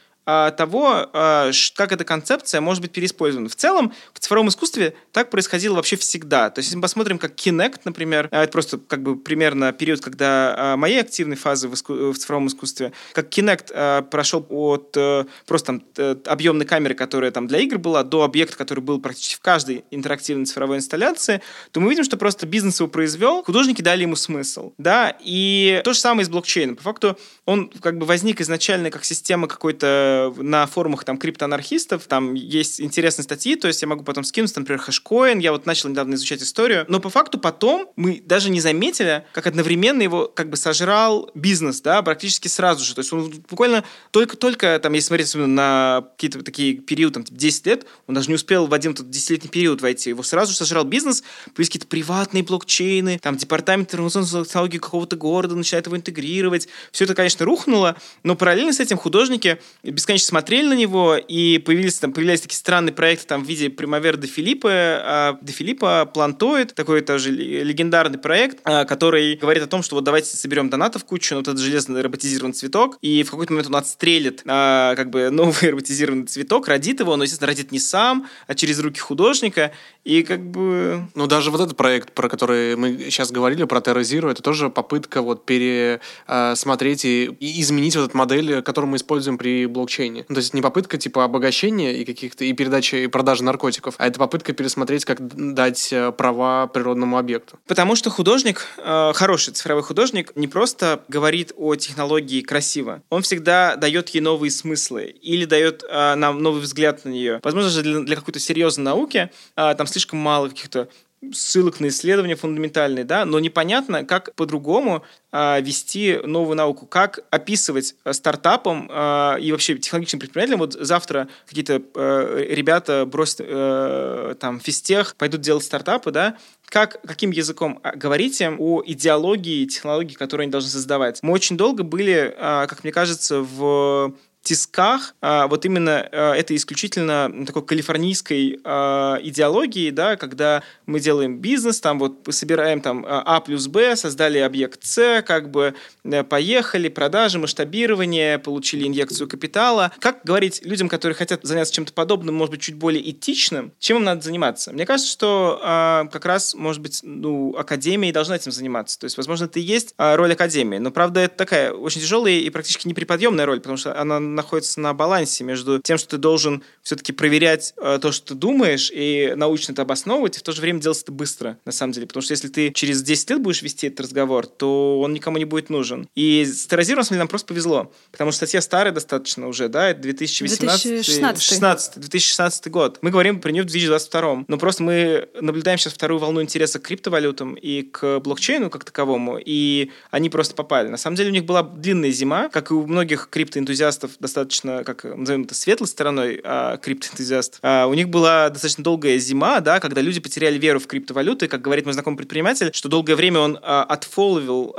того, 0.55 1.09
а, 1.13 1.51
как 1.75 1.91
эта 1.91 2.03
концепция 2.03 2.61
может 2.61 2.81
быть 2.81 2.91
переиспользована. 2.91 3.49
В 3.49 3.55
целом, 3.55 3.93
в 4.13 4.19
цифровом 4.19 4.49
искусстве 4.49 4.93
так 5.11 5.29
происходило 5.29 5.75
вообще 5.75 5.95
всегда. 5.95 6.49
То 6.49 6.59
есть, 6.59 6.69
если 6.69 6.77
мы 6.77 6.81
посмотрим, 6.81 7.17
как 7.17 7.35
Kinect, 7.35 7.81
например, 7.85 8.29
а, 8.31 8.43
это 8.43 8.51
просто 8.51 8.77
как 8.77 9.01
бы 9.01 9.15
примерно 9.15 9.71
период, 9.71 10.01
когда 10.01 10.75
моей 10.77 11.01
активной 11.01 11.35
фазы 11.35 11.67
в, 11.67 11.73
иску- 11.73 12.11
в 12.11 12.17
цифровом 12.17 12.47
искусстве, 12.47 12.91
как 13.13 13.29
Kinect 13.29 14.09
прошел 14.09 14.45
от 14.49 14.95
э, 14.95 15.25
просто 15.45 15.79
там 15.93 16.21
объемной 16.25 16.65
камеры, 16.65 16.95
которая 16.95 17.31
там 17.31 17.47
для 17.47 17.59
игр 17.59 17.77
была, 17.77 18.03
до 18.03 18.23
объекта, 18.23 18.57
который 18.57 18.81
был 18.81 18.99
практически 18.99 19.35
в 19.35 19.41
каждой 19.41 19.83
интерактивной 19.91 20.45
цифровой 20.45 20.77
инсталляции, 20.77 21.41
то 21.71 21.79
мы 21.79 21.89
видим, 21.89 22.03
что 22.03 22.17
просто 22.17 22.45
бизнес 22.45 22.79
его 22.79 22.89
произвел, 22.89 23.43
художники 23.43 23.81
дали 23.81 24.03
ему 24.03 24.15
смысл. 24.15 24.73
Да? 24.77 25.15
И 25.21 25.81
то 25.83 25.93
же 25.93 25.99
самое 25.99 26.25
с 26.25 26.29
блокчейном. 26.29 26.75
По 26.75 26.83
факту 26.83 27.17
он 27.45 27.69
как 27.81 27.97
бы 27.97 28.05
возник 28.05 28.41
изначально 28.41 28.91
как 28.91 29.05
система 29.05 29.47
какой-то 29.47 30.18
на 30.37 30.65
форумах 30.65 31.03
там 31.03 31.17
криптоанархистов, 31.17 32.05
там 32.07 32.33
есть 32.33 32.81
интересные 32.81 33.23
статьи, 33.23 33.55
то 33.55 33.67
есть 33.67 33.81
я 33.81 33.87
могу 33.87 34.03
потом 34.03 34.23
скинуть, 34.23 34.55
например, 34.55 34.79
хэшкоин, 34.81 35.39
я 35.39 35.51
вот 35.51 35.65
начал 35.65 35.89
недавно 35.89 36.15
изучать 36.15 36.41
историю, 36.41 36.85
но 36.87 36.99
по 36.99 37.09
факту 37.09 37.39
потом 37.39 37.89
мы 37.95 38.21
даже 38.25 38.49
не 38.49 38.61
заметили, 38.61 39.25
как 39.33 39.47
одновременно 39.47 40.01
его 40.01 40.27
как 40.27 40.49
бы 40.49 40.57
сожрал 40.57 41.29
бизнес, 41.33 41.81
да, 41.81 42.01
практически 42.01 42.47
сразу 42.47 42.83
же, 42.83 42.95
то 42.95 42.99
есть 42.99 43.11
он 43.13 43.31
буквально 43.49 43.83
только-только, 44.11 44.79
там, 44.81 44.93
если 44.93 45.07
смотреть 45.07 45.35
на 45.35 46.05
какие-то 46.15 46.43
такие 46.43 46.75
периоды, 46.75 47.15
там, 47.15 47.23
типа 47.23 47.37
10 47.39 47.65
лет, 47.65 47.85
он 48.07 48.15
даже 48.15 48.29
не 48.29 48.35
успел 48.35 48.67
в 48.67 48.73
один 48.73 48.93
тот 48.93 49.09
десятилетний 49.09 49.49
период 49.49 49.81
войти, 49.81 50.09
его 50.09 50.23
сразу 50.23 50.51
же 50.51 50.57
сожрал 50.57 50.83
бизнес, 50.83 51.23
появились 51.53 51.69
какие-то 51.69 51.87
приватные 51.87 52.43
блокчейны, 52.43 53.19
там, 53.19 53.37
департамент 53.37 53.93
информационной 53.93 54.45
технологии 54.45 54.77
какого-то 54.77 55.15
города 55.15 55.55
начинает 55.55 55.85
его 55.85 55.97
интегрировать, 55.97 56.67
все 56.91 57.05
это, 57.05 57.15
конечно, 57.15 57.45
рухнуло, 57.45 57.95
но 58.23 58.35
параллельно 58.35 58.73
с 58.73 58.79
этим 58.79 58.97
художники 58.97 59.59
без 59.83 60.05
бесконечно 60.09 60.27
смотрели 60.29 60.67
на 60.67 60.73
него, 60.73 61.17
и 61.17 61.59
появились, 61.59 61.99
там, 61.99 62.13
появлялись 62.13 62.41
такие 62.41 62.57
странные 62.57 62.93
проекты 62.93 63.27
там, 63.27 63.43
в 63.43 63.47
виде 63.47 63.67
Primavera 63.67 64.17
де 64.17 64.27
Филиппа, 64.27 65.37
де 65.41 65.53
Филиппа, 65.53 66.09
Плантоид, 66.11 66.73
такой 66.73 67.01
тоже 67.01 67.29
легендарный 67.31 68.17
проект, 68.17 68.59
а, 68.63 68.85
который 68.85 69.35
говорит 69.35 69.61
о 69.61 69.67
том, 69.67 69.83
что 69.83 69.95
вот 69.95 70.03
давайте 70.03 70.35
соберем 70.35 70.69
донатов 70.69 71.05
кучу, 71.05 71.35
вот 71.35 71.47
этот 71.47 71.59
железный 71.59 72.01
роботизированный 72.01 72.53
цветок, 72.53 72.97
и 73.01 73.21
в 73.21 73.29
какой-то 73.29 73.53
момент 73.53 73.69
он 73.69 73.75
отстрелит 73.75 74.41
а, 74.47 74.95
как 74.95 75.11
бы 75.11 75.29
новый 75.31 75.69
роботизированный 75.69 76.25
цветок, 76.25 76.67
родит 76.67 76.99
его, 77.01 77.15
но, 77.15 77.23
естественно, 77.23 77.47
родит 77.47 77.71
не 77.71 77.79
сам, 77.79 78.27
а 78.47 78.55
через 78.55 78.79
руки 78.79 78.99
художника, 78.99 79.73
и 80.03 80.23
как 80.23 80.41
бы... 80.41 81.07
Ну, 81.15 81.27
даже 81.27 81.51
вот 81.51 81.61
этот 81.61 81.77
проект, 81.77 82.13
про 82.13 82.29
который 82.29 82.75
мы 82.75 82.97
сейчас 83.09 83.31
говорили, 83.31 83.63
про 83.65 83.79
Terra 83.79 84.01
Zero, 84.01 84.31
это 84.31 84.41
тоже 84.41 84.69
попытка 84.69 85.21
вот 85.21 85.45
пересмотреть 85.45 87.05
и, 87.05 87.25
и 87.25 87.61
изменить 87.61 87.95
вот 87.95 88.09
эту 88.09 88.17
модель, 88.17 88.61
которую 88.61 88.91
мы 88.91 88.97
используем 88.97 89.37
при 89.37 89.65
блокчейне. 89.65 90.25
Ну, 90.27 90.35
то 90.35 90.39
есть 90.39 90.53
не 90.53 90.61
попытка 90.61 90.97
типа 90.97 91.23
обогащения 91.23 91.95
и 91.97 92.05
каких-то 92.05 92.43
и 92.43 92.53
передачи 92.53 92.95
и 92.95 93.07
продажи 93.07 93.43
наркотиков, 93.43 93.95
а 93.97 94.07
это 94.07 94.19
попытка 94.19 94.53
пересмотреть, 94.53 95.05
как 95.05 95.19
дать 95.53 95.93
э, 95.93 96.11
права 96.11 96.67
природному 96.67 97.17
объекту. 97.17 97.59
Потому 97.67 97.95
что 97.95 98.09
художник, 98.09 98.65
э, 98.77 99.11
хороший 99.13 99.53
цифровой 99.53 99.83
художник, 99.83 100.35
не 100.35 100.47
просто 100.47 101.03
говорит 101.07 101.51
о 101.55 101.75
технологии 101.75 102.41
красиво, 102.41 103.03
он 103.09 103.21
всегда 103.21 103.75
дает 103.75 104.09
ей 104.09 104.21
новые 104.21 104.51
смыслы 104.51 105.05
или 105.05 105.45
дает 105.45 105.83
э, 105.87 106.15
нам 106.15 106.41
новый 106.41 106.61
взгляд 106.61 107.05
на 107.05 107.09
нее. 107.09 107.39
Возможно 107.43 107.69
же 107.69 107.83
для, 107.83 107.99
для 107.99 108.15
какой-то 108.15 108.39
серьезной 108.39 108.85
науки 108.85 109.29
э, 109.55 109.75
там 109.75 109.87
слишком 109.87 109.98
мало 110.15 110.49
каких-то 110.49 110.89
ссылок 111.33 111.79
на 111.79 111.87
исследования 111.89 112.35
фундаментальные, 112.35 113.03
да, 113.03 113.25
но 113.25 113.39
непонятно, 113.39 114.05
как 114.05 114.33
по-другому 114.35 115.03
э, 115.31 115.61
вести 115.61 116.19
новую 116.23 116.55
науку, 116.55 116.85
как 116.85 117.19
описывать 117.29 117.95
э, 118.05 118.13
стартапам 118.13 118.89
э, 118.89 119.41
и 119.41 119.51
вообще 119.51 119.77
технологичным 119.77 120.21
предпринимателям. 120.21 120.59
Вот 120.59 120.73
завтра 120.73 121.27
какие-то 121.45 121.81
э, 121.95 122.45
ребята 122.49 123.05
бросят 123.05 123.41
э, 123.41 124.35
там 124.39 124.59
физтех, 124.59 125.15
пойдут 125.17 125.41
делать 125.41 125.65
стартапы, 125.65 126.11
да, 126.11 126.37
как, 126.65 127.01
каким 127.01 127.31
языком 127.31 127.81
говорить 127.95 128.39
им 128.39 128.55
о 128.59 128.81
идеологии, 128.85 129.65
технологии, 129.65 130.13
которые 130.13 130.45
они 130.45 130.51
должны 130.51 130.69
создавать. 130.69 131.19
Мы 131.21 131.33
очень 131.33 131.57
долго 131.57 131.83
были, 131.83 132.33
э, 132.35 132.67
как 132.67 132.83
мне 132.83 132.93
кажется, 132.93 133.41
в 133.41 134.13
тисках 134.41 135.15
а, 135.21 135.47
вот 135.47 135.65
именно 135.65 136.07
а, 136.11 136.33
это 136.33 136.55
исключительно 136.55 137.45
такой 137.45 137.65
калифорнийской 137.65 138.59
а, 138.63 139.19
идеологии, 139.21 139.91
да, 139.91 140.15
когда 140.15 140.63
мы 140.85 140.99
делаем 140.99 141.39
бизнес, 141.39 141.79
там 141.81 141.99
вот 141.99 142.27
собираем 142.29 142.81
там 142.81 143.05
А 143.07 143.39
плюс 143.41 143.67
Б, 143.67 143.95
создали 143.95 144.39
объект 144.39 144.83
С, 144.83 145.21
как 145.23 145.51
бы 145.51 145.75
э, 146.03 146.23
поехали, 146.23 146.87
продажи, 146.89 147.37
масштабирование, 147.37 148.39
получили 148.39 148.87
инъекцию 148.87 149.27
капитала. 149.27 149.91
Как 149.99 150.21
говорить 150.23 150.61
людям, 150.63 150.89
которые 150.89 151.15
хотят 151.15 151.41
заняться 151.43 151.73
чем-то 151.73 151.93
подобным, 151.93 152.35
может 152.35 152.51
быть, 152.51 152.61
чуть 152.61 152.75
более 152.75 153.09
этичным, 153.09 153.73
чем 153.79 153.97
им 153.97 154.03
надо 154.03 154.21
заниматься? 154.21 154.71
Мне 154.71 154.85
кажется, 154.85 155.11
что 155.11 156.07
как 156.11 156.25
раз, 156.25 156.55
может 156.55 156.81
быть, 156.81 157.01
ну, 157.03 157.55
академия 157.55 158.09
и 158.09 158.11
должна 158.11 158.35
этим 158.35 158.51
заниматься. 158.51 158.99
То 158.99 159.05
есть, 159.05 159.17
возможно, 159.17 159.45
это 159.45 159.59
и 159.59 159.63
есть 159.63 159.93
роль 159.97 160.33
академии. 160.33 160.77
Но, 160.77 160.91
правда, 160.91 161.21
это 161.21 161.35
такая 161.35 161.71
очень 161.71 162.01
тяжелая 162.01 162.33
и 162.33 162.49
практически 162.49 162.87
неприподъемная 162.87 163.45
роль, 163.45 163.59
потому 163.59 163.77
что 163.77 163.99
она 163.99 164.19
находится 164.39 164.79
на 164.79 164.93
балансе 164.93 165.43
между 165.43 165.79
тем, 165.79 165.97
что 165.97 166.11
ты 166.11 166.17
должен 166.17 166.63
все-таки 166.81 167.11
проверять 167.11 167.73
э, 167.77 167.99
то, 168.01 168.11
что 168.11 168.29
ты 168.29 168.35
думаешь, 168.35 168.91
и 168.93 169.33
научно 169.35 169.73
это 169.73 169.83
обосновывать, 169.83 170.37
и 170.37 170.39
в 170.39 170.43
то 170.43 170.51
же 170.51 170.61
время 170.61 170.79
делать 170.79 171.01
это 171.01 171.11
быстро, 171.11 171.57
на 171.65 171.71
самом 171.71 171.93
деле. 171.93 172.07
Потому 172.07 172.21
что 172.21 172.33
если 172.33 172.47
ты 172.47 172.71
через 172.71 173.01
10 173.01 173.29
лет 173.31 173.41
будешь 173.41 173.61
вести 173.61 173.87
этот 173.87 174.01
разговор, 174.01 174.47
то 174.47 174.99
он 174.99 175.13
никому 175.13 175.37
не 175.37 175.45
будет 175.45 175.69
нужен. 175.69 176.07
И 176.15 176.45
с 176.45 176.67
терроризированием 176.67 177.19
нам 177.19 177.27
просто 177.27 177.47
повезло, 177.47 177.91
потому 178.11 178.31
что 178.31 178.37
статья 178.37 178.61
старая 178.61 178.93
достаточно 178.93 179.47
уже, 179.47 179.67
да, 179.69 179.89
это 179.89 180.01
2018 180.01 180.79
2016. 180.79 181.43
16, 181.43 181.99
2016 181.99 182.67
год. 182.71 182.99
Мы 183.01 183.11
говорим 183.11 183.39
про 183.39 183.51
нее 183.51 183.63
в 183.63 183.67
2022. 183.67 184.45
Но 184.47 184.57
просто 184.57 184.83
мы 184.83 185.29
наблюдаем 185.39 185.77
сейчас 185.77 185.93
вторую 185.93 186.19
волну 186.19 186.41
интереса 186.41 186.79
к 186.79 186.83
криптовалютам 186.83 187.55
и 187.55 187.83
к 187.83 188.19
блокчейну 188.19 188.69
как 188.69 188.83
таковому, 188.83 189.37
и 189.43 189.91
они 190.11 190.29
просто 190.29 190.55
попали. 190.55 190.87
На 190.87 190.97
самом 190.97 191.15
деле 191.15 191.29
у 191.29 191.33
них 191.33 191.45
была 191.45 191.63
длинная 191.63 192.11
зима, 192.11 192.49
как 192.49 192.71
и 192.71 192.73
у 192.73 192.85
многих 192.85 193.29
криптоэнтузиастов, 193.29 194.11
достаточно, 194.19 194.83
как 194.83 195.03
назовем 195.03 195.43
это, 195.43 195.55
светлой 195.55 195.87
стороной 195.87 196.39
а, 196.43 196.77
криптоэнтузиаст. 196.77 197.59
А, 197.61 197.87
у 197.87 197.93
них 197.93 198.09
была 198.09 198.49
достаточно 198.49 198.83
долгая 198.83 199.17
зима, 199.17 199.59
да, 199.59 199.79
когда 199.79 200.01
люди 200.01 200.19
потеряли 200.19 200.57
веру 200.57 200.79
в 200.79 200.87
криптовалюты, 200.87 201.47
как 201.47 201.61
говорит 201.61 201.85
мой 201.85 201.93
знакомый 201.93 202.17
предприниматель, 202.17 202.71
что 202.73 202.89
долгое 202.89 203.15
время 203.15 203.39
он 203.39 203.59
а, 203.61 203.83
отфоловил, 203.83 204.75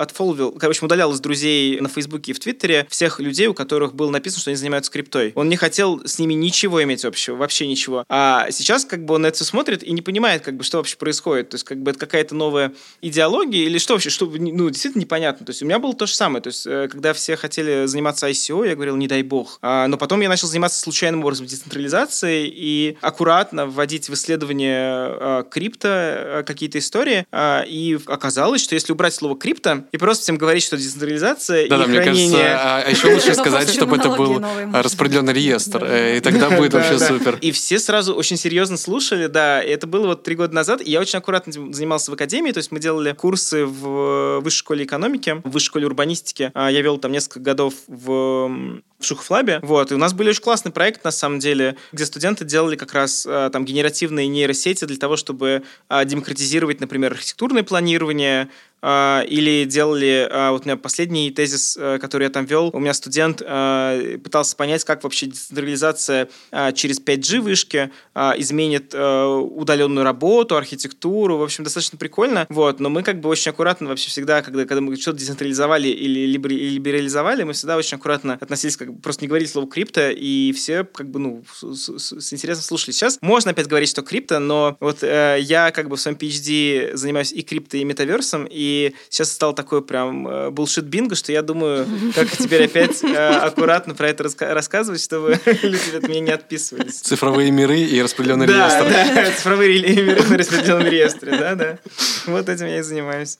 короче, 0.59 0.85
удалял 0.85 1.12
из 1.12 1.20
друзей 1.20 1.81
на 1.81 1.88
Фейсбуке 1.88 2.33
и 2.33 2.35
в 2.35 2.40
Твиттере 2.40 2.87
всех 2.90 3.20
людей, 3.20 3.46
у 3.46 3.55
которых 3.55 3.94
было 3.94 4.11
написано, 4.11 4.40
что 4.40 4.50
они 4.50 4.57
занимаются 4.57 4.90
криптой. 4.90 5.33
Он 5.35 5.48
не 5.48 5.57
хотел 5.57 6.07
с 6.07 6.18
ними 6.18 6.35
ничего 6.35 6.83
иметь 6.83 7.05
общего, 7.05 7.37
вообще 7.37 7.66
ничего. 7.66 8.05
А 8.09 8.50
сейчас 8.50 8.85
как 8.85 9.05
бы 9.05 9.14
он 9.14 9.22
на 9.22 9.26
это 9.26 9.37
все 9.37 9.44
смотрит 9.44 9.83
и 9.83 9.92
не 9.92 10.03
понимает, 10.03 10.42
как 10.42 10.57
бы, 10.57 10.64
что 10.64 10.79
вообще 10.79 10.96
происходит. 10.96 11.50
То 11.50 11.55
есть 11.57 11.64
как 11.64 11.79
бы 11.79 11.90
это 11.90 12.00
какая-то 12.00 12.35
новая 12.35 12.72
идеология 13.00 13.64
или 13.64 13.79
что 13.79 13.94
вообще, 13.94 14.11
что, 14.11 14.26
ну, 14.26 14.68
действительно 14.70 15.03
непонятно. 15.03 15.46
То 15.46 15.50
есть 15.50 15.62
у 15.62 15.66
меня 15.66 15.79
было 15.79 15.94
то 15.94 16.07
же 16.07 16.14
самое. 16.14 16.42
То 16.42 16.48
есть 16.48 16.66
э, 16.66 16.88
когда 16.90 17.12
все 17.12 17.37
хотели 17.37 17.87
заниматься 17.87 18.29
ICO, 18.29 18.66
я 18.66 18.74
говорил, 18.74 18.96
не 18.96 19.09
дай 19.09 19.22
бог. 19.31 19.59
А, 19.62 19.87
но 19.87 19.97
потом 19.97 20.21
я 20.21 20.29
начал 20.29 20.49
заниматься 20.49 20.79
случайным 20.79 21.21
образом 21.21 21.47
децентрализацией 21.47 22.53
и 22.55 22.99
аккуратно 23.01 23.66
вводить 23.66 24.11
в 24.11 24.14
исследование 24.14 24.83
а, 24.83 25.43
крипто 25.45 25.88
а, 25.88 26.43
какие-то 26.43 26.79
истории. 26.79 27.25
И 27.66 27.99
оказалось, 28.07 28.62
что 28.62 28.75
если 28.75 28.93
убрать 28.93 29.14
слово 29.14 29.38
крипто 29.38 29.85
и 29.93 29.97
просто 29.97 30.25
всем 30.25 30.37
говорить, 30.37 30.64
что 30.64 30.77
децентрализация 30.77 31.69
да, 31.69 31.77
и 31.77 31.79
да, 31.79 31.85
хранение... 31.85 32.29
мне 32.29 32.38
кажется, 32.38 32.87
а 32.87 32.90
еще 32.90 33.14
лучше 33.14 33.35
сказать, 33.35 33.71
чтобы 33.71 33.97
это 33.97 34.11
был 34.11 34.45
распределенный 34.75 35.33
реестр, 35.33 35.85
э, 35.85 36.16
и 36.19 36.21
тогда 36.21 36.51
будет 36.51 36.75
вообще 36.75 36.99
супер. 36.99 37.38
И 37.40 37.53
все 37.53 37.79
сразу 37.79 38.14
очень 38.14 38.37
серьезно 38.37 38.77
слушали, 38.77 39.29
да, 39.29 39.62
это 39.62 39.87
было 39.87 40.09
вот 40.09 40.25
три 40.25 40.35
года 40.35 40.53
назад, 40.55 40.83
и 40.83 40.90
я 40.90 41.01
очень 41.01 41.19
аккуратно 41.19 41.53
занимался 41.73 42.11
в 42.11 42.14
академии, 42.14 42.51
то 42.51 42.59
есть 42.59 42.73
мы 42.73 42.81
делали 42.81 43.12
курсы 43.12 43.64
в 43.64 44.40
высшей 44.40 44.59
школе 44.59 44.85
экономики, 44.85 45.40
в 45.45 45.51
высшей 45.51 45.66
школе 45.66 45.87
урбанистики. 45.87 46.51
Я 46.55 46.81
вел 46.83 46.99
там 46.99 47.12
несколько 47.12 47.40
годов 47.40 47.75
в 47.87 48.81
в 49.01 49.05
Шухфлабе. 49.20 49.61
Вот, 49.62 49.92
и 49.92 49.94
у 49.94 49.98
нас 49.98 50.12
были 50.12 50.30
очень 50.30 50.42
классный 50.42 50.72
проект, 50.72 51.04
на 51.04 51.11
самом 51.11 51.38
деле, 51.38 51.76
где 51.92 52.04
студенты 52.06 52.44
делали 52.44 52.76
как 52.76 52.92
раз 52.94 53.26
а, 53.28 53.50
там 53.50 53.64
генеративные 53.64 54.26
нейросети 54.28 54.85
для 54.85 54.96
того, 54.96 55.16
чтобы 55.16 55.62
а, 55.88 56.04
демократизировать, 56.04 56.80
например, 56.80 57.12
архитектурное 57.12 57.62
планирование, 57.62 58.48
или 58.83 59.64
делали, 59.64 60.27
а, 60.31 60.53
вот 60.53 60.62
у 60.62 60.64
меня 60.64 60.77
последний 60.77 61.31
тезис, 61.31 61.77
а, 61.79 61.99
который 61.99 62.25
я 62.25 62.31
там 62.31 62.47
вел, 62.47 62.71
у 62.73 62.79
меня 62.79 62.95
студент 62.95 63.38
пытался 63.38 64.57
понять, 64.57 64.85
как 64.85 65.03
вообще 65.03 65.27
децентрализация 65.27 66.29
через 66.75 67.01
5G 67.01 67.40
вышки 67.40 67.90
изменит 68.14 68.95
удаленную 68.95 70.05
работу, 70.05 70.57
архитектуру, 70.57 71.37
в 71.37 71.43
общем, 71.43 71.64
достаточно 71.64 71.99
прикольно, 71.99 72.47
вот, 72.49 72.81
но 72.81 72.88
мы 72.88 73.03
как 73.03 73.21
бы 73.21 73.29
очень 73.29 73.51
аккуратно 73.51 73.88
вообще 73.88 74.11
всегда, 74.11 74.43
когда, 74.43 74.64
когда 74.64 74.81
мы 74.81 74.97
что-то 74.97 75.19
децентрализовали 75.19 75.88
или 75.88 76.27
либерализовали, 76.27 77.43
мы 77.43 77.53
всегда 77.53 77.77
очень 77.77 77.97
аккуратно 77.97 78.38
относились, 78.40 78.77
как 78.77 78.93
бы 78.93 79.01
просто 79.01 79.25
не 79.25 79.29
говорили 79.29 79.49
слово 79.49 79.69
крипто, 79.69 80.11
и 80.11 80.53
все 80.53 80.85
как 80.85 81.11
бы, 81.11 81.19
ну, 81.19 81.45
с, 81.53 81.99
с, 81.99 82.21
с 82.21 82.33
интересом 82.33 82.62
слушали. 82.62 82.93
Сейчас 82.93 83.19
можно 83.21 83.51
опять 83.51 83.66
говорить, 83.66 83.88
что 83.90 84.03
крипто, 84.03 84.38
но 84.38 84.77
вот 84.81 85.03
э, 85.03 85.38
я 85.40 85.71
как 85.71 85.88
бы 85.88 85.97
в 85.97 86.01
своем 86.01 86.16
PhD 86.16 86.97
занимаюсь 86.97 87.33
и 87.33 87.43
крипто, 87.43 87.77
и 87.77 87.85
метаверсом, 87.85 88.47
и 88.51 88.69
и 88.70 88.94
сейчас 89.09 89.33
стал 89.33 89.52
такой 89.54 89.83
прям 89.83 90.52
булшит 90.52 90.85
э, 90.85 90.88
бинго, 90.88 91.14
что 91.14 91.33
я 91.33 91.42
думаю, 91.42 91.87
как 92.14 92.30
теперь 92.30 92.64
опять 92.64 93.02
э, 93.02 93.28
аккуратно 93.28 93.94
про 93.94 94.09
это 94.09 94.28
рассказывать, 94.38 95.02
чтобы 95.02 95.38
люди 95.62 95.96
от 95.96 96.09
меня 96.09 96.20
не 96.20 96.30
отписывались. 96.30 97.00
Цифровые 97.00 97.50
миры 97.50 97.80
и 97.80 98.00
распределенный 98.02 98.46
реестр. 98.46 98.88
Да, 98.88 99.30
цифровые 99.33 99.80
миры 99.80 100.22
на 100.22 100.38
распределенном 100.38 100.87
реестре, 100.87 101.37
да, 101.38 101.54
да. 101.54 101.78
Вот 102.26 102.48
этим 102.48 102.66
я 102.66 102.78
и 102.78 102.83
занимаюсь. 102.83 103.38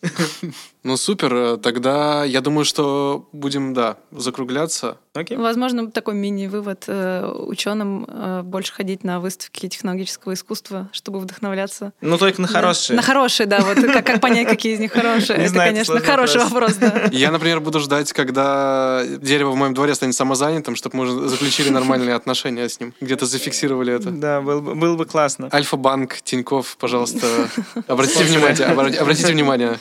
Ну, 0.83 0.97
супер. 0.97 1.59
Тогда 1.59 2.25
я 2.25 2.41
думаю, 2.41 2.65
что 2.65 3.29
будем, 3.33 3.75
да, 3.75 3.99
закругляться. 4.13 4.97
Okay. 5.13 5.37
Возможно, 5.37 5.91
такой 5.91 6.15
мини-вывод 6.15 6.85
э, 6.87 7.27
ученым 7.27 8.07
э, 8.09 8.43
больше 8.45 8.73
ходить 8.73 9.05
на 9.05 9.21
выставки 9.21 9.69
технологического 9.69 10.33
искусства, 10.33 10.89
чтобы 10.93 11.19
вдохновляться. 11.19 11.93
Ну, 12.01 12.17
только 12.17 12.41
на 12.41 12.47
хорошие. 12.47 12.97
На 12.97 13.03
хорошие, 13.03 13.47
да. 13.47 13.61
Вот 13.61 13.75
как, 13.93 14.07
как 14.07 14.21
понять, 14.21 14.49
какие 14.49 14.75
из 14.75 14.79
них 14.79 14.93
хорошие. 14.93 15.20
Не 15.29 15.35
Это, 15.45 15.49
знаю, 15.49 15.71
конечно, 15.71 16.01
хороший 16.01 16.41
вопрос. 16.41 16.75
да. 16.77 17.09
Я, 17.13 17.31
например, 17.31 17.61
буду 17.61 17.81
ждать, 17.81 18.13
когда 18.13 19.03
дерево 19.07 19.51
в 19.51 19.57
моем 19.57 19.75
дворе 19.75 19.95
станет 19.95 20.15
самозанятым, 20.15 20.77
чтобы 20.77 20.97
мы 20.97 21.05
уже 21.05 21.29
заключили 21.29 21.71
нормальные 21.71 22.15
отношения 22.15 22.69
с 22.69 22.81
ним. 22.81 22.95
Где-то 23.01 23.27
зафиксировали 23.27 23.93
это. 23.95 24.11
Да, 24.11 24.41
было 24.41 24.61
бы, 24.61 24.75
было 24.75 24.97
бы 24.97 25.05
классно. 25.05 25.49
Альфа-банк, 25.53 26.21
Тиньков, 26.23 26.77
пожалуйста, 26.79 27.27
обратите 27.87 28.25
внимание. 28.25 28.67
Обратите 29.01 29.33
внимание. 29.33 29.79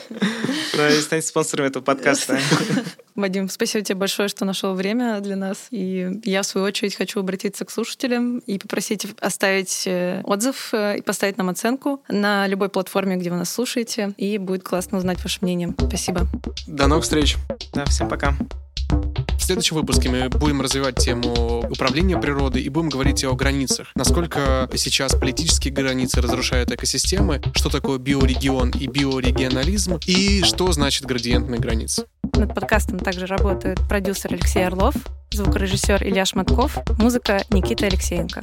Станьте 1.00 1.26
спонсором 1.26 1.66
этого 1.66 1.82
подкаста. 1.82 2.38
Вадим, 3.14 3.48
спасибо 3.48 3.84
тебе 3.84 3.96
большое, 3.96 4.28
что 4.28 4.44
нашел 4.44 4.74
время 4.74 5.20
для 5.20 5.36
нас. 5.36 5.68
И 5.70 6.20
я, 6.24 6.42
в 6.42 6.46
свою 6.46 6.66
очередь, 6.66 6.94
хочу 6.94 7.20
обратиться 7.20 7.64
к 7.64 7.70
слушателям 7.70 8.38
и 8.38 8.58
попросить 8.58 9.06
оставить 9.20 9.84
э, 9.86 10.22
отзыв 10.24 10.72
э, 10.72 10.98
и 10.98 11.02
поставить 11.02 11.36
нам 11.38 11.48
оценку 11.48 12.02
на 12.08 12.46
любой 12.46 12.68
платформе, 12.68 13.16
где 13.16 13.30
вы 13.30 13.36
нас 13.36 13.50
слушаете. 13.50 14.14
И 14.16 14.38
будет 14.38 14.62
классно 14.62 14.98
узнать 14.98 15.22
ваше 15.22 15.38
мнение. 15.42 15.74
Спасибо. 15.78 16.26
До 16.66 16.86
новых 16.86 17.04
встреч. 17.04 17.36
Да, 17.72 17.84
всем 17.86 18.08
пока. 18.08 18.34
В 18.90 19.42
следующем 19.42 19.76
выпуске 19.76 20.08
мы 20.08 20.28
будем 20.28 20.60
развивать 20.60 20.96
тему 20.96 21.64
управления 21.68 22.16
природой 22.16 22.62
и 22.62 22.68
будем 22.68 22.88
говорить 22.88 23.24
о 23.24 23.34
границах. 23.34 23.88
Насколько 23.94 24.68
сейчас 24.76 25.14
политические 25.14 25.72
границы 25.74 26.20
разрушают 26.20 26.70
экосистемы, 26.70 27.40
что 27.54 27.68
такое 27.68 27.98
биорегион 27.98 28.70
и 28.70 28.86
биорегионализм, 28.86 29.98
и 30.06 30.42
что 30.42 30.70
значит 30.72 31.04
градиентные 31.04 31.60
границы. 31.60 32.06
Над 32.34 32.54
подкастом 32.54 32.98
также 32.98 33.26
работают 33.26 33.80
продюсер 33.88 34.32
Алексей 34.32 34.64
Орлов, 34.66 34.94
звукорежиссер 35.32 36.04
Илья 36.04 36.24
Шматков, 36.24 36.78
музыка 36.98 37.42
Никита 37.50 37.86
Алексеенко. 37.86 38.40